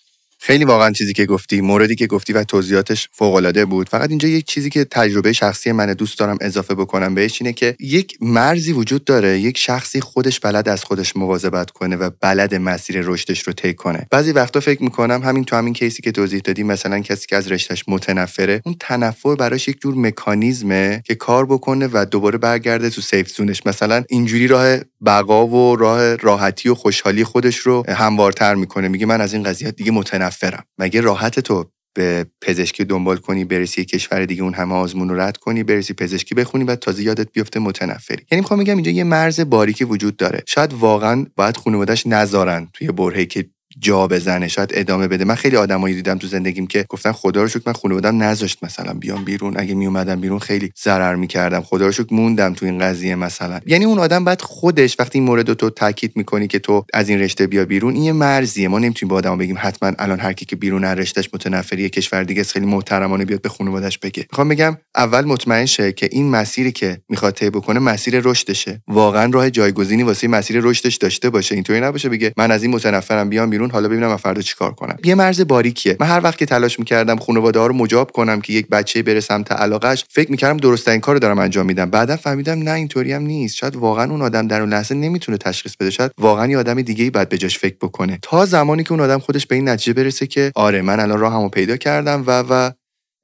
خیلی 0.46 0.66
واقعا 0.66 0.92
چیزی 0.92 1.14
که 1.14 1.25
گفتی 1.25 1.62
موردی 1.62 1.96
که 1.96 2.08
گفتی 2.08 2.34
و 2.34 2.44
توضیحاتش 2.44 3.10
فوق 3.12 3.36
العاده 3.36 3.66
بود. 3.66 3.90
فقط 3.90 4.10
اینجا 4.10 4.28
یک 4.28 4.46
چیزی 4.46 4.70
که 4.70 4.86
تجربه 4.86 5.34
شخصی 5.34 5.72
من 5.72 5.94
دوست 5.94 6.20
دارم 6.20 6.38
اضافه 6.42 6.75
بکنم 6.75 7.16
بهش 7.16 7.42
اینه 7.42 7.54
که 7.54 7.75
یک 7.80 8.18
مرزی 8.22 8.72
وجود 8.72 9.04
داره 9.04 9.40
یک 9.40 9.58
شخصی 9.58 10.02
خودش 10.02 10.40
بلد 10.40 10.70
از 10.70 10.84
خودش 10.84 11.16
مواظبت 11.16 11.72
کنه 11.72 11.96
و 11.96 12.10
بلد 12.22 12.56
مسیر 12.56 13.02
رشدش 13.02 13.42
رو 13.42 13.54
طی 13.54 13.74
کنه. 13.74 14.08
بعضی 14.12 14.32
وقتا 14.32 14.60
فکر 14.60 14.84
می‌کنم 14.84 15.22
همین 15.24 15.44
تو 15.44 15.56
همین 15.56 15.74
کیسی 15.74 16.02
که 16.02 16.12
توضیح 16.12 16.40
دادی 16.40 16.64
مثلا 16.64 17.00
کسی 17.00 17.28
که 17.28 17.36
از 17.36 17.52
رشتهش 17.52 17.84
متنفره 17.88 18.62
اون 18.66 18.75
تنفر 18.80 19.36
براش 19.36 19.68
یک 19.68 19.82
جور 19.82 19.96
مکانیزمه 19.96 21.02
که 21.06 21.16
کار 21.16 21.46
بکنه 21.46 21.90
و 21.94 22.06
دوباره 22.12 22.38
برگرده 22.38 22.90
تو 22.90 23.02
سیف 23.02 23.30
زونش. 23.30 23.62
مثلا 23.66 24.04
اینجوری 24.10 24.48
راه 24.48 24.78
بقا 25.06 25.48
و 25.48 25.75
راه 25.75 26.16
راحتی 26.16 26.70
و 26.70 26.75
خوشحالی 26.75 27.24
خودش 27.24 27.58
رو 27.58 27.84
هموارتر 27.90 28.56
می‌کنه. 28.56 28.88
میگه 28.88 29.06
من 29.06 29.22
از 29.22 29.34
این 29.34 29.44
قضیه 29.44 29.72
دیگه 29.72 29.92
متنفر 29.92 30.35
متنفرم 30.36 30.65
مگه 30.77 31.01
راحت 31.01 31.39
تو 31.39 31.65
به 31.96 32.25
پزشکی 32.42 32.86
دنبال 32.86 33.18
کنی 33.18 33.46
برسی 33.46 33.86
کشور 33.86 34.25
دیگه 34.25 34.44
اون 34.44 34.54
همه 34.54 34.75
آزمون 34.75 35.10
رو 35.10 35.20
رد 35.20 35.38
کنی 35.38 35.63
برسی 35.63 35.94
پزشکی 35.94 36.36
بخونی 36.36 36.63
و 36.63 36.75
تازه 36.75 37.04
یادت 37.04 37.32
بیفته 37.32 37.60
متنفری. 37.60 38.25
یعنی 38.32 38.42
می‌خوام 38.42 38.60
بگم 38.60 38.75
اینجا 38.75 38.92
یه 38.92 39.04
مرز 39.04 39.39
باریکی 39.39 39.84
وجود 39.84 40.18
داره. 40.18 40.44
شاید 40.48 40.74
واقعا 40.74 41.25
باید 41.36 41.58
خانواده‌اش 41.58 42.08
نذارن 42.08 42.68
توی 42.74 42.88
برهی 42.88 43.25
که 43.25 43.50
جا 43.79 44.08
بزنه 44.08 44.48
شاید 44.48 44.70
ادامه 44.74 45.08
بده. 45.08 45.25
من 45.25 45.36
خیلی 45.36 45.55
آدمایی 45.55 45.96
دیدم 45.96 46.17
تو 46.17 46.27
زندگیم 46.27 46.67
که 46.67 46.86
گفتن 46.89 47.12
خدا 47.12 47.41
رو 47.41 47.48
شکر 47.48 47.62
من 47.65 47.74
خانوادم 47.74 48.24
نذاشت 48.24 48.58
مثلا 48.63 48.94
بیام 48.94 49.24
بیرون. 49.24 49.53
اگه 49.58 49.74
می 49.74 49.86
اومدم 49.86 50.22
بیرون 50.22 50.39
خیلی 50.39 50.72
ضرر 50.84 51.15
می‌کردم. 51.15 51.62
خدا 51.62 51.86
رو 51.86 51.91
شکر 51.91 52.13
موندم 52.13 52.53
تو 52.53 52.65
این 52.65 52.79
قضیه 52.79 53.15
مثلا. 53.15 53.60
یعنی 53.65 53.86
اون 53.86 54.00
آدم 54.00 54.25
بعد 54.25 54.41
خودش 54.41 54.96
وقتی 55.00 55.20
این 55.20 55.27
مورد 55.27 55.53
تو 55.53 55.70
تاکید 55.70 56.12
می‌کنی 56.15 56.48
که 56.48 56.60
تو 56.60 56.86
از 56.94 57.10
این 57.10 57.20
رشته 57.20 57.48
بیا 57.48 57.65
بیرون 57.65 57.94
این 57.94 58.03
یه 58.03 58.13
مرزیه. 58.13 58.67
ما 58.67 58.79
نمی‌تونیم 58.79 59.10
با 59.10 59.15
آدم 59.15 59.38
بگیم 59.38 59.55
حتما 59.60 59.91
الان 60.00 60.20
هر 60.20 60.34
کی 60.34 60.46
که 60.46 60.55
بیرون 60.55 60.86
رشتهش 60.86 61.29
متنفری 61.34 61.89
کشور 61.89 62.24
دیگه 62.24 62.44
خیلی 62.44 62.65
محترمانه 62.65 63.25
بیاد 63.25 63.41
به 63.41 63.50
خانواده‌اش 63.50 63.98
بگه. 63.98 64.25
می‌خوام 64.32 64.50
بگم 64.50 64.77
اول 64.96 65.25
مطمئن 65.25 65.65
شه 65.65 65.91
که 65.91 66.10
این 66.12 66.29
مسیری 66.29 66.72
که 66.72 66.98
می‌خواد 67.10 67.34
طی 67.34 67.50
بکنه 67.50 67.79
مسیر 67.79 68.20
رشدشه. 68.24 68.82
واقعا 68.88 69.32
راه 69.34 69.50
جایگزینی 69.50 70.03
واسه 70.03 70.27
مسیر 70.27 70.60
رشدش 70.62 70.96
داشته 70.96 71.29
باشه. 71.29 71.55
اینطوری 71.55 71.79
نباشه 71.79 72.10
بگه 72.10 72.34
من 72.38 72.51
از 72.51 72.63
این 72.63 72.72
متنفرم 72.72 73.29
بیام 73.29 73.50
بیرون. 73.50 73.64
حالا 73.72 73.88
ببینم 73.88 74.07
من 74.07 74.15
فردا 74.15 74.41
چیکار 74.41 74.72
کنم. 74.72 74.98
یه 75.03 75.15
مرز 75.15 75.41
باریکیه. 75.41 75.98
من 76.00 76.07
هر 76.07 76.22
وقت 76.24 76.38
که 76.38 76.45
تلاش 76.45 76.79
می‌کردم 76.79 77.15
خانواده 77.15 77.60
ها 77.60 77.67
رو 77.67 77.74
مجاب 77.74 78.12
کنم 78.12 78.41
که 78.41 78.53
یک 78.53 78.67
بچه 78.67 79.03
بره 79.03 79.19
سمت 79.19 79.51
علاقش 79.51 80.05
فکر 80.10 80.31
می‌کردم 80.31 80.57
درست 80.57 80.88
این 80.88 81.01
کارو 81.01 81.19
دارم 81.19 81.39
انجام 81.39 81.65
میدم. 81.65 81.89
بعدا 81.89 82.15
فهمیدم 82.15 82.60
نه 82.60 82.72
اینطوری 82.72 83.13
هم 83.13 83.22
نیست. 83.22 83.55
شاید 83.55 83.75
واقعا 83.75 84.12
اون 84.12 84.22
آدم 84.22 84.48
در 84.48 84.62
اون 84.62 84.69
لحظه 84.69 84.95
نمی‌تونه 84.95 85.38
تشخیص 85.38 85.75
بده. 85.79 85.89
شاید 85.89 86.12
واقعا 86.17 86.48
یه 86.48 86.57
آدم 86.57 86.81
دیگه 86.81 87.03
ای 87.03 87.10
بعد 87.10 87.29
به 87.29 87.38
فکر 87.38 87.75
بکنه. 87.81 88.19
تا 88.22 88.45
زمانی 88.45 88.84
که 88.84 88.91
اون 88.91 89.01
آدم 89.01 89.19
خودش 89.19 89.48
به 89.48 89.55
این 89.55 89.69
نتیجه 89.69 89.93
برسه 89.93 90.27
که 90.27 90.51
آره 90.55 90.81
من 90.81 91.00
الان 91.00 91.19
راهمو 91.19 91.50
پیدا 91.50 91.77
کردم 91.77 92.24
و 92.27 92.43
و 92.50 92.72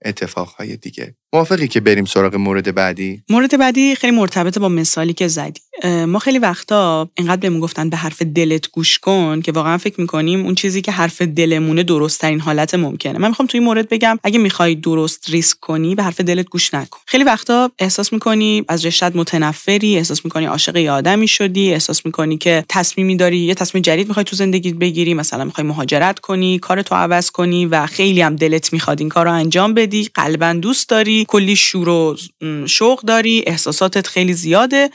اتفاقهای 0.05 0.77
دیگه. 0.77 1.15
موافقی 1.33 1.67
که 1.67 1.79
بریم 1.79 2.05
سراغ 2.05 2.35
مورد 2.35 2.75
بعدی؟ 2.75 3.23
مورد 3.29 3.57
بعدی 3.57 3.95
خیلی 3.95 4.15
مرتبط 4.15 4.57
با 4.57 4.69
مثالی 4.69 5.13
که 5.13 5.27
زدی. 5.27 5.61
ما 6.07 6.19
خیلی 6.19 6.39
وقتا 6.39 7.09
اینقدر 7.17 7.35
بهمون 7.41 7.59
گفتن 7.59 7.89
به 7.89 7.97
حرف 7.97 8.21
دلت 8.21 8.71
گوش 8.71 8.99
کن 8.99 9.41
که 9.41 9.51
واقعا 9.51 9.77
فکر 9.77 10.01
می‌کنیم 10.01 10.45
اون 10.45 10.55
چیزی 10.55 10.81
که 10.81 10.91
حرف 10.91 11.21
دلمونه 11.21 11.83
درست 11.83 12.21
ترین 12.21 12.39
حالت 12.39 12.75
ممکنه. 12.75 13.19
من 13.19 13.27
می‌خوام 13.27 13.47
توی 13.47 13.59
این 13.59 13.65
مورد 13.65 13.89
بگم 13.89 14.19
اگه 14.23 14.39
می‌خوای 14.39 14.75
درست 14.75 15.29
ریسک 15.29 15.59
کنی 15.59 15.95
به 15.95 16.03
حرف 16.03 16.21
دلت 16.21 16.49
گوش 16.49 16.73
نکن. 16.73 16.99
خیلی 17.05 17.23
وقتا 17.23 17.71
احساس 17.79 18.13
می‌کنی 18.13 18.63
از 18.67 18.85
رشتت 18.85 19.15
متنفری 19.15 19.97
احساس 19.97 20.25
می‌کنی 20.25 20.45
عاشق 20.45 20.75
یه 20.75 20.91
آدمی 20.91 21.27
شدی 21.27 21.73
احساس 21.73 22.05
می‌کنی 22.05 22.37
که 22.37 22.65
تصمیمی 22.69 23.15
داری 23.15 23.37
یه 23.37 23.53
تصمیم 23.53 23.81
جدید 23.81 24.07
می‌خوای 24.07 24.23
تو 24.23 24.35
زندگیت 24.35 24.75
بگیری 24.75 25.13
مثلا 25.13 25.45
می‌خوای 25.45 25.67
مهاجرت 25.67 26.19
کنی 26.19 26.59
کار 26.59 26.81
تو 26.81 26.95
عوض 26.95 27.31
کنی 27.31 27.65
و 27.65 27.85
خیلی 27.85 28.21
هم 28.21 28.35
دلت 28.35 28.73
می‌خواد 28.73 28.99
این 28.99 29.09
کار 29.09 29.25
رو 29.25 29.31
انجام 29.31 29.73
بدی 29.73 30.09
قلبا 30.13 30.53
دوست 30.53 30.89
داری 30.89 31.20
کلی 31.25 31.55
شور 31.55 31.89
و 31.89 32.17
شوق 32.65 33.01
داری 33.01 33.43
احساساتت 33.47 34.07
خیلی 34.07 34.33
زیاده 34.33 34.89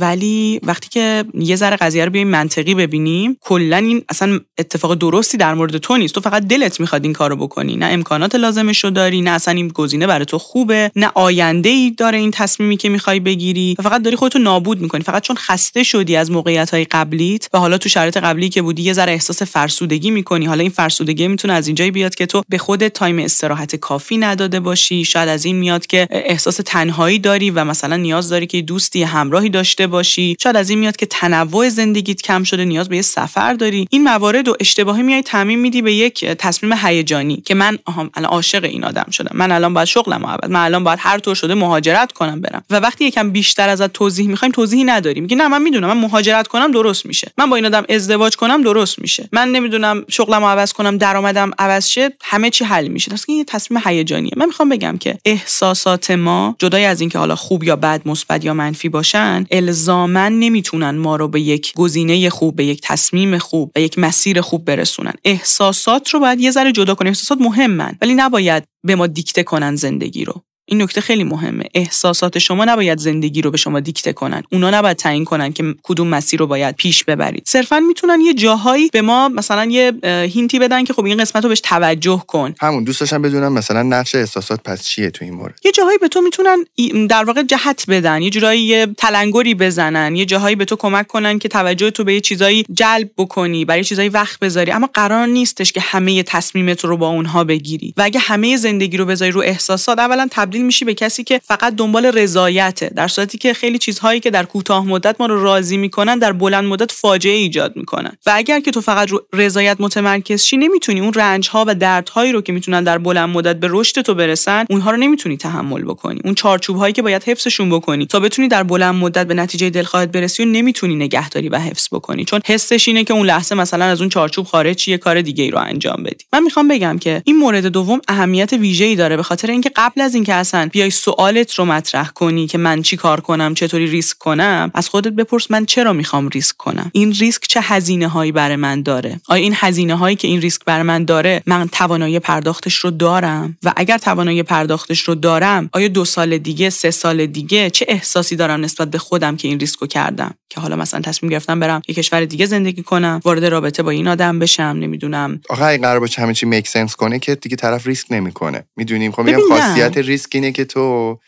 ولی 0.00 0.60
وقتی 0.62 0.88
که 0.88 1.24
یه 1.34 1.56
ذره 1.56 1.76
قضیه 1.76 2.04
رو 2.04 2.10
بیایم 2.10 2.28
منطقی 2.28 2.74
ببینیم 2.74 3.36
کلا 3.40 3.76
این 3.76 4.02
اصلا 4.08 4.40
اتفاق 4.58 4.94
درستی 4.94 5.36
در 5.36 5.54
مورد 5.54 5.78
تو 5.78 5.96
نیست. 5.96 6.14
تو 6.14 6.20
فقط 6.20 6.42
دلت 6.42 6.80
می‌خواد 6.80 7.04
این 7.04 7.12
کارو 7.12 7.36
بکنی. 7.36 7.76
نه 7.76 7.86
امکانات 7.86 8.34
لازمش 8.34 8.84
رو 8.84 8.90
داری 8.90 9.20
نه 9.20 9.30
اصلا 9.30 9.54
این 9.54 9.68
گزینه 9.68 10.06
برای 10.06 10.24
تو 10.24 10.38
خوبه 10.38 10.90
نه 10.96 11.10
آینده 11.14 11.68
ای 11.68 11.90
داره 11.90 12.18
این 12.18 12.30
تصمیمی 12.30 12.76
که 12.76 12.88
می‌خوای 12.88 13.20
بگیری 13.20 13.76
و 13.78 13.82
فقط 13.82 14.02
داری 14.02 14.16
خودتو 14.16 14.38
نابود 14.38 14.80
می‌کنی. 14.80 15.02
فقط 15.02 15.22
چون 15.22 15.36
خسته 15.36 15.82
شدی 15.82 16.16
از 16.16 16.30
موقعیت 16.30 16.70
های 16.70 16.84
قبلیت 16.84 17.48
و 17.52 17.58
حالا 17.58 17.78
تو 17.78 17.88
شرایط 17.88 18.16
قبلی 18.16 18.48
که 18.48 18.62
بودی 18.62 18.82
یه 18.82 18.92
ذره 18.92 19.12
احساس 19.12 19.42
فرسودگی 19.42 20.10
می‌کنی. 20.10 20.46
حالا 20.46 20.60
این 20.60 20.70
فرسودگی 20.70 21.28
می‌تونه 21.28 21.52
از 21.52 21.66
اینجایی 21.66 21.90
بیاد 21.90 22.14
که 22.14 22.26
تو 22.26 22.42
به 22.48 22.58
خودت 22.58 22.92
time 22.92 23.18
استراحت 23.18 23.76
کافی 23.76 24.16
نداده 24.16 24.60
باشی. 24.60 25.04
شاید 25.04 25.28
از 25.28 25.44
این 25.44 25.55
میاد 25.56 25.86
که 25.86 26.06
احساس 26.10 26.60
تنهایی 26.64 27.18
داری 27.18 27.50
و 27.50 27.64
مثلا 27.64 27.96
نیاز 27.96 28.28
داری 28.28 28.46
که 28.46 28.62
دوستی 28.62 29.02
همراهی 29.02 29.48
داشته 29.48 29.86
باشی. 29.86 30.36
شاید 30.42 30.56
از 30.56 30.70
این 30.70 30.78
میاد 30.78 30.96
که 30.96 31.06
تنوع 31.06 31.68
زندگیت 31.68 32.22
کم 32.22 32.42
شده 32.42 32.64
نیاز 32.64 32.88
به 32.88 32.96
یه 32.96 33.02
سفر 33.02 33.52
داری. 33.52 33.88
این 33.90 34.04
موارد 34.04 34.48
و 34.48 34.56
اشتباهی 34.60 35.02
میای 35.02 35.22
تعمیم 35.22 35.58
میدی 35.58 35.82
به 35.82 35.92
یک 35.92 36.24
تصمیم 36.24 36.72
هیجانی 36.72 37.42
که 37.44 37.54
من 37.54 37.78
الان 38.14 38.30
عاشق 38.30 38.64
این 38.64 38.84
آدم 38.84 39.06
شدم. 39.10 39.30
من 39.34 39.52
الان 39.52 39.74
باید 39.74 39.88
شغلم 39.88 40.26
عوض 40.26 40.50
من 40.50 40.60
الان 40.64 40.84
باید 40.84 40.98
هر 41.02 41.18
طور 41.18 41.34
شده 41.34 41.54
مهاجرت 41.54 42.12
کنم 42.12 42.40
برم. 42.40 42.64
و 42.70 42.76
وقتی 42.76 43.04
یکم 43.04 43.30
بیشتر 43.30 43.68
ازت 43.68 43.92
توضیح 43.92 44.28
می‌خوایم 44.28 44.52
توضیحی 44.52 44.84
نداری 44.84 45.20
میگی 45.20 45.34
نه 45.34 45.48
من 45.48 45.62
می‌دونم 45.62 45.88
من 45.88 45.98
مهاجرت 45.98 46.48
کنم 46.48 46.70
درست 46.70 47.06
میشه. 47.06 47.32
من 47.38 47.50
با 47.50 47.56
این 47.56 47.66
آدم 47.66 47.84
ازدواج 47.88 48.36
کنم 48.36 48.62
درست 48.62 48.98
میشه. 48.98 49.28
من 49.32 49.48
نمی‌دونم 49.48 50.04
شغلم 50.08 50.44
عوض 50.44 50.72
کنم 50.72 50.98
درآمدم 50.98 51.50
عوض 51.58 51.88
شه 51.88 52.10
همه 52.22 52.50
چی 52.50 52.64
حل 52.64 52.88
میشه. 52.88 53.12
این 53.28 53.38
یه 53.38 53.44
تصمیم 53.44 53.82
هیجانیه. 53.84 54.32
من 54.36 54.46
می‌خوام 54.46 54.68
بگم 54.68 54.98
که 55.00 55.18
احساسات 55.46 56.10
ما 56.10 56.56
جدای 56.58 56.84
از 56.84 57.00
اینکه 57.00 57.18
حالا 57.18 57.36
خوب 57.36 57.64
یا 57.64 57.76
بد 57.76 58.08
مثبت 58.08 58.44
یا 58.44 58.54
منفی 58.54 58.88
باشن 58.88 59.46
الزاما 59.50 60.28
نمی‌تونن 60.28 60.90
ما 60.90 61.16
رو 61.16 61.28
به 61.28 61.40
یک 61.40 61.72
گزینه 61.74 62.30
خوب 62.30 62.56
به 62.56 62.64
یک 62.64 62.80
تصمیم 62.82 63.38
خوب 63.38 63.72
به 63.72 63.82
یک 63.82 63.98
مسیر 63.98 64.40
خوب 64.40 64.64
برسونن. 64.64 65.12
احساسات 65.24 66.08
رو 66.08 66.20
باید 66.20 66.40
یه 66.40 66.50
ذره 66.50 66.72
جدا 66.72 66.94
کنیم. 66.94 67.10
احساسات 67.10 67.38
مهمن 67.40 67.98
ولی 68.02 68.14
نباید 68.14 68.64
به 68.86 68.94
ما 68.94 69.06
دیکته 69.06 69.42
کنن 69.42 69.76
زندگی 69.76 70.24
رو. 70.24 70.42
این 70.68 70.82
نکته 70.82 71.00
خیلی 71.00 71.24
مهمه. 71.24 71.64
احساسات 71.74 72.38
شما 72.38 72.64
نباید 72.64 72.98
زندگی 72.98 73.42
رو 73.42 73.50
به 73.50 73.56
شما 73.56 73.80
دیکته 73.80 74.12
کنن. 74.12 74.42
اونا 74.52 74.70
نباید 74.70 74.96
تعیین 74.96 75.24
کنن 75.24 75.52
که 75.52 75.74
کدوم 75.82 76.08
مسیر 76.08 76.40
رو 76.40 76.46
باید 76.46 76.76
پیش 76.76 77.04
ببرید. 77.04 77.42
صرفا 77.46 77.80
می‌تونن 77.80 78.20
یه 78.20 78.34
جاهایی 78.34 78.90
به 78.92 79.02
ما 79.02 79.28
مثلا 79.28 79.64
یه 79.64 79.92
هینتی 80.04 80.58
بدن 80.58 80.84
که 80.84 80.92
خب 80.92 81.04
این 81.04 81.18
قسمت 81.18 81.42
رو 81.42 81.48
بهش 81.48 81.60
توجه 81.60 82.22
کن. 82.26 82.54
همون 82.60 82.84
دوست 82.84 83.00
داشتم 83.00 83.22
بدونم 83.22 83.52
مثلا 83.52 83.82
نقش 83.82 84.14
احساسات 84.14 84.60
پس 84.62 84.86
چیه 84.86 85.10
تو 85.10 85.24
این 85.24 85.34
مورد؟ 85.34 85.60
یه 85.64 85.72
جاهایی 85.72 85.98
به 85.98 86.08
تو 86.08 86.20
می‌تونن 86.20 86.66
در 87.06 87.24
واقع 87.24 87.42
جهت 87.42 87.84
بدن. 87.88 88.22
یه 88.22 88.30
جورایی 88.30 88.60
یه 88.60 88.86
تلنگری 88.98 89.54
بزنن. 89.54 90.16
یه 90.16 90.24
جاهایی 90.24 90.56
به 90.56 90.64
تو 90.64 90.76
کمک 90.76 91.06
کنن 91.06 91.38
که 91.38 91.48
توجه 91.48 91.90
تو 91.90 92.04
به 92.04 92.14
یه 92.14 92.20
چیزایی 92.20 92.64
جلب 92.72 93.10
بکنی 93.16 93.64
برای 93.64 93.84
چیزایی 93.84 94.08
وقت 94.08 94.38
بذاری. 94.38 94.72
اما 94.72 94.90
قرار 94.94 95.26
نیستش 95.26 95.72
که 95.72 95.80
همه 95.80 96.22
تصمیمت 96.22 96.84
رو 96.84 96.96
با 96.96 97.08
اونها 97.08 97.44
بگیری. 97.44 97.94
و 97.96 98.02
اگه 98.02 98.20
همه 98.20 98.56
زندگی 98.56 98.96
رو 98.96 99.04
بذاری 99.04 99.30
رو 99.30 99.40
احساسات 99.40 99.98
اولا 99.98 100.28
تبدیل 100.30 100.55
میشی 100.62 100.84
به 100.84 100.94
کسی 100.94 101.24
که 101.24 101.40
فقط 101.44 101.74
دنبال 101.76 102.06
رضایته 102.06 102.90
در 102.96 103.08
صورتی 103.08 103.38
که 103.38 103.54
خیلی 103.54 103.78
چیزهایی 103.78 104.20
که 104.20 104.30
در 104.30 104.44
کوتاه 104.44 104.86
مدت 104.86 105.16
ما 105.20 105.26
رو 105.26 105.42
راضی 105.42 105.76
می‌کنن 105.76 106.18
در 106.18 106.32
بلند 106.32 106.64
مدت 106.64 106.92
فاجعه 106.92 107.34
ایجاد 107.34 107.76
می‌کنن. 107.76 108.12
و 108.26 108.32
اگر 108.34 108.60
که 108.60 108.70
تو 108.70 108.80
فقط 108.80 109.10
رو 109.10 109.22
رضایت 109.32 109.76
متمرکز 109.80 110.42
شی 110.42 110.56
نمی‌تونی 110.56 111.00
اون 111.00 111.12
رنج 111.12 111.48
ها 111.48 111.64
و 111.68 111.74
دردهایی 111.74 112.32
رو 112.32 112.40
که 112.40 112.52
می‌تونن 112.52 112.84
در 112.84 112.98
بلند 112.98 113.28
مدت 113.28 113.56
به 113.56 113.68
رشد 113.70 114.00
تو 114.00 114.14
برسن 114.14 114.64
اونها 114.70 114.90
رو 114.90 114.96
نمی‌تونی 114.96 115.36
تحمل 115.36 115.82
بکنی. 115.82 116.20
اون 116.24 116.34
چارچوب 116.34 116.76
هایی 116.76 116.92
که 116.92 117.02
باید 117.02 117.24
حفظشون 117.24 117.70
بکنی 117.70 118.06
تا 118.06 118.20
بتونی 118.20 118.48
در 118.48 118.62
بلند 118.62 118.94
مدت 118.94 119.26
به 119.26 119.34
نتیجه 119.34 119.70
دلخواهت 119.70 120.08
برسی 120.12 120.42
و 120.42 120.46
نمی‌تونی 120.46 120.96
نگهداری 120.96 121.48
و 121.48 121.58
حفظ 121.58 121.88
بکنی. 121.92 122.24
چون 122.24 122.40
حسش 122.46 122.88
اینه 122.88 123.04
که 123.04 123.14
اون 123.14 123.26
لحظه 123.26 123.54
مثلا 123.54 123.84
از 123.84 124.00
اون 124.00 124.08
چارچوب 124.08 124.46
خارج 124.46 124.88
یه 124.88 124.98
کار 124.98 125.20
دیگه 125.20 125.44
ای 125.44 125.50
رو 125.50 125.58
انجام 125.58 126.02
بدی. 126.02 126.24
من 126.32 126.42
می‌خوام 126.42 126.68
بگم 126.68 126.98
که 126.98 127.22
این 127.24 127.36
مورد 127.36 127.66
دوم 127.66 128.00
اهمیت 128.08 128.52
ویژه‌ای 128.52 128.96
داره 128.96 129.16
به 129.16 129.22
خاطر 129.22 129.50
اینکه 129.50 129.70
قبل 129.76 130.00
از 130.00 130.14
اینکه 130.14 130.34
اصلا 130.46 130.66
بیای 130.66 130.90
سوالت 130.90 131.54
رو 131.54 131.64
مطرح 131.64 132.08
کنی 132.08 132.46
که 132.46 132.58
من 132.58 132.82
چی 132.82 132.96
کار 132.96 133.20
کنم 133.20 133.54
چطوری 133.54 133.86
ریسک 133.86 134.18
کنم. 134.18 134.70
از 134.74 134.88
خودت 134.88 135.12
بپرس 135.12 135.50
من 135.50 135.66
چرا 135.66 135.92
می‌خوام 135.92 136.28
ریسک 136.28 136.56
کنم. 136.56 136.90
این 136.92 137.12
ریسک 137.12 137.42
چه 137.48 137.60
هزینه 137.60 138.08
هایی 138.08 138.32
برای 138.32 138.56
من 138.56 138.82
داره؟ 138.82 139.20
آیا 139.28 139.42
این 139.42 139.54
هزینه 139.56 139.94
هایی 139.94 140.16
که 140.16 140.28
این 140.28 140.40
ریسک 140.40 140.64
برای 140.64 140.82
من 140.82 141.04
داره 141.04 141.42
من 141.46 141.68
توانایی 141.68 142.18
پرداختش 142.18 142.74
رو 142.74 142.90
دارم؟ 142.90 143.56
و 143.62 143.72
اگر 143.76 143.98
توانایی 143.98 144.42
پرداختش 144.42 145.00
رو 145.00 145.14
دارم 145.14 145.70
آیا 145.72 145.88
دو 145.88 146.04
سال 146.04 146.38
دیگه 146.38 146.70
سه 146.70 146.90
سال 146.90 147.26
دیگه 147.26 147.70
چه 147.70 147.86
احساسی 147.88 148.36
دارم 148.36 148.60
نسبت 148.60 148.90
به 148.90 148.98
خودم 148.98 149.36
که 149.36 149.48
این 149.48 149.60
ریسکو 149.60 149.86
کردم؟ 149.86 150.34
که 150.48 150.60
حالا 150.60 150.76
مثلا 150.76 151.00
تصمیم 151.00 151.30
گرفتم 151.32 151.60
برم 151.60 151.82
یه 151.88 151.94
کشور 151.94 152.24
دیگه 152.24 152.46
زندگی 152.46 152.82
کنم 152.82 153.20
وارد 153.24 153.44
رابطه 153.44 153.82
با 153.82 153.90
این 153.90 154.08
آدم 154.08 154.38
بشم 154.38 154.62
نمی‌دونم. 154.62 155.40
آخه 155.48 155.78
قرار 155.78 156.00
باشه 156.00 156.22
همه 156.22 156.34
چی 156.34 156.46
میک 156.46 156.68
سنس 156.68 156.96
کنه 156.96 157.18
که 157.18 157.34
دیگه 157.34 157.56
طرف 157.56 157.86
ریسک 157.86 158.06
نمی‌کنه. 158.10 158.64
می‌دونیم؟ 158.76 159.12
خب 159.12 159.22
میگم 159.22 159.38
خاصیت 159.48 159.98
ریسک 159.98 160.35
اینه 160.36 160.52
که 160.52 160.64
تو 160.64 161.18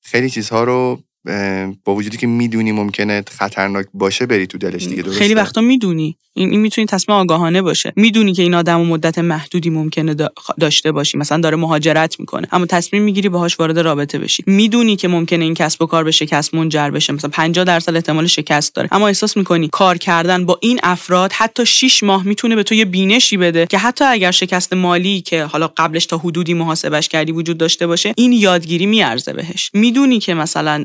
خیلی 0.00 0.30
چیزها 0.30 0.64
رو 0.64 1.02
با 1.84 1.94
وجودی 1.94 2.16
که 2.16 2.26
می‌دونی 2.26 2.72
ممکنه 2.72 3.22
خطرناک 3.30 3.86
باشه 3.94 4.26
بری 4.26 4.46
تو 4.46 4.58
دلش 4.58 4.86
دیگه 4.86 5.02
درسته؟ 5.02 5.18
خیلی 5.18 5.34
وقتا 5.34 5.60
می‌دونی. 5.60 6.16
این 6.34 6.50
این 6.50 6.60
می‌تونی 6.60 6.86
تصمیم 6.86 7.18
آگاهانه 7.18 7.62
باشه. 7.62 7.92
می‌دونی 7.96 8.32
که 8.32 8.42
این 8.42 8.54
آدم 8.54 8.80
مدت 8.80 9.18
محدودی 9.18 9.70
ممکنه 9.70 10.16
داشته 10.60 10.92
باشی. 10.92 11.18
مثلا 11.18 11.40
داره 11.40 11.56
مهاجرت 11.56 12.20
می‌کنه. 12.20 12.48
اما 12.52 12.66
تصمیم 12.66 13.02
می‌گیری 13.02 13.28
باهاش 13.28 13.60
وارد 13.60 13.78
رابطه 13.78 14.18
بشی. 14.18 14.44
می‌دونی 14.46 14.96
که 14.96 15.08
ممکنه 15.08 15.44
این 15.44 15.54
کسب 15.54 15.82
و 15.82 15.86
کار 15.86 16.04
به 16.04 16.10
شکست 16.10 16.54
منجر 16.54 16.90
بشه. 16.90 17.12
مثلا 17.12 17.30
50 17.30 17.64
درصد 17.64 17.94
احتمال 17.94 18.26
شکست 18.26 18.74
داره. 18.74 18.88
اما 18.92 19.08
احساس 19.08 19.36
می‌کنی 19.36 19.68
کار 19.72 19.98
کردن 19.98 20.46
با 20.46 20.58
این 20.62 20.80
افراد 20.82 21.32
حتی 21.32 21.66
6 21.66 22.02
ماه 22.02 22.26
می‌تونه 22.26 22.56
به 22.56 22.62
تو 22.62 22.74
یه 22.74 22.84
بینشی 22.84 23.36
بده 23.36 23.66
که 23.66 23.78
حتی 23.78 24.04
اگر 24.04 24.30
شکست 24.30 24.72
مالی 24.72 25.20
که 25.20 25.44
حالا 25.44 25.70
قبلش 25.76 26.06
تا 26.06 26.18
حدودی 26.18 26.54
محاسبش 26.54 27.08
کردی 27.08 27.32
وجود 27.32 27.58
داشته 27.58 27.86
باشه 27.86 28.12
این 28.16 28.32
یادگیری 28.32 28.86
میارزه 28.86 29.32
بهش. 29.32 29.70
می‌دونی 29.74 30.18
که 30.18 30.34
مثلا 30.34 30.84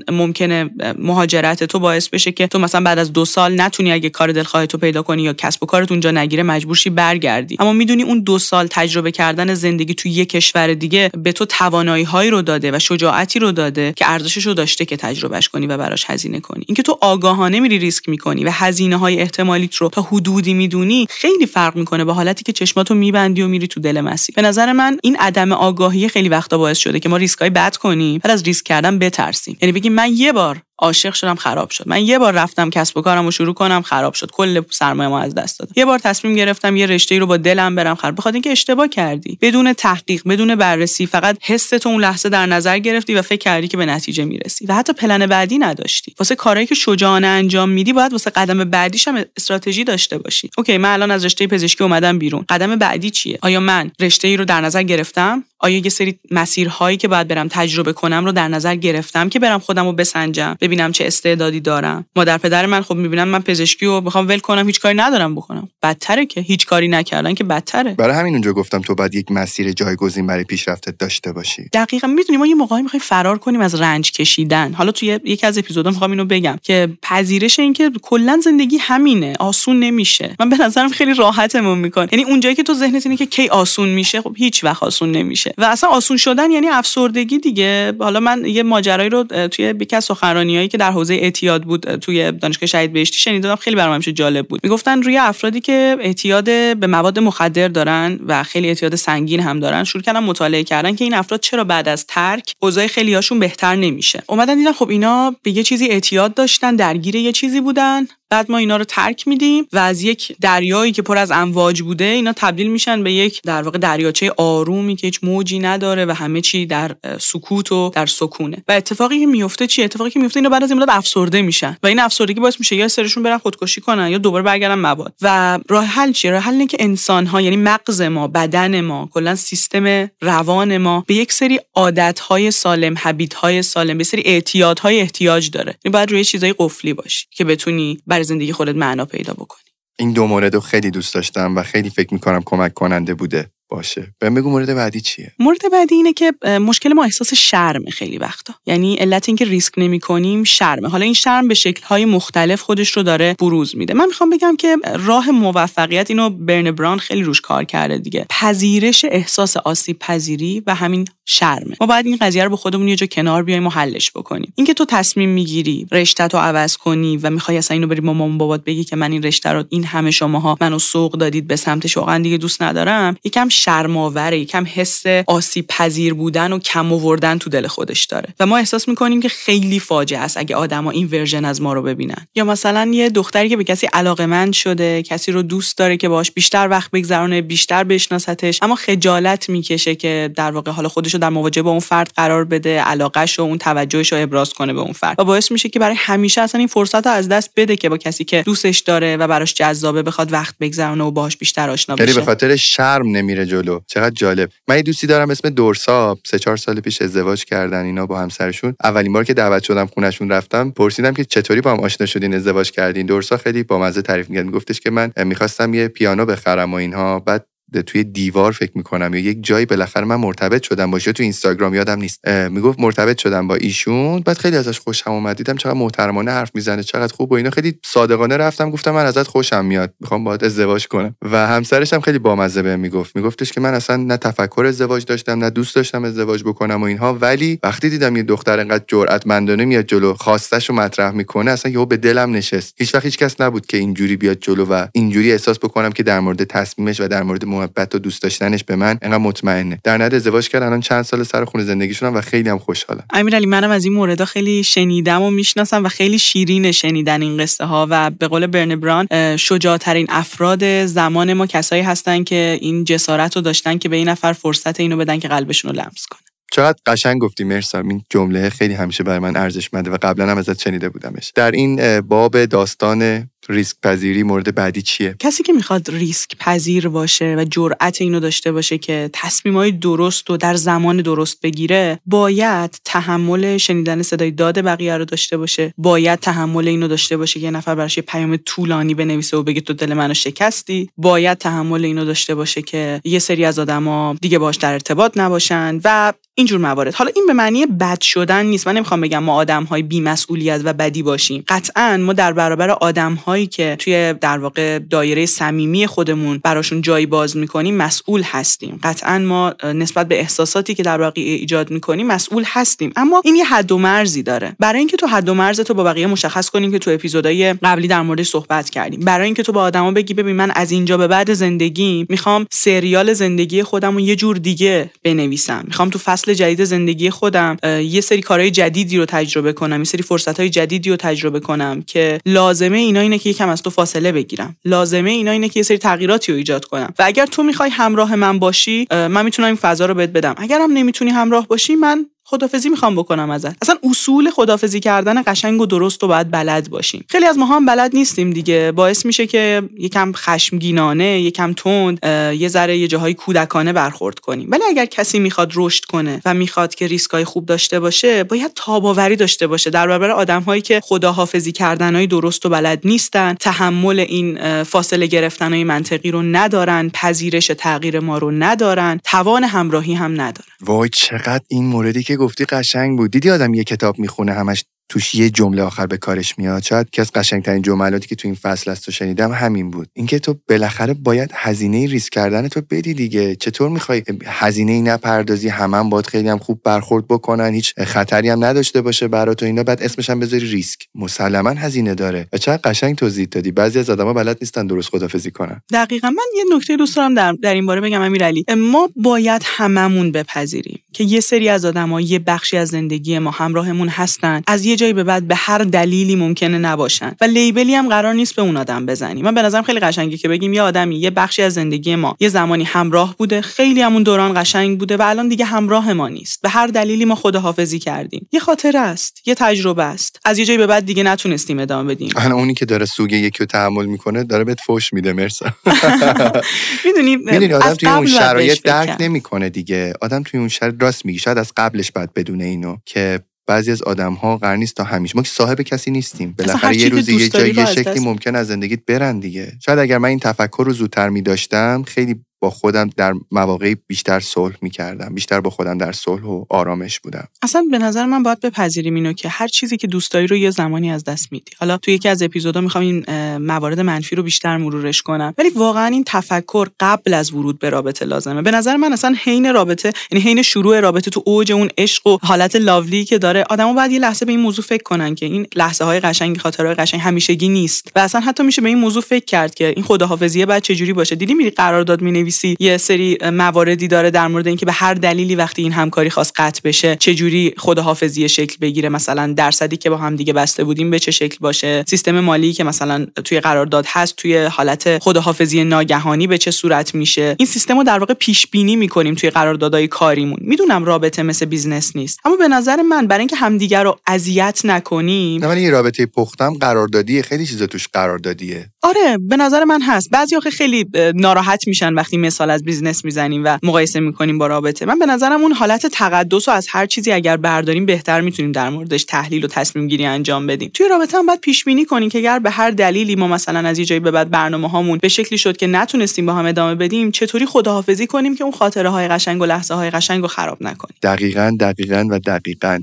مهاجرت 0.98 1.63
تو 1.63 1.80
باعث 1.80 2.10
بشه 2.10 2.32
که 2.32 2.48
تو 2.48 2.60
مثلا 2.60 2.82
بعد 2.82 3.00
از 3.00 3.13
دو 3.13 3.26
سال 3.26 3.62
نتونی 3.62 3.91
اگه 3.91 4.10
کار 4.10 4.32
دلخواه 4.32 4.65
تو 4.65 4.78
پیدا 4.78 5.02
کنی 5.02 5.24
یا 5.24 5.34
کسب 5.34 5.63
و 5.63 5.65
کارت 5.65 5.91
اونجا 5.91 6.12
نگیره 6.12 6.43
مجبورشی 6.43 6.89
برگردی. 6.89 7.56
اما 7.60 7.74
می‌دونی 7.74 8.04
اون 8.04 8.19
دو 8.19 8.39
سال 8.39 8.67
تجربه 8.67 9.12
کردن 9.12 9.54
زندگی 9.54 9.93
تو 9.93 10.10
یه 10.10 10.26
کشور 10.26 10.74
دیگه 10.74 11.12
به 11.17 11.32
تو 11.32 11.46
توانایی 11.46 12.04
هایی 12.04 12.30
رو 12.30 12.41
داده 12.41 12.72
و 12.72 12.80
شجاعتی 12.80 13.39
رو 13.39 13.52
داده 13.52 13.93
که 13.96 14.12
ارزشش 14.12 14.46
رو 14.46 14.54
داشته 14.54 14.86
که 14.86 14.98
تجربهش 14.98 15.48
کنی 15.50 15.67
و 15.67 15.78
براش 15.78 16.06
هزینه 16.08 16.39
کنی. 16.39 16.63
اینکه 16.67 16.84
تو 16.84 16.98
آگاهانه 17.02 17.60
میری 17.60 17.80
ریسک 17.80 18.10
می‌کنی 18.10 18.43
و 18.43 18.50
هزینه 18.52 18.98
های 18.98 19.19
احتمالیت 19.19 19.76
رو 19.76 19.89
تا 19.89 20.02
حدودی 20.02 20.54
می‌دونی 20.54 21.08
خیلی 21.10 21.46
فرق 21.46 21.76
می‌کنه 21.76 22.04
با 22.04 22.13
حالتی 22.13 22.43
که 22.43 22.54
چشماتو 22.54 22.96
میبندی 22.96 23.41
و 23.41 23.48
میری 23.48 23.67
تو 23.67 23.80
دل 23.80 24.02
مسیر. 24.02 24.36
به 24.36 24.41
نظر 24.41 24.72
من 24.72 24.98
این 25.04 25.15
عدم 25.15 25.52
آگاهی 25.52 26.08
خیلی 26.08 26.30
وقتا 26.30 26.58
باعث 26.58 26.78
شده 26.78 27.00
که 27.00 27.10
ما 27.10 27.17
ریسکای 27.17 27.50
بد 27.50 27.76
کنیم 27.76 28.22
بعد 28.24 28.34
از 28.34 28.43
ریسک 28.43 28.65
کردن 28.65 29.00
بترسیم. 29.00 29.58
یعنی 29.62 29.72
بگیم 29.72 29.93
من 29.93 30.15
یه 30.24 30.32
بار 30.32 30.62
عاشق 30.80 31.14
شدم 31.14 31.36
خراب 31.36 31.70
شد. 31.70 31.84
من 31.88 32.02
یه 32.02 32.20
بار 32.20 32.34
رفتم 32.34 32.70
کسب 32.70 32.98
و 32.98 33.02
کارم 33.02 33.26
رو 33.26 33.32
شروع 33.32 33.54
کنم 33.54 33.82
خراب 33.82 34.14
شد. 34.14 34.32
کل 34.32 34.62
سرمایه 34.72 35.10
ما 35.10 35.20
از 35.20 35.36
دست 35.36 35.60
دادم 35.60 35.74
یه 35.76 35.86
بار 35.86 36.00
تصمیم 36.00 36.36
گرفتم 36.36 36.76
یه 36.76 36.86
رشته 36.86 37.16
ای 37.16 37.20
رو 37.20 37.28
با 37.28 37.38
دلم 37.38 37.76
برم 37.76 37.96
خراب. 37.96 38.16
بخاطر 38.16 38.34
اینکه 38.34 38.52
اشتباه 38.52 38.88
کردی. 38.88 39.38
بدون 39.42 39.74
تحقیق 39.74 40.22
بدون 40.28 40.56
بررسی 40.56 41.06
فقط 41.06 41.38
حس 41.42 41.70
تو 41.70 41.90
اون 41.90 42.02
لحظه 42.02 42.30
در 42.30 42.46
نظر 42.46 42.80
گرفتی 42.80 43.14
و 43.14 43.22
فکر 43.22 43.40
کردی 43.40 43.68
که 43.68 43.78
به 43.78 43.86
نتیجه 43.86 44.26
می‌رسی. 44.26 44.66
و 44.66 44.74
حتی 44.74 44.94
پلن 44.94 45.26
بعدی 45.26 45.58
نداشتی. 45.58 46.16
واسه 46.20 46.36
کارهایی 46.36 46.68
که 46.68 46.76
شجاعانه 46.76 47.28
انجام 47.28 47.70
میدی 47.70 47.94
باید 47.94 48.12
واسه 48.12 48.30
قدم 48.30 48.64
بعدیش 48.64 49.08
هم 49.08 49.26
استراتژی 49.38 49.84
داشته 49.84 50.18
باشی. 50.18 50.50
اوکی 50.58 50.78
من 50.78 50.94
الان 50.94 51.12
از 51.12 51.26
رشته 51.26 51.48
پزشکی 51.48 51.84
اومدم 51.84 52.20
بیرون. 52.20 52.46
قدم 52.50 52.76
بعدی 52.76 53.10
چیه؟ 53.10 53.40
آیا 53.42 53.60
من 53.60 53.92
رشته 54.00 54.28
ای 54.28 54.38
رو 54.38 54.46
در 54.46 54.62
نظر 54.62 54.84
گرفتم؟ 54.84 55.44
آیا 55.63 55.78
یه 55.78 55.89
سری 55.89 56.19
مسیرهایی 56.32 56.97
که 56.97 57.08
باید 57.08 57.28
برم 57.28 57.47
تجربه 57.47 57.93
کنم 57.93 58.26
رو 58.26 58.32
در 58.32 58.47
نظر 58.47 58.76
گرفتم 58.76 59.30
که 59.30 59.39
برم 59.39 59.60
خودم 59.60 59.86
رو 59.86 59.93
بسنجم 59.93 60.58
ببینم 60.62 60.91
چه 60.91 61.06
استعدادی 61.06 61.60
دارم؟ 61.60 62.06
مادر 62.15 62.38
پدر 62.38 62.65
من 62.65 62.82
خب 62.82 62.95
می‌بینم 62.95 63.28
من 63.28 63.41
پزشکی 63.41 63.86
رو 63.86 64.02
می‌خوام 64.02 64.28
ول 64.28 64.39
کنم 64.39 64.67
هیچ 64.67 64.80
کاری 64.80 64.97
ندارم 64.97 65.36
بکنم. 65.36 65.69
بدتره 65.84 66.26
که 66.26 66.41
هیچ 66.41 66.65
کاری 66.65 66.88
نکردن 66.88 67.34
که 67.34 67.43
بدتره. 67.43 67.93
برای 67.93 68.15
همین 68.15 68.34
اونجا 68.34 68.54
گفتم 68.54 68.82
تو 68.82 68.95
باید 68.95 69.15
یک 69.15 69.32
مسیر 69.32 69.71
جایگزین 69.71 70.28
برای 70.28 70.43
پیشرفتت 70.43 70.97
داشته 70.97 71.32
باشی. 71.32 71.69
دقیقا 71.73 72.08
می‌دونی 72.08 72.38
ما 72.38 72.47
یه 72.47 72.56
موقعی 72.56 72.82
می‌خوایم 72.82 73.04
فرار 73.04 73.38
کنیم 73.38 73.62
از 73.62 73.76
رنج 73.76 74.12
کشیدن. 74.12 74.73
حالا 74.73 74.91
توی 74.91 75.19
یکی 75.26 75.47
از 75.47 75.58
اپیزودا 75.58 75.89
می‌خوام 75.89 76.12
اینو 76.12 76.26
بگم 76.26 76.58
که 76.63 76.89
پذیرش 77.02 77.60
اینکه 77.60 77.91
کلا 78.02 78.39
زندگی 78.43 78.78
همینه 78.78 79.34
آسون 79.39 79.80
نمیشه. 79.80 80.36
من 80.39 80.49
به 80.49 80.58
نظرم 80.58 80.89
خیلی 80.89 81.13
راحتمون 81.13 81.78
می‌کنه. 81.78 82.08
یعنی 82.12 82.23
اونجایی 82.23 82.56
که 82.56 82.63
تو 82.63 82.73
ذهنت 82.73 83.06
اینه 83.06 83.17
که 83.17 83.26
کی 83.26 83.47
آسون 83.47 83.89
میشه 83.89 84.21
خب 84.21 84.34
هیچ 84.38 84.63
وقت 84.63 84.84
آسون 84.84 85.12
نمیشه. 85.12 85.53
و 85.58 85.63
اصلا 85.63 85.89
آسون 85.89 86.18
شدن 86.18 86.52
یعنی 86.52 86.68
افسردگی 86.68 87.38
دیگه. 87.38 87.94
حالا 88.00 88.20
من 88.20 88.46
یه 88.46 88.63
ماجرایی 88.63 89.10
رو 89.10 89.24
توی 89.24 89.74
یکی 89.82 89.96
از 89.96 90.06
سخنرانیایی 90.06 90.68
که 90.68 90.78
در 90.78 90.92
حوزه 90.92 91.13
اعتیاد 91.13 91.63
بود 91.63 91.96
توی 91.96 92.32
دانشگاه 92.32 92.68
شهید 92.68 92.94
بهشتی 92.94 93.18
شنیدم. 93.18 93.56
خیلی 93.56 93.76
برام 93.76 93.94
همیشه 93.94 94.12
جالب 94.12 94.48
بود. 94.48 94.60
می‌گفتن 94.63 95.02
روی 95.02 95.18
افرادی 95.18 95.62
که 95.62 95.98
اعتیاد 96.00 96.46
به 96.78 96.88
مواد 96.88 97.20
مخدر 97.20 97.68
دارن 97.68 98.20
و 98.28 98.44
خیلی 98.44 98.68
اعتیاد 98.68 98.96
سنگین 98.96 99.39
هم 99.39 99.60
دارن 99.60 99.84
شروع 99.84 100.04
کردن 100.04 100.20
مطالعه 100.20 100.63
کردن 100.63 100.96
که 100.96 101.04
این 101.04 101.13
افراد 101.13 101.39
چرا 101.39 101.63
بعد 101.63 101.89
از 101.89 102.06
ترک 102.08 102.54
اوضاع 102.60 102.88
خیلیاشون 102.88 103.39
بهتر 103.39 103.76
نمیشه. 103.76 104.24
اومدن 104.28 104.56
دیدن 104.56 104.72
خب 104.72 104.89
اینا 104.89 105.36
به 105.44 105.52
یه 105.52 105.63
چیزی 105.63 105.88
اعتیاد 105.88 106.34
داشتن 106.34 106.76
درگیر 106.76 107.16
یه 107.16 107.32
چیزی 107.32 107.62
بودن. 107.62 108.08
بعد 108.34 108.52
ما 108.52 108.58
اینا 108.58 108.78
رو 108.78 108.84
ترک 108.84 109.28
میدیم 109.28 109.67
و 109.74 109.78
از 109.78 110.02
یک 110.02 110.36
دریایی 110.41 110.91
که 110.91 111.02
پر 111.02 111.17
از 111.17 111.32
امواج 111.32 111.82
بوده 111.82 112.06
اینا 112.06 112.34
تبدیل 112.36 112.67
میشن 112.67 113.04
به 113.04 113.13
یک 113.13 113.41
در 113.41 113.62
واقع 113.62 113.78
دریاچه 113.78 114.34
آرومی 114.38 114.96
که 114.96 115.08
هیچ 115.08 115.19
موجی 115.24 115.60
نداره 115.60 116.06
و 116.06 116.12
همه 116.12 116.41
چی 116.41 116.65
در 116.65 116.96
سکوت 117.19 117.72
و 117.72 117.91
در 117.96 118.06
سکونه. 118.06 118.63
و 118.67 118.72
اتفاقی 118.72 119.19
که 119.19 119.26
میفته 119.26 119.67
چی 119.67 119.84
اتفاقی 119.84 120.10
که 120.10 120.19
میفته 120.19 120.38
اینا 120.38 120.50
بعد 120.50 120.63
از 120.63 120.72
این 120.72 120.80
مدت 120.80 120.89
افسرده 120.89 121.41
میشن. 121.41 121.78
و 121.84 121.88
این 121.88 122.00
افسردگی 122.00 122.39
باعث 122.39 122.60
میشه 122.60 122.76
یا 122.76 122.88
سرشون 122.88 123.24
برن 123.24 123.38
خودکشی 123.38 123.82
کنن 123.82 124.12
یا 124.12 124.17
دوباره 124.17 124.43
برگردن 124.43 124.80
مواد. 124.80 125.13
و 125.22 125.60
راه 125.69 125.86
حل 125.86 126.12
چیه؟ 126.12 126.32
راه 126.32 126.41
حل 126.41 126.54
اینه 126.54 126.67
که 126.67 126.78
انسان 126.80 127.26
ها 127.26 127.41
یعنی 127.41 127.56
مغز 127.56 128.02
ما 128.02 128.28
بدن 128.28 128.82
ما 128.82 129.10
کلا 129.13 129.36
سیستم 129.36 130.10
روان 130.22 130.78
ما 130.78 131.04
به 131.08 131.13
یک 131.13 131.34
سری 131.34 131.60
عادت 131.76 132.19
های 132.19 132.52
سالم 132.52 132.93
هبیت 132.98 133.34
های 133.34 133.62
سالم 133.62 133.98
به 133.98 134.04
سری 134.04 134.22
اعتیادهای 134.26 135.00
احتیاج 135.00 135.50
داره. 135.50 135.76
یعنی 135.86 135.93
باید 135.93 136.12
روی 136.12 136.26
چیزای 136.26 136.56
قفلی 136.60 136.93
باشی 136.93 137.26
که 137.32 137.43
بتونی 137.43 137.98
زندگی 138.24 138.54
خودت 138.54 138.76
معنا 138.76 139.06
پیدا 139.06 139.34
بکنی. 139.34 139.64
این 140.00 140.14
دو 140.14 140.28
مورد 140.28 140.60
خیلی 140.60 140.92
دوست 140.92 141.14
داشتم 141.14 141.56
و 141.56 141.64
خیلی 141.64 141.90
فکر 141.90 142.14
می‌کنم 142.14 142.42
کمک 142.46 142.74
کننده 142.74 143.14
بوده. 143.14 143.53
باشه. 143.69 144.13
بهم 144.19 144.34
بگو 144.34 144.49
مورد 144.49 144.76
بعدی 144.76 145.02
چیه؟ 145.02 145.32
مورد 145.39 145.71
بعدی 145.71 145.95
اینه 145.95 146.13
که 146.13 146.34
مشکل 146.60 146.93
ما 146.93 147.04
احساس 147.04 147.34
شرم 147.34 147.86
خیلی 147.86 148.17
وقتا. 148.17 148.54
یعنی 148.65 148.95
علت 148.95 149.30
اینکه 149.30 149.45
ریسک 149.45 149.73
نمی 149.78 149.99
کنیم 149.99 150.43
شرمه. 150.43 150.89
حالا 150.89 151.06
این 151.06 151.13
شرم 151.13 151.47
به 151.47 151.54
شکل 151.54 152.06
مختلف 152.06 152.62
خودش 152.62 152.89
رو 152.89 153.04
داره 153.04 153.36
بروز 153.39 153.76
میده. 153.76 153.93
من 153.93 154.06
می‌خوام 154.06 154.30
بگم 154.30 154.56
که 154.56 154.78
راه 154.99 155.32
موفقیت 155.32 156.10
اینو 156.10 156.30
برن 156.30 156.71
بران 156.71 156.97
خیلی 156.97 157.23
روش 157.23 157.41
کار 157.41 157.63
کرده 157.63 157.97
دیگه. 157.97 158.26
پذیرش 158.30 159.06
احساس 159.10 159.58
آسیب 159.58 159.99
پذیری 159.99 160.63
و 160.67 160.76
همین 160.76 161.06
شرمه. 161.26 161.76
ما 161.82 161.88
باید 161.88 162.06
این 162.06 162.17
قضیه 162.21 162.43
رو 162.43 162.49
به 162.49 162.58
خودمون 162.58 162.88
یه 162.88 162.95
جا 162.95 163.08
کنار 163.08 163.43
بیایم 163.43 163.67
و 163.67 163.69
حلش 163.69 164.12
بکنیم. 164.12 164.54
اینکه 164.56 164.73
تو 164.73 164.86
تصمیم 164.86 165.30
می‌گیری 165.30 165.88
رشته 165.91 166.23
رو 166.23 166.39
عوض 166.39 166.78
کنی 166.78 167.17
و 167.17 167.30
می‌خوای 167.30 167.58
اصلا 167.58 167.76
اینو 167.76 167.88
بری 167.88 168.02
مامان 168.02 168.38
بابات 168.38 168.63
بگی 168.63 168.84
که 168.84 168.95
من 168.95 169.12
این 169.12 169.23
رشته 169.23 169.49
رو 169.49 169.63
این 169.69 169.84
همه 169.84 170.12
شماها 170.12 170.58
منو 170.62 170.80
سوق 170.80 171.12
دادید 171.12 171.47
به 171.47 171.56
سمتش 171.56 171.97
واقعا 171.97 172.23
دیگه 172.23 172.38
دوست 172.38 172.62
ندارم 172.62 173.15
یکم 173.23 173.49
شرماوره 173.54 174.39
یکم 174.39 174.66
حس 174.74 175.04
آسیب 175.28 175.68
پذیر 175.68 176.13
بودن 176.13 176.54
و 176.54 176.60
کم 176.60 176.94
آوردن 176.94 177.38
تو 177.38 177.50
دل 177.50 177.68
خودش 177.68 178.06
داره. 178.06 178.30
و 178.39 178.46
ما 178.46 178.58
احساس 178.58 178.88
می‌کنیم 178.88 179.22
که 179.22 179.30
خیلی 179.30 179.80
فاجعه 179.80 180.20
است 180.20 180.38
اگه 180.38 180.56
آدما 180.56 180.92
این 180.92 181.08
ورژن 181.12 181.46
از 181.46 181.62
ما 181.62 181.74
رو 181.74 181.82
ببینن. 181.82 182.28
یا 182.36 182.44
مثلا 182.44 182.92
یه 182.94 183.10
دختری 183.10 183.50
که 183.50 183.58
به 183.58 183.63
کسی 183.63 183.88
علاقمند 183.94 184.54
شده 184.54 185.04
کسی 185.04 185.32
رو 185.32 185.42
دوست 185.42 185.78
داره 185.78 185.98
که 185.98 186.10
باش 186.10 186.32
بیشتر 186.32 186.68
وقت 186.70 186.92
بگذرونه 186.92 187.42
بیشتر 187.42 187.84
بشناستش 187.84 188.60
اما 188.62 188.76
خجالت 188.76 189.50
می‌کشه 189.50 189.96
که 189.96 190.32
در 190.36 190.52
واقع 190.52 190.72
حالا 190.72 190.89
خودش 190.89 191.13
رو 191.13 191.20
در 191.20 191.30
مواجهه 191.30 191.63
با 191.63 191.72
اون 191.72 191.80
فرد 191.80 192.12
قرار 192.16 192.46
بده 192.46 192.82
علاقش 192.82 193.39
و 193.39 193.42
اون 193.42 193.58
توجهش 193.58 194.13
رو 194.13 194.24
ابراز 194.24 194.54
کنه 194.54 194.74
به 194.74 194.80
اون 194.80 194.94
فرد. 194.94 195.20
و 195.20 195.24
باعث 195.24 195.52
میشه 195.52 195.70
که 195.70 195.80
برای 195.80 195.96
همیشه 195.98 196.42
اصلا 196.42 196.60
این 196.60 196.68
فرصت 196.68 197.08
رو 197.08 197.13
از 197.13 197.30
دست 197.30 197.52
بده 197.56 197.76
که 197.76 197.89
با 197.89 197.98
کسی 197.98 198.24
که 198.24 198.44
دوستش 198.46 198.80
داره 198.80 199.18
و 199.18 199.28
براش 199.28 199.54
جذابه 199.54 200.02
بخواد 200.04 200.34
وقت 200.34 200.56
بگذرونه 200.60 201.04
و 201.04 201.12
باهاش 201.12 201.38
بیشتر 201.38 201.70
آشنا 201.70 201.96
بشه. 201.96 202.13
به 202.13 202.22
خاطر 202.22 202.56
شرم 202.56 203.08
نمیره 203.08 203.43
جلو. 203.46 203.80
چقدر 203.88 204.16
جالب. 204.16 204.50
من 204.68 204.76
یه 204.76 204.82
دوستی 204.82 205.08
دارم 205.08 205.30
اسم 205.30 205.50
دورسا 205.50 206.18
سه 206.26 206.40
چهار 206.40 206.58
سال 206.58 206.80
پیش 206.80 207.02
ازدواج 207.02 207.46
کردن 207.46 207.86
اینا 207.86 208.06
با 208.06 208.20
همسرشون. 208.20 208.76
اولین 208.84 209.14
بار 209.14 209.24
که 209.24 209.34
دعوت 209.34 209.64
شدم 209.64 209.86
خونشون 209.86 210.32
رفتم 210.32 210.70
پرسیدم 210.70 211.14
که 211.14 211.26
چطوری 211.26 211.62
با 211.62 211.72
هم 211.72 211.80
آشنا 211.80 212.08
شدین 212.08 212.34
ازدواج 212.34 212.72
کردین؟ 212.72 213.06
دورسا 213.06 213.38
خیلی 213.38 213.64
با 213.64 213.80
مزه 213.80 214.02
تعریف 214.02 214.30
می‌کرد. 214.30 214.46
میگفتش 214.46 214.80
که 214.80 214.90
من 214.90 215.12
می‌خواستم 215.18 215.74
یه 215.74 215.88
پیانو 215.88 216.26
بخرم 216.26 216.72
و 216.74 216.76
اینها. 216.76 217.20
بعد 217.20 217.46
توی 217.82 218.04
دیوار 218.04 218.52
فکر 218.52 218.72
می‌کنم 218.76 219.14
یا 219.14 219.20
یک 219.20 219.38
جایی 219.42 219.66
بالاخره 219.66 220.06
من 220.06 220.16
مرتبط 220.16 220.64
شدم 220.64 220.92
باشه. 220.92 221.14
تو 221.14 221.24
اینستاگرام 221.24 221.74
یادم 221.74 222.00
نیست. 222.00 222.28
می‌گفت 222.28 222.80
مرتبط 222.80 223.18
شدم 223.18 223.48
با 223.48 223.56
ایشون. 223.56 224.20
بعد 224.20 224.38
خیلی 224.38 224.58
ازش 224.58 224.80
خوشم 224.80 225.12
اومد. 225.12 225.38
دیدم 225.38 225.56
چقدر 225.56 225.74
محترمانه 225.74 226.32
حرف 226.32 226.52
می‌زنه 226.54 226.84
چقدر 226.84 227.14
خوب 227.14 227.32
و 227.32 227.36
اینا. 227.36 227.50
خیلی 227.50 227.80
صادقانه 227.86 228.38
رفتم. 228.38 228.70
گفتم 228.70 228.92
من 228.92 229.06
ازت 229.06 229.28
خوشم 229.28 229.66
میاد. 229.66 229.94
می‌خوام 230.00 230.24
باهات 230.24 230.44
ازدواج 230.44 230.88
کنم. 230.88 231.16
و 231.22 231.48
همسرش 231.48 231.94
هم 231.94 232.02
خیلی 232.02 232.20
بامزه 232.20 232.62
بهم 232.62 232.80
می‌گفت. 232.80 233.16
میگفتش 233.16 233.52
که 233.52 233.62
من 233.62 233.74
اصلا 233.74 233.96
نه 233.96 234.18
تفکر 234.18 234.66
ازدواج 234.68 235.06
داشتم 235.06 235.44
نه 235.44 235.50
دوست 235.50 235.76
داشتم 235.76 236.04
ازدواج 236.04 236.44
بکنم 236.44 236.82
و 236.82 236.84
اینها. 236.84 237.14
ولی 237.14 237.60
وقتی 237.64 237.90
دیدم 237.90 238.16
یه 238.16 238.24
دختر 238.24 238.60
انقدر 238.60 238.84
جرأتمندانه 238.88 239.66
میاد 239.66 239.86
جلو 239.86 240.14
خواستش 240.14 240.70
رو 240.70 240.76
مطرح 240.76 241.12
می‌کنه 241.12 241.52
اصلا 241.52 241.72
یهو 241.72 241.86
به 241.86 241.98
دلم 241.98 242.32
نشست. 242.32 242.76
هیچ 242.78 242.96
وقت 242.96 243.06
هیچ 243.06 243.18
کس 243.18 243.42
نبود 243.42 243.66
که 243.66 243.78
اینجوری 243.78 244.18
بیاد 244.18 244.38
جلو 244.42 244.66
و 244.66 244.88
اینجوری 244.92 245.32
احساس 245.32 245.60
بکنم 245.60 245.92
که 245.92 246.04
در 246.04 246.20
مورد 246.20 246.44
تصمیمش 246.44 247.02
و 247.02 247.08
در 247.08 247.24
مورد 247.24 247.46
محبت 247.63 247.95
و 247.95 247.99
دوست 247.99 248.23
داشتنش 248.23 248.63
به 248.63 248.76
من 248.76 248.97
انقدر 249.02 249.17
مطمئنه. 249.17 249.80
در 249.84 249.97
نهایت 249.97 250.13
ازدواج 250.13 250.49
کردن 250.49 250.65
الان 250.65 250.80
چند 250.80 251.02
سال 251.02 251.23
سر 251.23 251.45
خونه 251.45 251.63
زندگیشون 251.63 252.13
و 252.13 252.21
خیلی 252.21 252.49
هم 252.49 252.60
خوشحالم 252.60 253.04
امیرعلی 253.13 253.45
منم 253.45 253.71
از 253.71 253.86
این 253.86 253.93
موردا 253.93 254.26
خیلی 254.26 254.63
شنیدم 254.63 255.21
و 255.21 255.32
می‌شناسم 255.32 255.86
و 255.86 255.89
خیلی 255.89 256.19
شیرین 256.19 256.71
شنیدن 256.71 257.21
این 257.21 257.38
قصه 257.38 257.65
ها 257.65 257.88
و 257.89 258.10
به 258.10 258.28
قول 258.28 258.47
برن 258.47 258.76
بران 258.76 259.38
شجاعترین 259.38 260.08
افراد 260.10 260.86
زمان 260.86 261.34
ما 261.34 261.47
کسایی 261.47 261.82
هستن 261.82 262.23
که 262.23 262.58
این 262.62 262.84
جسارت 262.84 263.36
رو 263.36 263.41
داشتن 263.41 263.78
که 263.78 263.89
به 263.89 263.95
این 263.95 264.10
نفر 264.10 264.34
فرصت 264.34 264.80
اینو 264.80 264.97
بدن 264.97 265.19
که 265.19 265.28
قلبشون 265.28 265.71
رو 265.71 265.78
لمس 265.82 266.06
کنه. 266.10 266.33
چقدر 266.54 266.78
قشنگ 266.86 267.22
گفتی 267.22 267.44
مرسا 267.44 267.80
این 267.80 268.04
جمله 268.10 268.50
خیلی 268.50 268.74
همیشه 268.74 269.04
برای 269.04 269.20
من 269.20 269.36
ارزشمنده 269.36 269.92
و 269.92 269.98
قبلا 270.02 270.32
هم 270.32 270.38
ازت 270.38 270.62
شنیده 270.62 270.89
بودمش. 270.89 271.32
در 271.36 271.52
این 271.52 272.02
باب 272.02 272.46
داستان 272.46 273.30
ریسک 273.50 273.78
پذیری 273.84 274.24
مورد 274.24 274.56
بعدی 274.56 274.82
چیه؟ 274.82 275.16
کسی 275.20 275.44
که 275.44 275.54
می‌خواد 275.54 275.89
ریسک 275.89 276.38
پذیر 276.39 276.88
باشه 276.88 277.36
و 277.38 277.46
جرأت 277.50 278.02
اینو 278.02 278.20
داشته 278.20 278.52
باشه 278.52 278.78
که 278.78 279.10
تصمیمای 279.13 279.72
درست 279.72 280.30
و 280.30 280.38
در 280.38 280.56
زمان 280.56 280.98
درست 280.98 281.42
بگیره 281.42 282.00
باید 282.06 282.78
تحمل 282.86 283.58
شنیدن 283.58 284.02
صدای 284.02 284.32
داد 284.32 284.66
بقیه 284.66 284.98
رو 284.98 285.06
داشته 285.06 285.38
باشه. 285.38 285.74
باید 285.78 286.20
تحمل 286.20 286.68
اینو 286.68 286.88
داشته 286.88 287.18
باشه 287.18 287.39
که 287.39 287.46
یه 287.46 287.52
نفر 287.52 287.76
براش 287.76 287.98
یه 287.98 288.04
پیام 288.04 288.38
طولانی 288.38 288.94
بنویسه 288.94 289.38
و 289.38 289.44
بگه 289.44 289.62
تو 289.62 289.74
دل 289.74 289.94
منو 289.94 290.13
شکستی. 290.13 290.89
باید 290.98 291.38
تحمل 291.38 291.86
اینو 291.86 292.06
داشته 292.06 292.36
باشه 292.36 292.62
که 292.62 293.02
یه 293.04 293.20
سری 293.20 293.46
از 293.46 293.60
آدما 293.60 294.16
دیگه 294.22 294.39
باش 294.39 294.56
در 294.56 294.74
ارتباط 294.74 295.18
نباشن 295.18 295.80
و 295.84 296.13
اینجور 296.36 296.60
موارد. 296.60 296.93
حالا 296.93 297.12
این 297.15 297.26
به 297.28 297.34
معنی 297.34 297.65
بد 297.65 298.02
شدن 298.02 298.46
نیست. 298.46 298.67
من 298.67 298.76
نمی‌خوام 298.76 299.02
بگم 299.02 299.24
ما 299.24 299.36
آدم 299.36 299.63
های 299.63 299.82
بیمسئولیت 299.82 300.62
و 300.63 300.74
بدی 300.74 301.04
باشیم. 301.04 301.43
قطعا 301.48 301.98
ما 301.98 302.13
در 302.13 302.34
برابر 302.34 302.69
آدم 302.69 303.13
هایی 303.13 303.48
که 303.48 303.76
توی 303.80 304.13
در 304.22 304.38
واقع 304.38 304.80
دایره 304.80 305.26
صمیمی 305.26 305.88
خودمون 305.88 306.39
براشون 306.43 306.82
جایی 306.82 307.06
باز 307.06 307.38
می‌کنیم 307.38 307.76
مسئول 307.76 308.22
هستیم. 308.26 308.80
قطعا 308.84 309.19
ما 309.19 309.54
نسبت 309.63 310.08
به 310.08 310.19
احساساتی 310.19 310.76
که 310.76 310.84
در 310.84 311.02
واقع 311.02 311.22
ایجاد 311.22 311.72
می‌کنیم 311.72 312.08
مسئول 312.08 312.43
هستیم. 312.48 312.91
اما 312.96 313.22
این 313.26 313.36
یه 313.36 313.46
حد 313.46 313.72
و 313.72 313.78
مرزی 313.78 314.24
داره. 314.24 314.56
برای 314.60 314.80
اینکه 314.80 314.98
تو 314.98 315.08
حد 315.08 315.30
و 315.30 315.34
مرز 315.34 315.60
تو 315.60 315.74
با 315.74 315.84
بقیه 315.84 316.08
مشخص 316.08 316.50
کنیم 316.50 316.72
که 316.72 316.80
تو 316.80 316.91
اپیزودهای 316.91 317.54
قبلی 317.54 317.88
در 317.88 318.02
موردش 318.02 318.28
صحبت 318.28 318.69
کردیم. 318.69 319.00
برای 319.00 319.26
اینکه 319.26 319.43
تو 319.43 319.52
با 319.52 319.62
آدما 319.62 319.91
بگی 319.91 320.13
ببین 320.13 320.36
من 320.36 320.52
از 320.56 320.72
اینجا 320.72 320.98
به 320.98 321.08
بعد 321.08 321.34
زندگی 321.34 322.06
می‌خوام 322.10 322.46
سریال 322.52 323.13
زندگی 323.13 323.63
خودم 323.63 323.93
رو 323.93 324.00
یه 324.00 324.15
جور 324.15 324.38
دیگه 324.38 324.89
بنویسم. 325.04 325.63
می‌خوام 325.67 325.89
تو 325.89 326.00
فصل 326.00 326.23
جدید 326.30 326.64
زندگی 326.64 327.10
خودم 327.10 327.58
یه 327.84 328.02
سری 328.02 328.22
کارهای 328.22 328.52
جدیدی 328.52 328.98
رو 328.98 329.06
تجربه 329.06 329.54
کنم 329.54 329.78
یه 329.78 329.84
سری 329.84 330.04
فرصتهای 330.04 330.50
جدیدی 330.50 330.90
رو 330.90 330.96
تجربه 330.96 331.40
کنم 331.40 331.82
که 331.82 332.20
لازمه 332.26 332.78
اینا 332.78 333.00
اینه 333.00 333.18
که 333.18 333.30
یکم 333.30 333.50
از 333.50 333.62
تو 333.62 333.70
فاصله 333.70 334.12
بگیرم. 334.12 334.56
لازمه 334.66 335.12
اینا 335.12 335.32
اینه 335.32 335.50
که 335.50 335.60
یه 335.60 335.64
سری 335.64 335.78
تغییراتی 335.78 336.32
رو 336.32 336.38
ایجاد 336.38 336.66
کنم. 336.66 336.94
و 337.00 337.04
اگر 337.06 337.26
تو 337.26 337.44
می‌خوای 337.44 337.70
همراه 337.70 338.16
من 338.16 338.40
باشی 338.40 338.88
من 338.92 339.26
می‌تونم 339.26 339.46
این 339.46 339.56
فضا 339.56 339.86
رو 339.86 339.94
بهت 339.94 340.10
بدم. 340.10 340.36
اگرم 340.38 340.72
نمی‌تونی 340.72 341.12
همراه 341.12 341.48
باشی 341.48 341.76
من 341.76 342.06
خدافزی 342.26 342.70
می‌خوام 342.70 342.96
بکنم 342.96 343.30
ازت. 343.30 343.56
اصلا 343.62 343.76
اصول 343.84 344.30
خدافزی 344.30 344.80
کردن 344.80 345.24
قشنگ 345.28 345.62
و 345.62 345.66
درست 345.66 346.04
و 346.04 346.08
باید 346.08 346.32
بلد 346.32 346.70
باشیم. 346.70 347.06
خیلی 347.10 347.26
از 347.26 347.38
ما 347.38 347.46
هم 347.46 347.66
بلد 347.66 347.96
نیستیم 347.96 348.32
دیگه. 348.32 348.72
باعث 348.72 349.06
میشه 349.06 349.28
که 349.28 349.64
یکم 349.78 350.12
خشمگینانه 350.16 351.22
یکم 351.22 351.54
تند 351.54 352.00
یه 352.40 352.48
ذره 352.48 352.78
یه 352.78 352.88
جاهای 352.88 353.14
کودکانه 353.14 353.74
برخورد 353.74 354.20
کنیم. 354.20 354.48
ولی 354.52 354.64
اگر 354.70 354.86
کسی 354.86 355.20
می‌خواد 355.20 355.52
رشد 355.56 355.86
کنه 355.86 356.22
و 356.26 356.34
می‌خواد 356.34 356.76
که 356.76 356.88
ریسکای 356.88 357.24
خوب 357.24 357.46
داشته 357.46 357.80
باشه 357.80 358.24
باید 358.24 358.52
تاباوری 358.56 359.16
داشته 359.16 359.48
باشه. 359.48 359.70
در 359.70 359.88
برابر 359.88 360.10
آدمهایی 360.10 360.62
که 360.62 360.82
خداحافظی 360.84 361.52
کردنهای 361.52 362.08
درست 362.08 362.46
و 362.46 362.50
بلد 362.50 362.82
نیستن 362.86 363.34
تحمل 363.34 364.00
این 364.00 364.64
فاصله 364.64 365.08
گرفتنهای 365.08 365.64
منطقی 365.64 366.12
رو 366.12 366.22
ندارن 366.22 366.90
پذیرش 366.94 367.52
تغییر 367.58 368.00
ما 368.00 368.18
رو 368.18 368.32
ندارن 368.32 369.00
توان 369.04 369.44
همراهی 369.44 369.94
هم 369.94 370.12
ندارن. 370.12 370.48
وای 370.62 370.90
چقدر 370.90 371.44
این 371.48 371.66
موردی 371.66 372.04
که 372.04 372.12
گفتی 372.17 372.45
قشنگ 372.45 372.97
بود. 372.97 373.12
دیدی 373.12 373.30
آدم 373.30 373.54
یه 373.54 373.63
کتاب 373.63 373.99
می‌خونه 373.99 374.34
همش 374.34 374.65
توش 374.89 375.15
یه 375.15 375.30
جمله 375.30 375.62
آخر 375.62 375.88
به 375.88 375.98
کارش 375.98 376.38
میاد. 376.38 376.63
شاید 376.63 376.89
که 376.89 377.02
از 377.02 377.12
قشنگترین 377.12 377.62
جملاتی 377.62 378.08
که 378.08 378.15
تو 378.15 378.28
این 378.28 378.36
فصل 378.36 378.72
است 378.72 378.88
و 378.88 378.91
شنیدم 378.91 379.32
همین 379.32 379.72
بود. 379.72 379.88
اینکه 379.93 380.19
تو 380.19 380.36
بالاخره 380.50 380.93
باید 380.93 381.32
هزینه 381.34 381.88
ریسک 381.88 382.13
کردن 382.13 382.48
تو 382.48 382.62
بدی 382.69 382.93
دیگه. 382.93 383.36
چطور 383.36 383.69
می‌خوای 383.69 384.04
هزینه 384.26 384.72
ای 384.72 384.82
نپردازی؟ 384.82 385.50
همم 385.50 385.89
باید 385.89 386.08
خیلی 386.08 386.30
هم 386.30 386.38
خوب 386.38 386.62
برخورد 386.63 387.08
بکنن. 387.08 387.54
هیچ 387.54 387.74
خطری 387.80 388.30
هم 388.30 388.43
نداشته 388.43 388.82
باشه 388.82 389.08
برات 389.08 389.38
تو 389.38 389.46
اینا. 389.46 389.63
بعد 389.63 389.84
اسمش 389.84 390.10
هم 390.10 390.19
بذاری 390.19 390.48
ریسک. 390.48 390.80
مسلما 390.96 391.50
هزینه 391.50 391.96
داره. 391.96 392.28
و 392.34 392.38
چقدر 392.38 392.62
قشنگ 392.63 392.96
توضیح 392.96 393.28
دادی. 393.32 393.52
بعضی 393.52 393.80
از 393.80 393.89
آدما 393.89 394.13
بلد 394.13 394.38
نیستن 394.41 394.67
درست 394.67 394.89
خدافزی 394.89 395.32
کنن. 395.32 395.62
دقیقا. 395.74 396.10
من 396.10 396.24
یه 396.38 396.43
نکته 396.56 396.78
دوست 396.78 396.96
دارم 396.96 397.13
در, 397.13 397.32
در 397.32 397.54
این 397.54 397.65
باره 397.65 397.82
بگم 397.82 398.02
امیرعلی. 398.02 398.46
ما 398.58 398.89
باید 398.96 399.41
هممون 399.46 400.12
بپذیریم 400.12 400.80
که 400.93 401.04
یه 401.04 401.19
سری 401.19 401.50
از 401.50 401.65
آدما 401.65 402.02
یه 402.02 402.19
بخشی 402.19 402.58
از 402.58 402.69
زندگی 402.69 403.19
ما 403.19 403.32
همراهمون 403.32 403.88
هستن. 403.88 404.41
از 404.48 404.65
جایی 404.76 404.94
به 404.94 405.04
بعد 405.04 405.28
به 405.28 405.36
هر 405.36 405.58
دلیلی 405.58 406.16
ممکنه 406.16 406.58
نباشن 406.58 407.16
و 407.22 407.26
لیبلی 407.26 407.76
هم 407.76 407.90
قرار 407.90 408.14
نیست 408.14 408.36
به 408.36 408.42
اون 408.42 408.58
آدم 408.58 408.86
بزنیم 408.86 409.26
من 409.26 409.34
به 409.34 409.42
نظرم 409.42 409.64
خیلی 409.64 409.80
قشنگه 409.80 410.18
که 410.18 410.28
بگیم 410.28 410.54
یه 410.54 410.62
آدمی 410.62 410.96
یه 410.96 411.10
بخشی 411.10 411.42
از 411.42 411.54
زندگی 411.54 411.96
ما 411.96 412.16
یه 412.20 412.30
زمانی 412.30 412.64
همراه 412.64 413.16
بوده 413.18 413.42
خیلی 413.42 413.82
همون 413.82 414.04
دوران 414.04 414.42
قشنگ 414.42 414.80
بوده 414.80 414.98
و 414.98 415.02
الان 415.02 415.28
دیگه 415.28 415.46
همراه 415.46 415.94
ما 415.94 416.10
نیست. 416.10 416.42
به 416.42 416.50
هر 416.50 416.68
دلیلی 416.68 417.06
ما 417.06 417.16
خداحافظی 417.16 417.80
کردیم. 417.80 418.28
یه 418.32 418.40
خاطره 418.40 418.80
است 418.80 419.22
یه 419.26 419.36
تجربه 419.36 419.84
است. 419.84 420.20
از 420.26 420.40
یه 420.40 420.46
جایی 420.46 420.58
به 420.58 420.68
بعد 420.68 420.86
دیگه 420.86 421.04
نتونستیم 421.04 421.60
ادامه 421.60 421.96
بدیم. 421.96 422.10
الان 422.16 422.32
اونی 422.32 422.54
که 422.54 422.66
داره 422.66 422.86
سوگ 422.86 423.12
یکی 423.12 423.40
رو 423.40 423.46
تحمل 423.46 423.86
می‌کنه 423.86 424.24
داره 424.24 424.44
بهت 424.44 424.60
فوش 424.62 424.94
میده 424.94 425.14
مرسا. 425.14 425.46
می‌دونی 426.86 427.54
آدم 427.54 427.74
توی 427.74 427.90
اون 427.90 428.08
شرایط 428.08 428.62
درک 428.62 428.96
نمی‌کنه 429.00 429.50
دیگه. 429.50 429.94
آدم 430.02 430.24
توی 430.24 430.40
اون 430.40 430.50
شرایط 430.50 430.76
راست 430.82 431.06
میگه 431.06 431.20
شاید 431.20 431.38
از 431.38 431.54
قبلش 431.58 431.92
بعد 431.92 432.14
بدونه 432.14 432.44
اینو 432.44 432.78
که 432.86 433.20
بعضی 433.48 433.72
از 433.72 433.82
آدم 433.82 434.14
ها 434.14 434.38
قرار 434.38 434.58
نیست 434.58 434.76
تا 434.76 434.84
همیشه 434.84 435.14
ما 435.16 435.22
که 435.22 435.30
صاحب 435.30 435.62
کسی 435.62 435.92
نیستیم. 435.92 436.36
بالاخره 436.40 436.78
یه 436.78 436.90
روزی 436.90 437.16
یه 437.16 437.30
جایی 437.30 437.54
یه 437.54 437.66
شکلی 437.66 438.00
ممکن 438.00 438.36
از 438.36 438.48
زندگیت 438.48 438.86
برن 438.86 439.20
دیگه. 439.20 439.54
شاید 439.66 439.80
اگر 439.80 439.98
من 439.98 440.10
این 440.10 440.20
تفکر 440.20 440.64
رو 440.66 440.74
زودتر 440.74 441.10
می 441.10 441.22
داشتم 441.22 441.84
خیلی 441.88 442.26
با 442.44 442.50
خودم 442.50 442.90
در 442.98 443.14
مواقعی 443.32 443.76
بیشتر 443.88 444.20
صلح 444.20 444.56
می‌کردم 444.62 445.14
بیشتر 445.14 445.42
با 445.42 445.50
خودم 445.50 445.78
در 445.78 445.92
صلح 445.92 446.24
و 446.24 446.46
آرامش 446.50 447.00
بودم. 447.00 447.28
اصلا 447.42 447.66
به 447.72 447.78
نظر 447.78 448.06
من 448.06 448.24
باید 448.24 448.40
بپذیریم 448.40 448.96
اینو 448.96 449.14
که 449.14 449.30
هر 449.30 449.48
چیزی 449.48 449.78
که 449.78 449.88
دوست 449.88 450.12
داری 450.12 450.28
رو 450.28 450.38
یه 450.38 450.52
زمانی 450.52 450.92
از 450.92 451.04
دست 451.04 451.32
میدی. 451.32 451.52
حالا 451.60 451.78
تو 451.78 451.92
یکی 451.92 452.10
از 452.10 452.22
اپیزودا 452.24 452.62
می‌خوام 452.62 452.84
این 452.84 453.06
موارد 453.38 453.80
منفی 453.80 454.16
رو 454.16 454.24
بیشتر 454.24 454.58
مرورش 454.58 455.02
کنم. 455.02 455.34
ولی 455.38 455.50
واقعا 455.50 455.86
این 455.86 456.04
تفکر 456.08 456.68
قبل 456.80 457.14
از 457.14 457.34
ورود 457.34 457.60
به 457.60 457.70
رابطه 457.70 458.06
لازمه. 458.06 458.42
به 458.42 458.52
نظر 458.52 458.76
من 458.76 458.94
اصلا 458.94 459.16
حین 459.24 459.54
رابطه 459.54 459.94
یعنی 460.12 460.24
حین 460.24 460.42
شروع 460.42 460.80
رابطه 460.80 461.12
تو 461.12 461.24
اوج 461.26 461.52
اون 461.52 461.70
عشق 461.78 462.08
و 462.08 462.18
حالت 462.22 462.56
لاولی 462.56 463.06
که 463.06 463.18
داره 463.18 463.44
آدمو 463.50 463.74
باید 463.74 463.92
یه 463.92 464.00
لحظه 464.00 464.26
به 464.26 464.32
این 464.32 464.42
موضوع 464.42 464.66
فکر 464.66 464.84
کنن 464.84 465.16
که 465.16 465.26
این 465.26 465.48
لحظه 465.56 465.86
های 465.86 466.00
قشنگ 466.00 466.38
خاطرهای 466.38 466.76
قشنگ 466.76 467.02
همیشگی 467.02 467.50
نیست. 467.50 467.92
و 467.96 468.00
اصلا 468.00 468.22
حتی 468.22 468.44
میشه 468.44 468.62
به 468.62 468.70
این 468.70 468.78
موضوع 468.78 469.02
فکر 469.02 469.26
کرد 469.26 469.56
که 469.56 469.68
این 469.68 469.84
خداحافظی 469.84 470.46
بعد 470.46 470.64
چه 470.64 470.76
جوری 470.76 470.94
باشه؟ 470.94 471.16
دیدی 471.16 471.34
میری 471.34 471.50
قرارداد 471.50 472.02
می‌نویسی؟ 472.02 472.33
یه 472.60 472.78
سری 472.78 473.17
مواردی 473.22 473.88
داره 473.88 474.12
در 474.12 474.28
مورد 474.28 474.48
اینکه 474.48 474.65
به 474.65 474.72
هر 474.72 474.93
دلیلی 474.93 475.36
وقتی 475.36 475.62
این 475.62 475.72
همکاری 475.72 476.10
خواست 476.10 476.34
قطع 476.36 476.62
بشه 476.63 476.96
چه 476.96 477.15
جوری 477.15 477.54
خداحافظی 477.58 478.30
شکل 478.30 478.56
بگیره 478.62 478.89
مثلا 478.89 479.34
درصدی 479.38 479.78
که 479.78 479.89
با 479.89 479.98
هم 479.98 480.15
دیگه 480.15 480.34
بسته 480.34 480.63
بودیم 480.63 480.89
به 480.89 481.00
چه 481.00 481.12
شکل 481.12 481.38
باشه؟ 481.39 481.84
سیستم 481.88 482.19
مالی 482.19 482.54
که 482.54 482.63
مثلا 482.63 483.06
توی 483.26 483.39
قرارداد 483.39 483.86
هست 483.88 484.15
توی 484.15 484.38
حالت 484.38 484.98
خداحافظی 485.04 485.63
ناگهانی 485.63 486.28
به 486.28 486.38
چه 486.38 486.52
صورت 486.52 486.96
میشه؟ 486.96 487.36
این 487.39 487.48
سیستم 487.48 487.78
رو 487.78 487.84
در 487.84 488.00
واقع 488.00 488.13
پیش 488.13 488.48
بینی 488.48 488.76
می‌کنیم 488.76 489.15
توی 489.15 489.30
قراردادهای 489.30 489.88
کاریمون. 489.88 490.39
می‌دونم 490.41 490.86
رابطه 490.86 491.24
مثل 491.24 491.46
business 491.46 491.96
نیست 491.96 492.19
اما 492.26 492.36
به 492.36 492.48
نظر 492.48 492.82
من 492.82 493.08
برای 493.08 493.19
اینکه 493.19 493.36
همدیگر 493.36 493.84
رو 493.84 494.00
اذیت 494.08 494.62
نکنیم 494.63 495.41
نه 495.41 495.48
ولی 495.48 495.69
رابطه 495.69 496.06
به 496.06 496.22
نظرم 496.22 496.54
قراردادیه 496.54 497.22
خیلی 497.22 497.46
چیزا 497.46 497.67
توش 497.67 497.88
قراردادیه. 497.93 498.69
آره 498.82 499.17
به 499.22 499.38
نظر 499.38 499.63
من 499.63 499.82
هست. 499.82 500.10
بعضی 500.10 500.36
خیلی 500.39 500.86
ناراحت 501.15 501.67
میشن 501.67 501.93
وقتی 501.93 502.17
مثال 502.26 502.50
از 502.50 502.64
business 502.63 503.06
می‌زنیم 503.06 503.42
و 503.46 503.58
مقایسه 503.64 504.00
می‌کنیم 504.00 504.38
با 504.38 504.48
رابطه. 504.48 504.86
من 504.86 505.00
به 505.00 505.06
نظرم 505.06 505.42
اون 505.42 505.52
حالت 505.52 505.88
تقدس 505.88 506.48
و 506.48 506.52
از 506.52 506.68
هر 506.70 506.86
چیزی 506.86 507.12
اگر 507.12 507.38
برداریم 507.38 507.86
بهتر 507.86 508.22
می‌تونیم 508.22 508.52
در 508.52 508.70
موردش 508.70 509.04
تحلیل 509.04 509.46
و 509.46 509.48
تصمیم 509.48 509.88
گیری 509.88 510.06
انجام 510.06 510.48
بدیم. 510.48 510.72
توی 510.74 510.88
رابطه 510.88 511.18
هم 511.18 511.26
باید 511.26 511.40
پیش 511.40 511.64
بینی 511.64 511.86
کنیم 511.86 512.10
که 512.10 512.18
اگر 512.18 512.40
به 512.40 512.50
هر 512.50 512.72
دلیلی 512.72 513.16
ما 513.16 513.28
مثلا 513.28 513.60
از 513.60 513.80
یه 513.80 513.86
جایی 513.86 514.00
به 514.00 514.12
بعد 514.12 514.30
برنامه 514.30 514.70
هامون 514.70 515.00
به 515.02 515.08
شکلی 515.08 515.38
شد 515.38 515.58
که 515.58 515.68
نتونستیم 515.68 516.26
با 516.26 516.34
هم 516.34 516.46
ادامه 516.46 516.76
بدیم 516.76 517.12
چطوری 517.12 517.46
خداحافظی 517.46 518.08
کنیم 518.08 518.36
که 518.36 518.44
اون 518.44 518.54
خاطره 518.54 518.90
های 518.90 519.08
قشنگ 519.08 519.42
و 519.42 519.46
لحظه 519.46 519.74
های 519.74 519.90
قشنگ 519.90 520.22
رو 520.22 520.28
خراب 520.28 520.58
نکنیم؟ 520.62 520.96
دقیقا 521.04 521.58
دقیقا 521.60 522.08
و 522.10 522.20
دقیقا. 522.20 522.80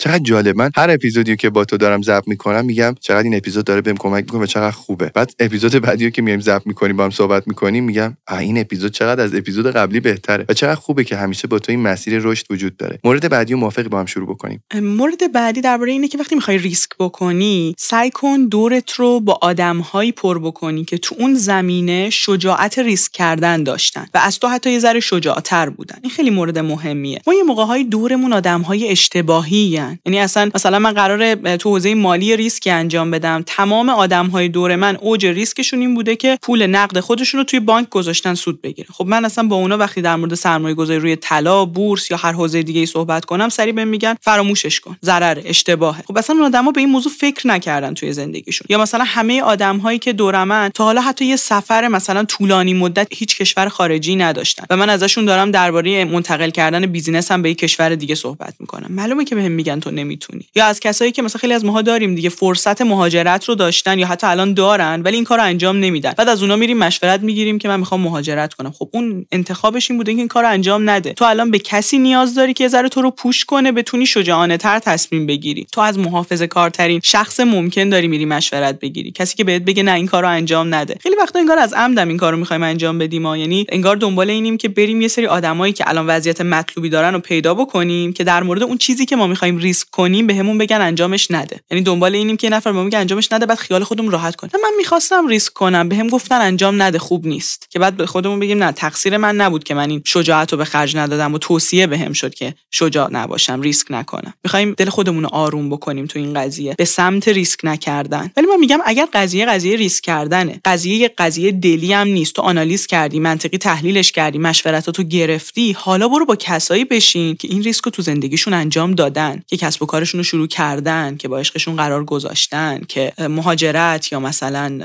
چقدر 0.00 0.18
جالب. 0.18 0.56
من 0.56 0.70
هر 0.76 0.90
اپیزودی 0.90 1.36
که 1.36 1.50
با 1.50 1.64
تو 1.64 1.76
دارم 1.76 2.02
ضبط 2.02 2.28
می‌کنم 2.28 2.64
میگم 2.64 2.94
چقدر 3.00 3.22
این 3.22 3.36
اپیزود 3.36 3.64
داره 3.64 3.80
بهم 3.80 3.96
کمک 3.96 4.24
می‌کنه 4.24 4.40
و 4.42 4.46
چقدر 4.46 4.70
خوبه. 4.70 5.10
بعد 5.14 5.32
اپیزود 5.38 5.72
بعدی 5.72 6.10
که 6.10 6.22
میایم 6.22 6.40
ضبط 6.40 6.66
می‌کنیم 6.66 6.96
با 6.96 7.04
هم 7.04 7.10
صحبت 7.10 7.48
می‌کنیم 7.48 7.84
میگم 7.84 8.16
این 8.40 8.58
اپیزود 8.58 8.92
چقدر 8.92 9.24
از 9.24 9.34
اپیزود 9.34 9.66
قبلی 9.66 10.00
بهتره 10.00 10.44
و 10.48 10.54
چقدر 10.54 10.74
خوبه 10.74 11.04
که 11.04 11.16
همیشه 11.16 11.48
با 11.48 11.58
تو 11.58 11.72
این 11.72 11.80
مسیر 11.80 12.18
رشد 12.18 12.46
وجود 12.50 12.76
داره. 12.76 12.98
مورد 13.04 13.30
بعدی 13.30 13.54
و 13.54 13.56
موافقی 13.56 13.88
با 13.88 14.00
هم 14.00 14.06
شروع 14.06 14.28
بکنیم. 14.28 14.62
مورد 14.74 15.32
بعدی 15.32 15.60
درباره 15.60 15.92
اینه 15.92 16.08
که 16.08 16.18
وقتی 16.18 16.34
می‌خوای 16.34 16.58
ریسک 16.58 16.90
بکنی 16.98 17.74
سعی 17.78 18.10
کن 18.10 18.44
دورت 18.44 18.92
رو 18.92 19.20
با 19.20 19.38
آدمهایی 19.42 20.12
پر 20.12 20.38
بکنی 20.38 20.84
که 20.84 20.98
تو 20.98 21.14
اون 21.18 21.34
زمینه 21.34 22.10
شجاعت 22.10 22.78
ریسک 22.78 23.12
کردن 23.12 23.62
داشتن 23.62 24.06
و 24.14 24.18
از 24.18 24.38
تو 24.38 24.48
حتی 24.48 24.70
یه 24.70 24.78
ذره 24.78 25.00
شجاعتر 25.00 25.68
بودن. 25.68 25.96
این 26.02 26.10
خیلی 26.10 26.30
مورد 26.30 26.58
مهمیه. 26.58 27.20
ما 27.26 27.34
یه 27.34 27.42
موقعهای 27.42 27.84
دورمون 27.84 28.32
آدمهای 28.32 28.88
اشتباهی 28.88 29.58
یعنی 30.06 30.18
اصلا 30.18 30.50
مثلا 30.54 30.78
من 30.78 30.92
قراره 30.92 31.34
تو 31.56 31.70
حوزه 31.70 31.94
مالی 31.94 32.36
ریسکی 32.36 32.70
انجام 32.70 33.10
بدم. 33.10 33.42
تمام 33.46 33.88
آدم 33.88 34.26
های 34.26 34.48
دور 34.48 34.76
من 34.76 34.96
اوج 34.96 35.26
ریسکشون 35.26 35.80
این 35.80 35.94
بوده 35.94 36.16
که 36.16 36.38
پول 36.42 36.66
نقد 36.66 37.00
خودشون 37.00 37.38
رو 37.38 37.44
توی 37.44 37.60
بانک 37.60 37.88
گذاشتن 37.88 38.34
سود 38.34 38.62
بگیرن 38.62 38.88
خب 38.92 39.06
من 39.06 39.24
اصلا 39.24 39.44
با 39.44 39.56
اونا 39.56 39.76
وقتی 39.78 40.02
در 40.02 40.16
مورد 40.16 40.34
سرمایه 40.34 40.74
گذاری 40.74 40.98
روی 40.98 41.16
طلا 41.16 41.64
بورس 41.64 42.10
یا 42.10 42.16
هر 42.16 42.32
حوزه 42.32 42.62
دیگه 42.62 42.80
ای 42.80 42.86
صحبت 42.86 43.24
کنم 43.24 43.48
سریع 43.48 43.72
بهم 43.72 43.88
میگن 43.88 44.14
فراموشش 44.20 44.80
کن. 44.80 44.96
ضرره 45.04 45.40
اشتباهه. 45.44 46.02
خب 46.02 46.18
اصلا 46.18 46.36
اون 46.36 46.44
آدما 46.44 46.70
به 46.70 46.80
این 46.80 46.90
موضوع 46.90 47.12
فکر 47.12 47.46
نکردن 47.48 47.94
توی 47.94 48.12
زندگیشون. 48.12 48.66
یا 48.70 48.78
مثلا 48.78 49.04
همه 49.04 49.42
هایی 49.82 49.98
که 49.98 50.12
دور 50.12 50.44
من 50.44 50.70
تا 50.74 50.84
حالا 50.84 51.00
حتی 51.00 51.24
یه 51.24 51.36
سفر 51.36 51.88
مثلا 51.88 52.24
طولانی 52.24 52.74
مدت 52.74 53.06
به 53.10 53.19
هیچ 53.19 53.38
کشور 53.38 53.68
خارجی 53.68 54.16
نداشتن 54.16 54.64
و 54.70 54.76
من 54.76 54.90
ازشون 54.90 55.24
دارم 55.24 55.50
درباره 55.50 56.04
منتقل 56.04 56.50
کردن 56.50 56.86
business 56.86 57.32
م 57.32 57.42
به 57.42 57.50
یک 57.50 57.58
کشور 57.58 57.94
دیگه 57.94 58.14
صحبت 58.14 58.54
می‌کنم. 58.60 58.86
معلومه 58.90 59.24
که 59.24 59.34
بهم 59.34 59.52
میگن 59.52 59.77
تو 59.80 59.90
نمی‌تونی. 59.90 60.46
یا 60.54 60.66
از 60.66 60.80
کسایی 60.80 61.12
که 61.12 61.22
مثلا 61.22 61.40
خیلی 61.40 61.52
از 61.52 61.64
ماها 61.64 61.82
داریم 61.82 62.14
دیگه 62.14 62.28
فرصت 62.28 62.82
مهاجرت 62.82 63.44
رو 63.44 63.54
داشتن 63.54 63.98
یا 63.98 64.06
حتی 64.06 64.26
الان 64.26 64.54
دارن 64.54 65.02
ولی 65.02 65.16
این 65.16 65.24
کار 65.24 65.38
رو 65.38 65.44
انجام 65.44 65.76
نمیدن. 65.76 66.12
بعد 66.16 66.28
از 66.28 66.42
اونا 66.42 66.56
میریم 66.56 66.78
مشورت 66.78 67.20
می‌گیریم 67.20 67.58
که 67.58 67.68
من 67.68 67.80
می‌خوام 67.80 68.00
مهاجرت 68.00 68.54
کنم. 68.54 68.70
خب 68.70 68.88
اون 68.92 69.26
انتخابش 69.32 69.90
این 69.90 69.98
بوده 69.98 70.12
که 70.12 70.18
این 70.18 70.28
کار 70.28 70.42
رو 70.42 70.48
انجام 70.48 70.90
نده. 70.90 71.12
تو 71.12 71.24
الان 71.24 71.50
به 71.50 71.58
کسی 71.58 71.98
نیاز 71.98 72.34
داری 72.34 72.54
که 72.54 72.62
یه 72.62 72.68
ذره 72.68 72.88
تو 72.88 73.02
رو 73.02 73.10
push 73.10 73.44
کنه 73.44 73.72
بتونی 73.72 74.06
شجاعانه 74.06 74.56
تر 74.56 74.78
تصمیم 74.78 75.26
بگیری. 75.26 75.66
تو 75.72 75.80
از 75.80 75.98
محافظه 75.98 76.46
کارترین 76.46 77.00
شخص 77.04 77.40
ممکن 77.40 77.88
داری 77.88 78.08
میری 78.08 78.24
مشورت 78.24 78.80
بگیری. 78.80 79.10
کسی 79.10 79.36
که 79.36 79.44
بهت 79.44 79.62
بگه 79.62 79.82
نه 79.82 79.92
این 79.92 80.06
کار 80.06 80.22
رو 80.22 80.28
انجام 80.28 80.74
نده. 80.74 80.96
خیلی 81.00 81.16
وقتا 81.16 81.38
انگار 81.38 81.58
از 81.58 81.72
عمدم 81.72 82.08
این 82.08 82.16
کار 82.16 82.32
رو 82.32 82.38
می‌خوایم 82.38 82.62
انجام 82.62 82.98
بدیم 82.98 83.22
ما 83.22 83.36
یعنی 83.36 83.66
انگار 83.68 83.96
دنبال 83.96 84.30
اینیم 84.30 84.56
که 84.56 84.68
بریم 84.68 85.00
یه 85.00 85.08
سری 85.08 85.26
آدمایی 85.26 85.72
که 85.72 85.88
الان 85.88 86.06
وضعیت 86.06 86.40
مطلوبی 86.40 86.88
دارن 86.88 87.14
رو 87.14 87.20
پیدا 87.20 87.54
بکنیم 87.54 88.12
که 88.12 88.24
در 88.24 88.42
مورد 88.42 88.62
اون 88.62 88.78
چیزی 88.78 89.06
که 89.06 89.16
ما 89.16 89.26
می‌خوایم 89.26 89.58
ریسک 89.68 89.90
کنیم 89.90 90.26
بهمون 90.26 90.58
بگن 90.58 90.80
انجامش 90.80 91.30
نده. 91.30 91.60
یعنی 91.70 91.84
دنبال 91.84 92.14
اینیم 92.14 92.36
که 92.36 92.48
نفر 92.48 92.72
به 92.72 92.82
میگه 92.82 92.98
انجامش 92.98 93.32
نده 93.32 93.46
بعد 93.46 93.58
خیال 93.58 93.84
خودمون 93.84 94.10
راحت 94.10 94.36
کنه 94.36 94.50
من 94.62 94.70
می‌خواستم 94.78 95.26
ریسک 95.26 95.52
کنم 95.52 95.88
بهم 95.88 96.08
گفتن 96.08 96.40
انجام 96.40 96.82
نده 96.82 96.98
خوب 96.98 97.26
نیست. 97.26 97.66
که 97.70 97.78
بعد 97.78 97.96
به 97.96 98.06
خودمون 98.06 98.40
بگیم 98.40 98.64
نه 98.64 98.72
تقصیر 98.72 99.16
من 99.16 99.36
نبود 99.36 99.64
که 99.64 99.74
من 99.74 99.90
این 99.90 100.02
شجاعت 100.04 100.52
رو 100.52 100.58
به 100.58 100.64
خرج 100.64 100.96
ندادم 100.96 101.34
و 101.34 101.38
توصیه 101.38 101.86
بهم 101.86 102.12
شد 102.12 102.34
که 102.34 102.54
شجاع 102.70 103.08
نباشم 103.12 103.60
ریسک 103.60 103.86
نکنم. 103.90 104.34
می‌خوایم 104.44 104.74
دل 104.76 104.88
خودمون 104.88 105.22
رو 105.22 105.28
آروم 105.32 105.70
بکنیم 105.70 106.06
تو 106.06 106.18
این 106.18 106.34
قضیه 106.34 106.74
به 106.78 106.84
سمت 106.84 107.28
ریسک 107.28 107.60
نکردن. 107.64 108.30
ولی 108.36 108.46
من 108.46 108.56
میگم 108.60 108.78
اگر 108.84 109.08
قضیه 109.12 109.46
قضیه 109.46 109.76
ریسک 109.76 110.04
کردنه 110.04 110.60
قضیه 110.64 110.96
یه 110.96 111.14
قضیه 111.18 111.52
دلی 111.52 111.92
هم 111.92 112.08
نیست. 112.08 112.34
تو 112.34 112.42
آنالیز 112.42 112.86
کردی 112.86 113.20
منطقی 113.20 113.58
تحلیلش 113.58 114.12
کردی 114.12 114.38
مشورتاتو 114.38 115.02
گرفتی 115.02 115.72
حالا 115.72 116.08
برو 116.08 116.26
با 116.26 116.36
کسایی 116.36 116.84
بشین 116.84 117.36
که 117.36 117.48
این 117.50 117.62
ریسک 117.62 117.84
رو 117.84 117.90
تو 117.90 118.02
زندگیشون 118.02 118.54
انجام 118.54 118.94
دادن. 118.94 119.42
که 119.46 119.56
کسب 119.58 119.82
و 119.82 119.86
کارشون 119.86 120.18
رو 120.18 120.24
شروع 120.24 120.46
کردن 120.46 121.16
که 121.16 121.28
با 121.28 121.38
عشقشون 121.38 121.76
قرار 121.76 122.04
گذاشتن 122.04 122.80
که 122.88 123.12
مهاجرت 123.18 124.12
یا 124.12 124.20
مثلا 124.20 124.80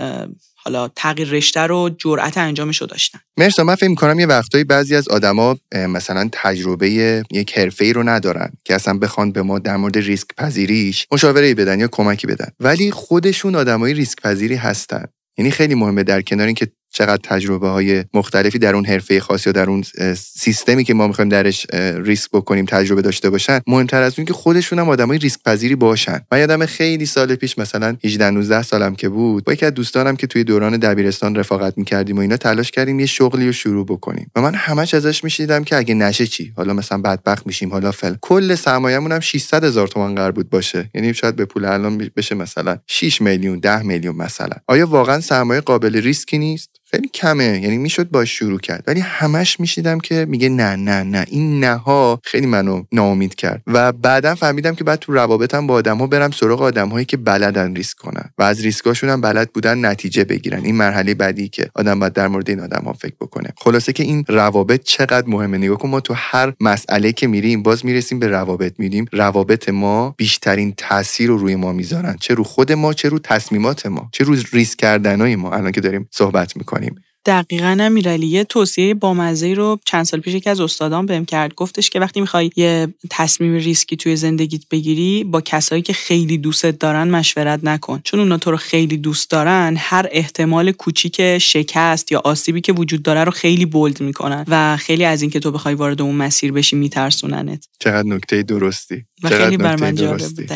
حالا 0.55 0.87
تغییر 0.87 1.29
رشته 1.29 1.59
رو 1.59 1.89
جرأت 1.97 2.37
انجامش 2.37 2.81
رو 2.81 2.87
داشتن. 2.87 3.19
مرسا 3.37 3.63
من 3.63 3.75
فکر 3.75 3.89
می‌کنم 3.89 4.19
یه 4.19 4.25
وقتایی 4.25 4.63
بعضی 4.63 4.95
از 4.95 5.07
آدما 5.07 5.57
مثلا 5.75 6.29
تجربه 6.31 6.89
یک 7.31 7.57
حرفه 7.57 7.85
ای 7.85 7.93
رو 7.93 8.03
ندارن 8.03 8.51
که 8.65 8.75
اصلا 8.75 8.97
بخوان 8.97 9.31
به 9.31 9.41
ما 9.41 9.59
در 9.59 9.77
مورد 9.77 9.97
ریسک 9.97 10.27
پذیریش 10.37 11.07
مشاوره 11.11 11.53
بدن 11.53 11.79
یا 11.79 11.87
کمکی 11.87 12.27
بدن. 12.27 12.47
ولی 12.59 12.91
خودشون 12.91 13.55
آدمای 13.55 13.93
ریسک 13.93 14.21
پذیری 14.21 14.55
هستن. 14.55 15.05
یعنی 15.37 15.51
خیلی 15.51 15.75
مهمه 15.75 16.03
در 16.03 16.21
کنار 16.21 16.45
اینکه 16.45 16.67
چقدر 16.93 17.21
تجربه 17.23 17.67
های 17.67 18.03
مختلفی 18.13 18.59
در 18.59 18.75
اون 18.75 18.85
حرفه 18.85 19.19
خاص 19.19 19.45
یا 19.45 19.51
در 19.51 19.69
اون 19.69 19.83
سیستمی 20.15 20.83
که 20.83 20.93
ما 20.93 21.07
می‌خوایم 21.07 21.29
درش 21.29 21.67
ریسک 22.05 22.29
بکنیم 22.31 22.65
تجربه 22.65 23.01
داشته 23.01 23.29
باشن 23.29 23.59
مهمتر 23.67 24.01
از 24.01 24.13
اون 24.19 24.25
که 24.25 24.33
خودشون 24.33 24.79
هم 24.79 24.89
آدمای 24.89 25.17
ریسک 25.17 25.39
پذیری 25.45 25.75
باشن. 25.75 26.21
من 26.31 26.39
یادم 26.39 26.65
خیلی 26.65 27.05
سال 27.05 27.35
پیش 27.35 27.57
مثلا 27.57 27.95
18 28.03 28.29
19 28.29 28.61
سالم 28.61 28.95
که 28.95 29.09
بود 29.09 29.43
با 29.43 29.53
یکی 29.53 29.65
از 29.65 29.73
دوستانم 29.73 30.15
که 30.15 30.27
توی 30.27 30.43
دوران 30.43 30.77
دبیرستان 30.77 31.35
رفاقت 31.35 31.77
می‌کردیم 31.77 32.17
و 32.17 32.19
اینا 32.19 32.37
تلاش 32.37 32.71
کردیم 32.71 32.99
یه 32.99 33.05
شغلی 33.05 33.45
رو 33.45 33.51
شروع 33.51 33.85
بکنیم. 33.85 34.31
و 34.35 34.41
من 34.41 34.55
همش 34.55 34.93
ازش 34.93 35.23
میشیدم 35.23 35.63
که 35.63 35.77
اگه 35.77 35.93
نشه 35.93 36.27
چی؟ 36.27 36.53
حالا 36.57 36.73
مثلا 36.73 36.97
بدبخت 36.97 37.47
میشیم 37.47 37.71
حالا 37.71 37.91
فل 37.91 38.15
کل 38.21 38.55
سرمایه‌مون 38.55 39.11
هم 39.11 39.19
600 39.19 39.63
هزار 39.63 39.87
تومان 39.87 40.15
قرار 40.15 40.31
بود 40.31 40.49
باشه. 40.49 40.89
یعنی 40.93 41.13
شاید 41.13 41.35
به 41.35 41.45
پول 41.45 41.65
الان 41.65 42.09
بشه 42.15 42.35
مثلا 42.35 42.77
6 42.87 43.21
میلیون 43.21 43.59
10 43.59 43.81
میلیون 43.81 44.15
مثلا. 44.15 44.55
آیا 44.67 44.87
واقعا 44.87 45.19
سرمایه 45.19 45.61
قابل 45.61 46.01
ریسکی 46.01 46.37
نیست؟ 46.37 46.69
خیلی 46.93 47.07
کمه. 47.07 47.59
یعنی 47.63 47.77
می‌شد 47.77 48.09
باش 48.09 48.39
شروع 48.39 48.59
کرد. 48.59 48.83
ولی 48.87 48.99
همش 48.99 49.59
می‌شنیدم 49.59 49.99
که 49.99 50.25
میگه 50.29 50.49
نه 50.49 50.75
نه 50.75 51.03
نه. 51.03 51.25
این 51.27 51.59
نه 51.59 51.75
ها 51.75 52.19
خیلی 52.23 52.47
منو 52.47 52.83
ناامید 52.91 53.35
کرد. 53.35 53.61
و 53.67 53.91
بعدا 53.91 54.35
فهمیدم 54.35 54.75
که 54.75 54.83
باید 54.83 54.99
تو 54.99 55.13
روابطم 55.13 55.67
با 55.67 55.73
آدم 55.73 55.97
ها 55.97 56.07
برم 56.07 56.31
سراغ 56.31 56.61
آدم 56.61 56.89
هایی 56.89 57.05
که 57.05 57.17
بلدن 57.17 57.75
ریسک 57.75 57.97
کنن. 57.97 58.29
و 58.37 58.43
از 58.43 58.61
ریسکاشون 58.61 59.09
هم 59.09 59.21
بلد 59.21 59.51
بودن 59.53 59.85
نتیجه 59.85 60.23
بگیرن. 60.23 60.65
این 60.65 60.75
مرحله 60.75 61.13
بعدی 61.13 61.47
که 61.47 61.69
آدم 61.75 61.99
باید 61.99 62.13
در 62.13 62.27
مورد 62.27 62.49
این 62.49 62.59
آدم 62.59 62.83
ها 62.85 62.93
فکر 62.93 63.15
بکنه. 63.21 63.49
خلاصه 63.57 63.93
که 63.93 64.03
این 64.03 64.25
روابط 64.27 64.83
چقدر 64.83 65.27
مهمه. 65.27 65.57
نگاه 65.57 65.77
کن 65.77 65.89
ما 65.89 65.99
تو 65.99 66.13
هر 66.17 66.53
مسئله 66.59 67.11
که 67.11 67.27
میریم 67.27 67.63
باز 67.63 67.85
می‌رسیم 67.85 68.19
به 68.19 68.27
روابط 68.27 68.73
میریم 68.77 69.05
روابط 69.11 69.69
ما 69.69 70.15
بیشترین 70.17 70.73
تاثیر 70.77 71.27
رو 71.29 71.37
روی 71.37 71.55
ما 71.55 71.71
می‌ذارن. 71.73 72.15
چه 72.19 72.33
رو 72.33 72.43
خود 72.43 72.71
ما 72.71 72.93
چه 72.93 73.09
رو 73.09 73.19
تصمیمات 73.19 73.85
ما. 73.85 74.09
چه 74.11 74.23
رو 74.23 74.35
ریسک 74.53 74.77
کردنای 74.77 75.35
ما. 75.35 75.51
الان 75.51 75.71
که 75.71 75.81
داریم 75.81 76.07
صحبت 76.11 76.57
می‌کنیم. 76.57 76.82
دقیقا 77.25 77.77
امیرعلی 77.79 78.27
یه 78.27 78.43
توصیه 78.43 78.93
بامزه 78.93 79.53
رو 79.53 79.79
چند 79.85 80.03
سال 80.03 80.19
پیش 80.19 80.33
یکی 80.33 80.49
از 80.49 80.59
استادان 80.59 81.05
بهم 81.05 81.25
کرد. 81.25 81.55
گفتش 81.55 81.89
که 81.89 81.99
وقتی 81.99 82.21
می‌خوای 82.21 82.51
یه 82.55 82.87
تصمیم 83.09 83.55
ریسکی 83.55 83.95
توی 83.95 84.15
زندگیت 84.15 84.61
بگیری 84.71 85.23
با 85.23 85.41
کسایی 85.41 85.81
که 85.81 85.93
خیلی 85.93 86.37
دوستت 86.37 86.79
دارن 86.79 87.09
مشورت 87.09 87.59
نکن. 87.63 88.01
چون 88.03 88.19
اونا 88.19 88.37
تو 88.37 88.51
رو 88.51 88.57
خیلی 88.57 88.97
دوست 88.97 89.29
دارن 89.29 89.75
هر 89.77 90.07
احتمال 90.11 90.71
کوچیک 90.71 91.37
شکست 91.37 92.11
یا 92.11 92.21
آسیبی 92.23 92.61
که 92.61 92.73
وجود 92.73 93.03
داره 93.03 93.23
رو 93.23 93.31
خیلی 93.31 93.65
بولد 93.65 94.01
می‌کنن 94.01 94.45
و 94.47 94.77
خیلی 94.77 95.05
از 95.05 95.21
اینکه 95.21 95.39
تو 95.39 95.51
بخوای 95.51 95.75
وارد 95.75 96.01
اون 96.01 96.15
مسیر 96.15 96.51
بشی 96.51 96.75
میترسوننت. 96.75 97.67
چقدر 97.79 98.07
نکته 98.07 98.43
درستی. 98.43 99.05
و 99.23 99.29
خیلی 99.29 99.57
بر 99.57 99.75
من 99.75 99.97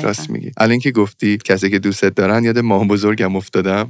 راست 0.04 0.30
میگی. 0.30 0.52
الان 0.58 0.80
که 0.80 0.92
گفتی 0.92 1.38
کسی 1.38 1.70
که 1.70 1.80
دوستت 1.80 2.16
دارن 2.16 2.44
یاد 2.44 2.60
مام 2.60 2.88
بزرگم 2.88 3.36
افتادم. 3.36 3.90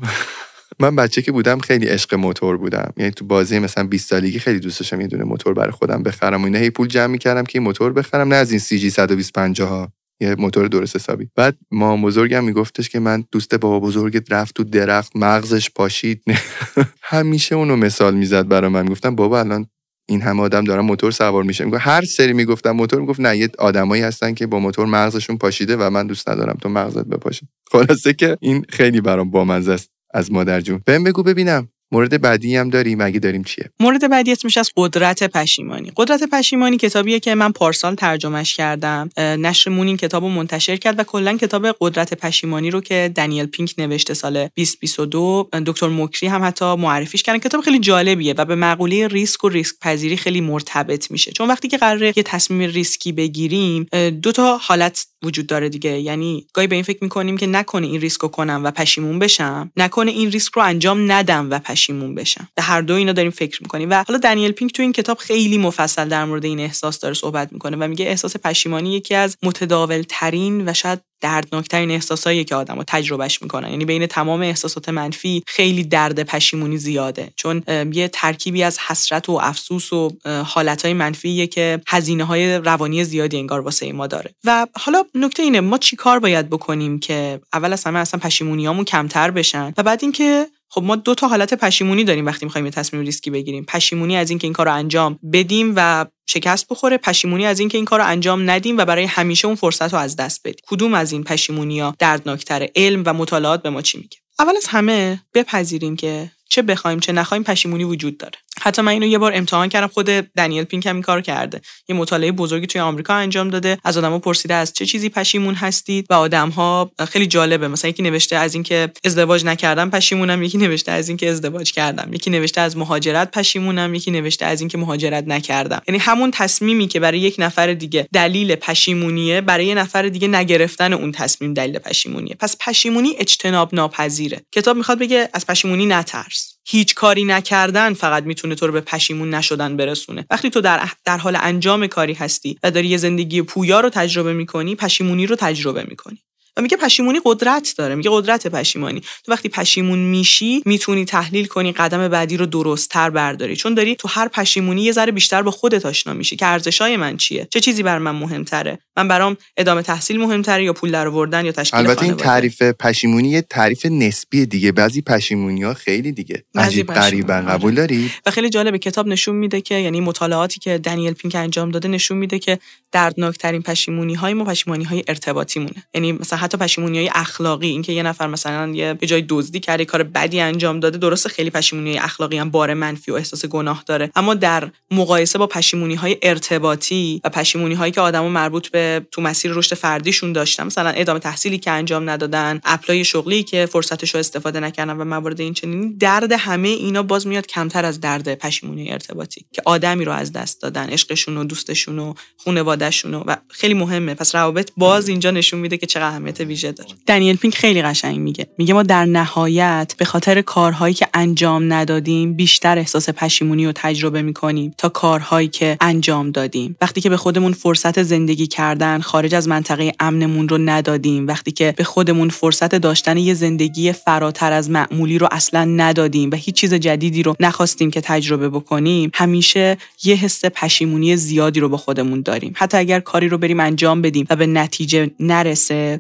من 0.80 0.96
بچه 0.96 1.22
که 1.22 1.32
بودم 1.32 1.60
خیلی 1.60 1.86
عشق 1.86 2.16
موتور 2.16 2.58
بودم. 2.58 2.94
یعنی 2.98 3.12
تو 3.12 3.26
بازی 3.26 3.60
مثلا 3.60 3.84
20 3.84 4.10
سالگی 4.10 4.40
خیلی 4.40 4.60
دوست 4.60 4.80
داشتم 4.80 5.02
یه 5.02 5.08
دونه 5.08 5.24
موتور 5.24 5.54
برای 5.54 5.72
خودم 5.72 6.04
بخرم 6.04 6.42
و 6.42 6.46
اینا 6.46 6.60
هی 6.60 6.70
پول 6.70 6.88
جمع 6.88 7.08
می‌کردم 7.08 7.44
که 7.44 7.60
این 7.60 7.64
موتور 7.64 7.94
بخرم 7.94 8.28
نه 8.28 8.36
از 8.36 8.52
این 8.52 8.60
سی 8.60 8.80
جی 8.80 8.90
125 8.90 9.62
ها. 9.62 9.92
یه 10.20 10.36
موتور 10.36 10.68
درست 10.68 10.96
حسابی. 10.96 11.30
بعد 11.36 11.58
ما 11.72 11.98
بزرگم 11.98 12.44
میگفتش 12.44 12.90
که 12.90 13.00
من 13.00 13.24
دوست 13.32 13.56
بابا 13.56 13.80
بزرگت 13.80 14.32
رفت 14.32 14.56
تو 14.56 14.64
درخت 14.64 15.12
مغزش 15.16 15.70
پاشید. 15.70 16.24
همیشه 17.02 17.56
اونو 17.56 17.76
مثال 17.76 18.16
می‌زد 18.16 18.48
برای 18.48 18.70
من. 18.70 18.86
گفتم 18.86 19.16
بابا 19.16 19.40
الان 19.40 19.68
این 20.10 20.22
همه 20.22 20.42
آدم 20.42 20.64
دارن 20.64 20.82
موتور 20.82 21.12
سوار 21.12 21.44
میشه. 21.44 21.66
میگه 21.66 21.78
هر 21.78 22.06
سری 22.06 22.34
می‌گفتم 22.34 22.72
موتور 22.72 23.00
می‌گفت 23.02 23.20
نه 23.20 23.38
یه 23.38 23.50
آدمایی 23.60 24.04
هستن 24.04 24.34
که 24.34 24.48
با 24.48 24.60
موتور 24.60 24.86
مغزشون 24.86 25.38
پاشیده 25.38 25.76
و 25.78 25.90
من 25.90 26.08
دوست 26.08 26.30
ندارم 26.30 26.58
تو 26.62 26.70
مغزت 26.70 27.06
بپاشه 27.06 27.48
خلاصه 27.72 28.14
که 28.14 28.38
این 28.42 28.66
خیلی 28.70 29.02
برام 29.02 29.32
بامزه 29.32 29.72
است. 29.72 29.97
از 30.14 30.32
مادر 30.32 30.62
جون. 30.62 30.82
بهم 30.86 31.04
بگو 31.04 31.24
ببینم. 31.24 31.70
مورد 31.92 32.22
بعدی 32.22 32.56
هم 32.56 32.70
داریم 32.70 33.02
اگه 33.02 33.20
داریم 33.20 33.44
چیه؟ 33.44 33.70
مورد 33.80 34.10
بعدی 34.10 34.32
اسمش 34.32 34.58
هست 34.58 34.72
قدرت 34.76 35.24
پشیمانی. 35.24 35.92
قدرت 35.96 36.24
پشیمانی 36.24 36.78
کتابیه 36.78 37.20
که 37.20 37.36
من 37.36 37.52
پارسال 37.52 37.96
ترجمهش 37.96 38.56
کردم. 38.56 39.10
نشر 39.18 39.72
مون 39.72 39.88
این 39.88 39.98
کتابو 39.98 40.24
منتشر 40.24 40.76
کرد 40.76 41.00
و 41.00 41.04
کلا 41.04 41.38
کتاب 41.38 41.68
قدرت 41.80 42.14
پشیمانی 42.14 42.72
رو 42.72 42.82
که 42.82 43.12
دنیل 43.16 43.46
پینک 43.46 43.74
نوشته 43.78 44.14
سال 44.14 44.34
2022 44.34 45.50
دکتر 45.66 45.88
مکری 45.88 46.30
هم 46.30 46.44
حتی 46.44 46.76
معرفیش 46.76 47.24
کردن. 47.24 47.40
کتاب 47.40 47.62
خیلی 47.62 47.80
جالبیه 47.80 48.34
و 48.38 48.46
به 48.46 48.56
مقوله 48.56 49.08
ریسک 49.08 49.44
و 49.44 49.50
ریسک 49.50 49.76
پذیری 49.82 50.18
خیلی 50.18 50.42
مرتبط 50.42 51.12
میشه. 51.12 51.32
چون 51.32 51.48
وقتی 51.48 51.68
که 51.68 51.78
قراره 51.78 52.14
یه 52.16 52.24
تصمیم 52.24 52.70
ریسکی 52.70 53.12
بگیریم 53.12 53.84
دو 54.22 54.32
تا 54.32 54.58
حالت 54.58 55.08
وجود 55.24 55.48
داره 55.48 55.70
دیگه. 55.70 56.00
یعنی 56.00 56.48
گاهی 56.54 56.68
به 56.68 56.76
این 56.76 56.84
فکر 56.84 56.98
می‌کنیم 57.02 57.38
که 57.38 57.48
نکنه 57.48 57.88
این 57.88 58.02
ریسک 58.02 58.22
رو 58.22 58.28
کنم 58.28 58.62
و 58.64 58.72
پشیمون 58.72 59.20
بشم 59.20 59.72
نکنه 59.78 60.12
این 60.12 60.32
ریسک 60.32 60.54
رو 60.54 60.62
انجام 60.62 61.12
ندم 61.12 61.52
و 61.52 61.60
پشیمون 61.60 62.16
بشم. 62.16 62.48
به 62.56 62.62
هر 62.62 62.82
دو 62.82 62.94
اینا 62.94 63.14
داریم 63.14 63.32
فکر 63.32 63.64
می‌کنیم. 63.64 63.90
و 63.90 64.04
حالا 64.08 64.20
دنیل 64.20 64.52
پینک 64.52 64.74
تو 64.74 64.82
این 64.82 64.94
کتاب 64.94 65.18
خیلی 65.18 65.58
مفصل 65.58 66.10
در 66.10 66.26
مورد 66.26 66.46
این 66.46 66.60
احساس 66.60 67.00
داره 67.00 67.14
صحبت 67.14 67.54
می‌کنه 67.54 67.78
و 67.78 67.88
میگه 67.88 68.06
احساس 68.06 68.38
پشیمانی 68.38 68.94
یکی 68.94 69.16
از 69.16 69.38
متداول 69.44 70.04
ترین 70.10 70.70
و 70.70 70.74
شاید 70.74 71.00
دردناکترین 71.22 71.92
احساساییه 71.92 72.44
که 72.44 72.56
آدما 72.56 72.84
تجربه‌ش 72.88 73.42
می‌کنن. 73.42 73.70
یعنی 73.70 73.86
بین 73.86 74.06
تمام 74.06 74.42
احساسات 74.42 74.90
منفی 74.90 75.44
خیلی 75.48 75.84
درد 75.84 76.24
پشیمونی 76.24 76.78
زیاده. 76.78 77.32
چون 77.36 77.64
یه 77.92 78.08
ترکیبی 78.08 78.64
از 78.64 78.80
حسرت 78.80 79.30
و 79.30 79.40
افسوس 79.42 79.94
و 79.94 80.12
حالتهای 80.46 80.94
منفیه 80.94 81.48
که 81.48 81.82
هزینه 81.88 82.24
های 82.24 82.58
روانی 82.58 83.04
زیادی 83.04 83.38
انگار 83.38 83.60
واسه 83.60 83.94
ما 83.94 84.08
داره. 84.08 84.32
و 84.44 84.68
حالا 84.74 85.04
نکته 85.16 85.44
اینه 85.44 85.62
ما 85.62 85.78
چیکار 85.78 86.20
باید 86.20 86.50
بکنیم 86.50 87.00
که 87.00 87.40
اول 87.54 87.74
از 87.74 87.84
همه 87.84 88.00
اصلا 88.00 88.20
پشیمونیامون 88.20 88.86
کمتر 88.86 89.32
بشن؟ 89.32 89.74
و 89.78 89.84
بعد 89.84 90.00
اینکه 90.02 90.48
خب 90.70 90.84
ما 90.84 90.96
دو 90.96 91.16
تا 91.16 91.28
حالت 91.28 91.54
پشیمونی 91.54 92.04
داریم 92.04 92.26
وقتی 92.26 92.46
می‌خوایم 92.46 92.66
یه 92.66 92.72
تصمیم 92.72 93.04
ریسکی 93.04 93.30
بگیریم. 93.30 93.66
پشیمونی 93.66 94.18
از 94.18 94.30
اینکه 94.30 94.48
این 94.48 94.54
کار 94.54 94.66
رو 94.66 94.74
انجام 94.74 95.20
بدیم 95.34 95.74
و 95.76 96.06
شکست 96.26 96.68
بخوره 96.68 96.98
پشیمونی 96.98 97.46
از 97.46 97.60
اینکه 97.60 97.78
این 97.78 97.86
کار 97.86 98.00
رو 98.00 98.08
انجام 98.08 98.50
ندیم 98.50 98.78
و 98.78 98.86
برای 98.86 99.06
همیشه 99.06 99.48
اون 99.48 99.56
فرصت 99.56 99.94
رو 99.94 100.00
از 100.00 100.16
دست 100.16 100.42
بدیم. 100.44 100.62
کدوم 100.68 100.94
از 100.94 101.12
این 101.12 101.24
پشیمونی 101.24 101.80
ها 101.80 101.96
دردناکتره؟ 102.00 102.72
علم 102.76 103.04
و 103.06 103.14
مطالعات 103.14 103.62
به 103.62 103.70
ما 103.70 103.82
چی 103.82 103.98
میگه؟ 103.98 104.18
اول 104.40 104.58
از 104.58 104.68
همه 104.68 105.22
بپذیریم 105.34 105.96
که 105.96 106.32
چه 106.50 106.62
بخوایم 106.62 107.00
چه 107.00 107.12
نخوایم 107.12 107.44
پشیمونی 107.44 107.84
وجود 107.84 108.18
داره. 108.18 108.38
حتی 108.62 108.82
من 108.82 108.92
اینو 108.92 109.06
یه 109.06 109.18
بار 109.18 109.32
امتحان 109.36 109.70
کردم 109.70 109.88
خود 109.88 110.06
دنیل 110.10 110.64
پینک 110.64 110.86
هم 110.86 110.96
این 110.96 111.04
کار 111.04 111.22
کرده. 111.22 111.62
یه 111.90 111.96
مطالعه 111.96 112.32
بزرگی 112.32 112.68
توی 112.68 112.82
آمریکا 112.82 113.14
انجام 113.14 113.50
داده. 113.50 113.78
از 113.84 113.98
آدما 113.98 114.20
پرسیده 114.20 114.54
از 114.54 114.74
چه 114.74 114.86
چیزی 114.86 115.10
پشیمون 115.10 115.56
هستید 115.56 116.06
و 116.10 116.14
آدمها 116.14 116.92
خیلی 117.10 117.28
جالبه. 117.28 117.68
مثلا 117.68 117.90
یکی 117.90 118.04
نوشته 118.04 118.36
از 118.36 118.54
اینکه 118.54 118.92
ازدواج 119.06 119.46
نکردم 119.46 119.90
پشیمونم 119.90 120.44
یکی 120.44 120.58
نوشته 120.58 120.92
از 120.92 121.08
اینکه 121.08 121.30
ازدواج 121.30 121.72
کردم. 121.72 122.14
یکی 122.14 122.30
نوشته 122.30 122.62
از 122.62 122.78
مهاجرت 122.78 123.32
پشیمونم 123.32 123.96
یکی 123.96 124.12
نوشته 124.12 124.46
از 124.46 124.62
اینکه 124.62 124.78
مهاجرت 124.78 125.24
نکردم. 125.28 125.82
یعنی 125.88 126.00
همون 126.00 126.32
تصمیمی 126.32 126.88
که 126.88 127.00
برای 127.00 127.20
یک 127.20 127.36
نفر 127.40 127.74
دیگه 127.74 128.08
دلیل 128.14 128.56
پشیمونیه 128.56 129.42
برای 129.42 129.66
یه 129.66 129.76
نفر 129.76 130.02
دیگه 130.02 130.28
نگرفتن 130.28 130.94
اون 130.94 131.12
تصمیم 131.12 131.54
دلیل 131.54 131.80
پشیمونیه. 131.80 132.36
پس 132.40 132.58
پشیمونی 132.60 133.16
اجتناب 133.20 133.76
ناپذیره 133.76 134.42
کتاب 134.52 134.78
می‌خواد 134.78 135.00
بگه 135.00 135.30
از 135.34 135.48
پشیمونی 135.48 135.86
نترس. 135.86 136.57
هیچ 136.68 136.96
کاری 136.96 137.26
نکردن 137.26 137.94
فقط 137.94 138.24
می‌تونه 138.24 138.56
تو 138.56 138.68
رو 138.68 138.74
به 138.74 138.82
پشیمون 138.82 139.34
نشدن 139.34 139.78
برسونه. 139.78 140.26
وقتی 140.32 140.50
تو 140.50 140.62
در, 140.62 140.90
در 141.06 141.18
حال 141.18 141.38
انجام 141.42 141.88
کاری 141.88 142.14
هستی 142.14 142.60
و 142.64 142.72
داری 142.72 142.88
یه 142.88 142.98
زندگی 142.98 143.42
پویا 143.42 143.80
رو 143.80 143.90
تجربه 143.90 144.34
می‌کنی 144.34 144.76
پشیمونی 144.76 145.26
رو 145.26 145.36
تجربه 145.36 145.84
می‌کنی. 145.90 146.20
و 146.58 146.62
میگه 146.62 146.78
پشیمونی 146.78 147.20
قدرت 147.26 147.74
داره 147.78 147.96
میگه 147.96 148.10
قدرت 148.14 148.48
پشیمانی. 148.48 149.00
تو 149.00 149.32
وقتی 149.32 149.50
پشیمون 149.50 150.00
میشی 150.00 150.62
می‌تونی 150.66 151.06
تحلیل 151.06 151.46
کنی 151.46 151.72
قدم 151.72 152.08
بعدی 152.08 152.38
رو 152.38 152.46
درست 152.46 152.90
تر 152.90 153.10
برداری. 153.10 153.56
چون 153.56 153.74
داری 153.74 153.96
تو 153.96 154.08
هر 154.08 154.28
پشیمونی 154.28 154.82
یه 154.82 154.92
ذره 154.92 155.12
بیشتر 155.12 155.42
با 155.42 155.52
خودت 155.52 155.86
آشنا 155.86 156.14
میشی 156.14 156.36
که 156.36 156.46
ارزشای 156.46 156.98
من 156.98 157.18
چیه؟ 157.18 157.48
چه 157.52 157.60
چیزی 157.60 157.84
بر 157.84 157.98
من 157.98 158.12
مهمتره؟ 158.12 158.80
من 158.98 159.08
برام 159.08 159.38
ادامه 159.58 159.82
تحصیل 159.82 160.20
مهمتره 160.20 160.64
یا 160.64 160.74
پول 160.74 160.92
درآوردن 160.92 161.46
یا 161.46 161.52
تشکیل 161.52 161.80
البته 161.80 162.04
این 162.04 162.16
تعریف 162.16 162.62
پشیمونی 162.62 163.30
یه 163.30 163.42
تعریف 163.42 163.86
نسبی 163.86 164.46
دیگه. 164.46 164.72
بعضی 164.72 165.02
پشیمونی 165.02 165.64
ها 165.64 165.74
خیلی 165.74 166.12
دیگه. 166.12 166.44
عجیب 166.56 166.94
غریبا 166.94 167.34
قبول 167.34 167.76
داری؟ 167.76 168.12
و 168.26 168.32
خیلی 168.32 168.50
جالبه 168.50 168.80
کتاب 168.80 169.08
نشون 169.08 169.36
میده 169.36 169.62
که 169.62 169.76
یعنی 169.76 170.02
مطالعاتی 170.02 170.60
که 170.60 170.78
دنیل 170.78 171.14
پینک 171.14 171.36
انجام 171.36 171.72
داده 171.72 171.88
نشون 171.88 172.18
میده 172.18 172.40
که 172.40 172.60
دردناکترین 172.92 173.62
پشیمونی 173.62 174.14
های 174.14 174.34
ما 174.34 174.44
پشیمونی 174.44 174.84
های 174.84 175.04
ارتباطی 175.08 175.60
مونه 175.60 175.84
یعنی 175.94 176.12
مثلا 176.12 176.40
حتی 176.48 176.58
پشیمونی 176.58 176.98
های 176.98 177.10
اخلاقی 177.14 177.68
اینکه 177.68 177.94
یه 177.94 178.04
نفر 178.04 178.28
مثلا 178.28 178.68
یه 178.68 178.98
جای 179.02 179.26
دزدی 179.30 179.60
کرده 179.60 179.86
کار 179.86 180.04
بدی 180.04 180.40
انجام 180.40 180.80
داده 180.80 180.98
درسته 180.98 181.30
خیلی 181.30 181.50
پشیمونی 181.50 181.98
اخلاقی 181.98 182.38
هم 182.38 182.50
بار 182.50 182.74
منفی 182.74 183.12
و 183.12 183.16
احساس 183.16 183.46
گناه 183.46 183.84
داره. 183.86 184.12
اما 184.16 184.34
در 184.34 184.70
مقایسه 184.92 185.40
با 185.40 185.48
پشیمونی 185.48 185.96
های 185.96 186.18
ارتباطی 186.22 187.22
و 187.24 187.30
پشیمونی 187.30 187.76
هایی 187.76 187.92
که 187.92 188.02
آدما 188.02 188.30
مربوط 188.30 188.68
به 188.68 189.06
تو 189.12 189.22
مسیر 189.22 189.52
رشد 189.52 189.76
فردیشون 189.76 190.34
داشتن 190.34 190.64
مثلا 190.64 190.90
ادامه 190.90 191.20
تحصیلی 191.20 191.58
که 191.58 191.72
انجام 191.72 192.10
ندادن 192.10 192.60
اپلای 192.66 193.06
شغلی 193.06 193.44
که 193.44 193.66
فرصتش 193.66 194.14
رو 194.14 194.20
استفاده 194.20 194.60
نکردن 194.60 194.98
و 194.98 195.06
موارد 195.06 195.40
این 195.40 195.54
چنینی 195.54 195.94
درد 195.94 196.32
همه 196.32 196.68
اینا 196.68 197.04
باز 197.04 197.28
میاد 197.28 197.48
کمتر 197.48 197.86
از 197.86 198.02
درد 198.02 198.36
پشیمونی 198.36 198.92
ارتباطی 198.92 199.46
که 199.52 199.62
آدمی 199.66 200.06
رو 200.06 200.12
از 200.12 200.32
دست 200.32 200.62
دادن 200.62 200.90
عشقشون 200.90 201.38
و 201.38 201.44
دوستشون 201.44 202.00
و 202.00 202.14
خانوادهشون 202.38 203.14
و 203.14 203.36
خیلی 203.50 203.74
مهمه. 203.74 204.14
پس 204.14 204.36
روابط 204.36 204.72
باز 204.78 205.08
اینجا 205.08 205.32
نشون 205.32 205.60
میده 205.60 205.78
که 205.78 205.86
چقدر 205.86 206.08
اهمیت 206.08 206.37
ویژه 206.42 206.72
داره. 206.72 206.90
دنیل 207.08 207.36
پینک 207.36 207.56
خیلی 207.56 207.82
قشنگ 207.82 208.20
میگه. 208.20 208.48
میگه 208.58 208.74
ما 208.74 208.84
در 208.84 209.06
نهایت 209.06 209.94
به 209.98 210.06
خاطر 210.06 210.42
کارهایی 210.42 210.94
که 210.94 211.08
انجام 211.14 211.74
ندادیم 211.74 212.34
بیشتر 212.34 212.78
احساس 212.78 213.10
پشیمونی 213.10 213.66
رو 213.66 213.72
تجربه 213.76 214.22
می‌کنیم 214.22 214.74
تا 214.78 214.90
کارهایی 214.90 215.48
که 215.48 215.78
انجام 215.82 216.32
دادیم. 216.32 216.76
وقتی 216.82 217.02
که 217.02 217.10
به 217.10 217.18
خودمون 217.18 217.54
فرصت 217.54 218.04
زندگی 218.04 218.48
کردن 218.48 219.00
خارج 219.00 219.36
از 219.36 219.48
منطقه 219.48 219.92
امنمون 220.00 220.50
رو 220.50 220.58
ندادیم. 220.58 221.28
وقتی 221.28 221.52
که 221.52 221.74
به 221.78 221.84
خودمون 221.84 222.30
فرصت 222.30 222.76
داشتن 222.76 223.18
یه 223.18 223.34
زندگی 223.34 223.92
فراتر 223.92 224.52
از 224.52 224.70
معمولی 224.70 225.18
رو 225.18 225.28
اصلا 225.32 225.66
ندادیم 225.66 226.30
و 226.32 226.36
هیچ 226.36 226.56
چیز 226.56 226.74
جدیدی 226.74 227.24
رو 227.24 227.36
نخواستیم 227.40 227.92
که 227.92 228.02
تجربه 228.02 228.50
بکنیم 228.50 229.12
همیشه 229.14 229.78
یه 230.04 230.16
حس 230.16 230.46
پشیمونی 230.46 231.18
زیادی 231.18 231.60
رو 231.60 231.70
با 231.70 231.78
خودمون 231.78 232.22
داریم. 232.22 232.54
حتی 232.56 232.78
اگر 232.78 233.00
کاری 233.00 233.30
رو 233.30 233.38
بریم 233.38 233.60
انجام 233.60 234.02
بدیم 234.02 234.26
و 234.30 234.36
به 234.36 234.48
نتیجه 234.48 235.12
نرسه 235.20 236.00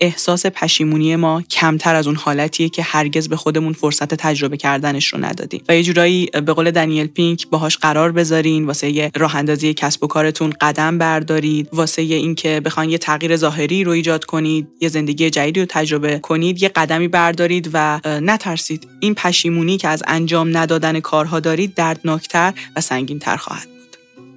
احساس 0.00 0.46
پشیمونی 0.46 1.16
ما 1.16 1.42
کمتر 1.42 1.94
از 1.94 2.06
اون 2.06 2.16
حالتیه 2.16 2.68
که 2.68 2.82
هرگز 2.82 3.28
به 3.28 3.36
خودمون 3.36 3.72
فرصت 3.72 4.14
تجربه 4.14 4.56
کردنش 4.56 5.06
رو 5.06 5.24
ندادیم. 5.24 5.62
و 5.68 5.76
یه 5.76 5.82
جورایی 5.82 6.26
به 6.26 6.52
قول 6.52 6.70
دنیل 6.70 7.06
پینک 7.06 7.48
باهاش 7.48 7.76
قرار 7.76 8.12
بذارین 8.12 8.66
واسه 8.66 8.90
یه 8.90 9.10
راه 9.14 9.36
اندازی 9.36 9.74
کسب 9.74 10.04
و 10.04 10.06
کارتون 10.06 10.52
قدم 10.60 10.98
بردارید 10.98 11.68
واسه 11.72 12.02
اینکه 12.02 12.60
بخواین 12.64 12.90
یه 12.90 12.98
تغییر 12.98 13.36
ظاهری 13.36 13.84
رو 13.84 13.92
ایجاد 13.92 14.24
کنید 14.24 14.68
یه 14.80 14.88
زندگی 14.88 15.30
جدیدی 15.30 15.60
رو 15.60 15.66
تجربه 15.68 16.18
کنید 16.18 16.62
یه 16.62 16.68
قدمی 16.68 17.08
بردارید 17.08 17.70
و 17.72 18.00
نترسید. 18.04 18.88
این 19.00 19.14
پشیمونی 19.14 19.76
که 19.76 19.88
از 19.88 20.02
انجام 20.06 20.56
ندادن 20.56 21.00
کارها 21.00 21.40
دارید 21.40 21.74
دردناکتر 21.74 22.52
و 22.76 22.80
سنگینتر 22.80 23.36
خواهد 23.36 23.75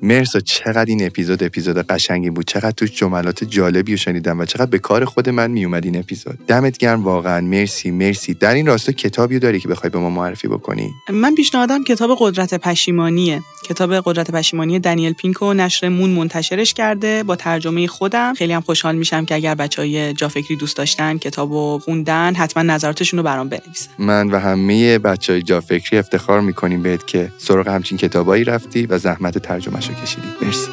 مرسا 0.02 0.39
چقدر 0.39 0.86
این 0.86 1.06
اپیزود 1.06 1.43
اپیزود 1.43 1.78
قشنگی 1.78 2.30
بود. 2.30 2.45
چقدر 2.47 2.72
توش 2.72 2.91
جملات 2.91 3.43
جالبی 3.43 3.97
شنیدم 3.97 4.39
و 4.39 4.45
چقدر 4.45 4.66
به 4.66 4.80
کار 4.80 5.06
خود 5.06 5.30
من 5.30 5.52
میومد 5.52 5.86
این 5.86 5.97
اپیزود. 5.97 6.39
دمت 6.47 6.78
گرم 6.78 7.04
واقعا. 7.04 7.41
مرسی 7.41 7.91
مرسی. 7.91 8.34
در 8.34 8.54
این 8.54 8.68
راستا 8.68 8.91
کتابی 8.91 9.39
داری 9.39 9.60
که 9.60 9.68
بخوای 9.68 9.89
به 9.89 10.00
ما 10.00 10.10
معرفی 10.10 10.47
بکنی؟ 10.47 10.91
من 11.14 11.36
پیشنهادم 11.36 11.84
کتاب 11.84 12.18
قدرت 12.20 12.54
پشیمانیه. 12.54 13.41
کتاب 13.66 13.93
قدرت 13.93 14.32
پشیمانی 14.32 14.80
دنیل 14.80 15.14
پینکو 15.14 15.54
نشر 15.54 15.89
مون 15.89 16.10
منتشرش 16.10 16.74
کرده. 16.74 17.24
با 17.24 17.36
ترجمه 17.36 17.88
خودم. 17.88 18.34
خیلی 18.34 18.54
هم 18.54 18.62
خوشحال 18.62 18.95
میشم 18.95 19.26
که 19.26 19.36
اگر 19.36 19.56
بچهای 19.56 20.14
جافکری 20.14 20.56
دوست 20.56 20.78
داشتن 20.78 21.18
کتابو 21.18 21.80
خوندن 21.80 22.36
حتما 22.36 22.64
نظراتشون 22.64 23.18
رو 23.18 23.24
برام 23.24 23.50
بنویسن. 23.50 23.89
من 24.00 24.30
و 24.30 24.39
همه 24.39 25.00
بچهای 25.00 25.41
جافکری 25.41 26.00
افتخار 26.00 26.41
می‌کنیم 26.41 26.82
بهت 26.82 27.08
که 27.08 27.32
سراغ 27.38 27.68
همچین 27.68 27.97
کتابایی 27.97 28.43
رفتی 28.43 28.86
و 28.86 28.97
زحمت 28.97 29.38
ترجمه 29.90 30.00
رو 30.00 30.06
کشیدید 30.06 30.32
مرسی. 30.42 30.72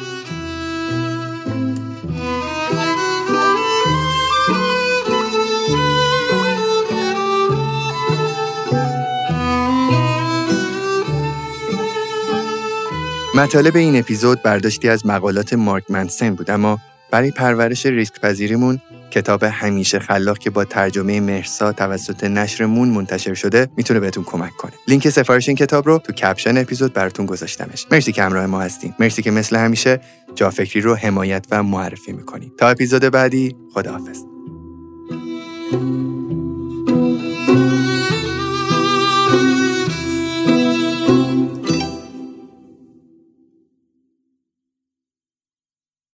مطالب 13.35 13.75
این 13.75 13.99
اپیزود 13.99 14.41
برداشتی 14.41 14.89
از 14.89 15.05
مقالات 15.05 15.53
مارک 15.53 15.83
منسن 15.89 16.35
بود 16.35 16.51
اما 16.51 16.79
برای 17.11 17.31
پرورش 17.31 17.85
ریسک 17.85 18.21
پذیریمون 18.21 18.79
کتاب 19.11 19.43
همیشه 19.43 19.99
خلاق 19.99 20.37
که 20.37 20.49
با 20.49 20.65
ترجمه 20.65 21.19
مرسا 21.19 21.73
توسط 21.73 22.23
نشر 22.23 22.65
مون 22.65 22.89
منتشر 22.89 23.33
شده 23.33 23.67
می‌تونه 23.77 23.99
بهتون 23.99 24.23
کمک 24.23 24.57
کنه. 24.57 24.71
لینک 24.87 25.09
سفارش 25.09 25.47
این 25.47 25.57
کتاب 25.57 25.87
رو 25.87 25.97
تو 25.97 26.13
کپشن 26.13 26.57
اپیزود 26.57 26.93
براتون 26.93 27.25
گذاشتمش. 27.25 27.85
مرسی 27.91 28.11
که 28.11 28.23
همراه 28.23 28.45
ما 28.45 28.61
هستین. 28.61 28.93
مرسی 28.99 29.21
که 29.21 29.31
مثل 29.31 29.55
همیشه 29.55 29.99
جافکری 30.35 30.81
رو 30.81 30.95
حمایت 30.95 31.45
و 31.51 31.63
معرفی 31.63 32.11
می‌کنید 32.11 32.55
تا 32.57 32.69
اپیزود 32.69 33.01
بعدی 33.01 33.55
خداحافظ. 33.73 34.23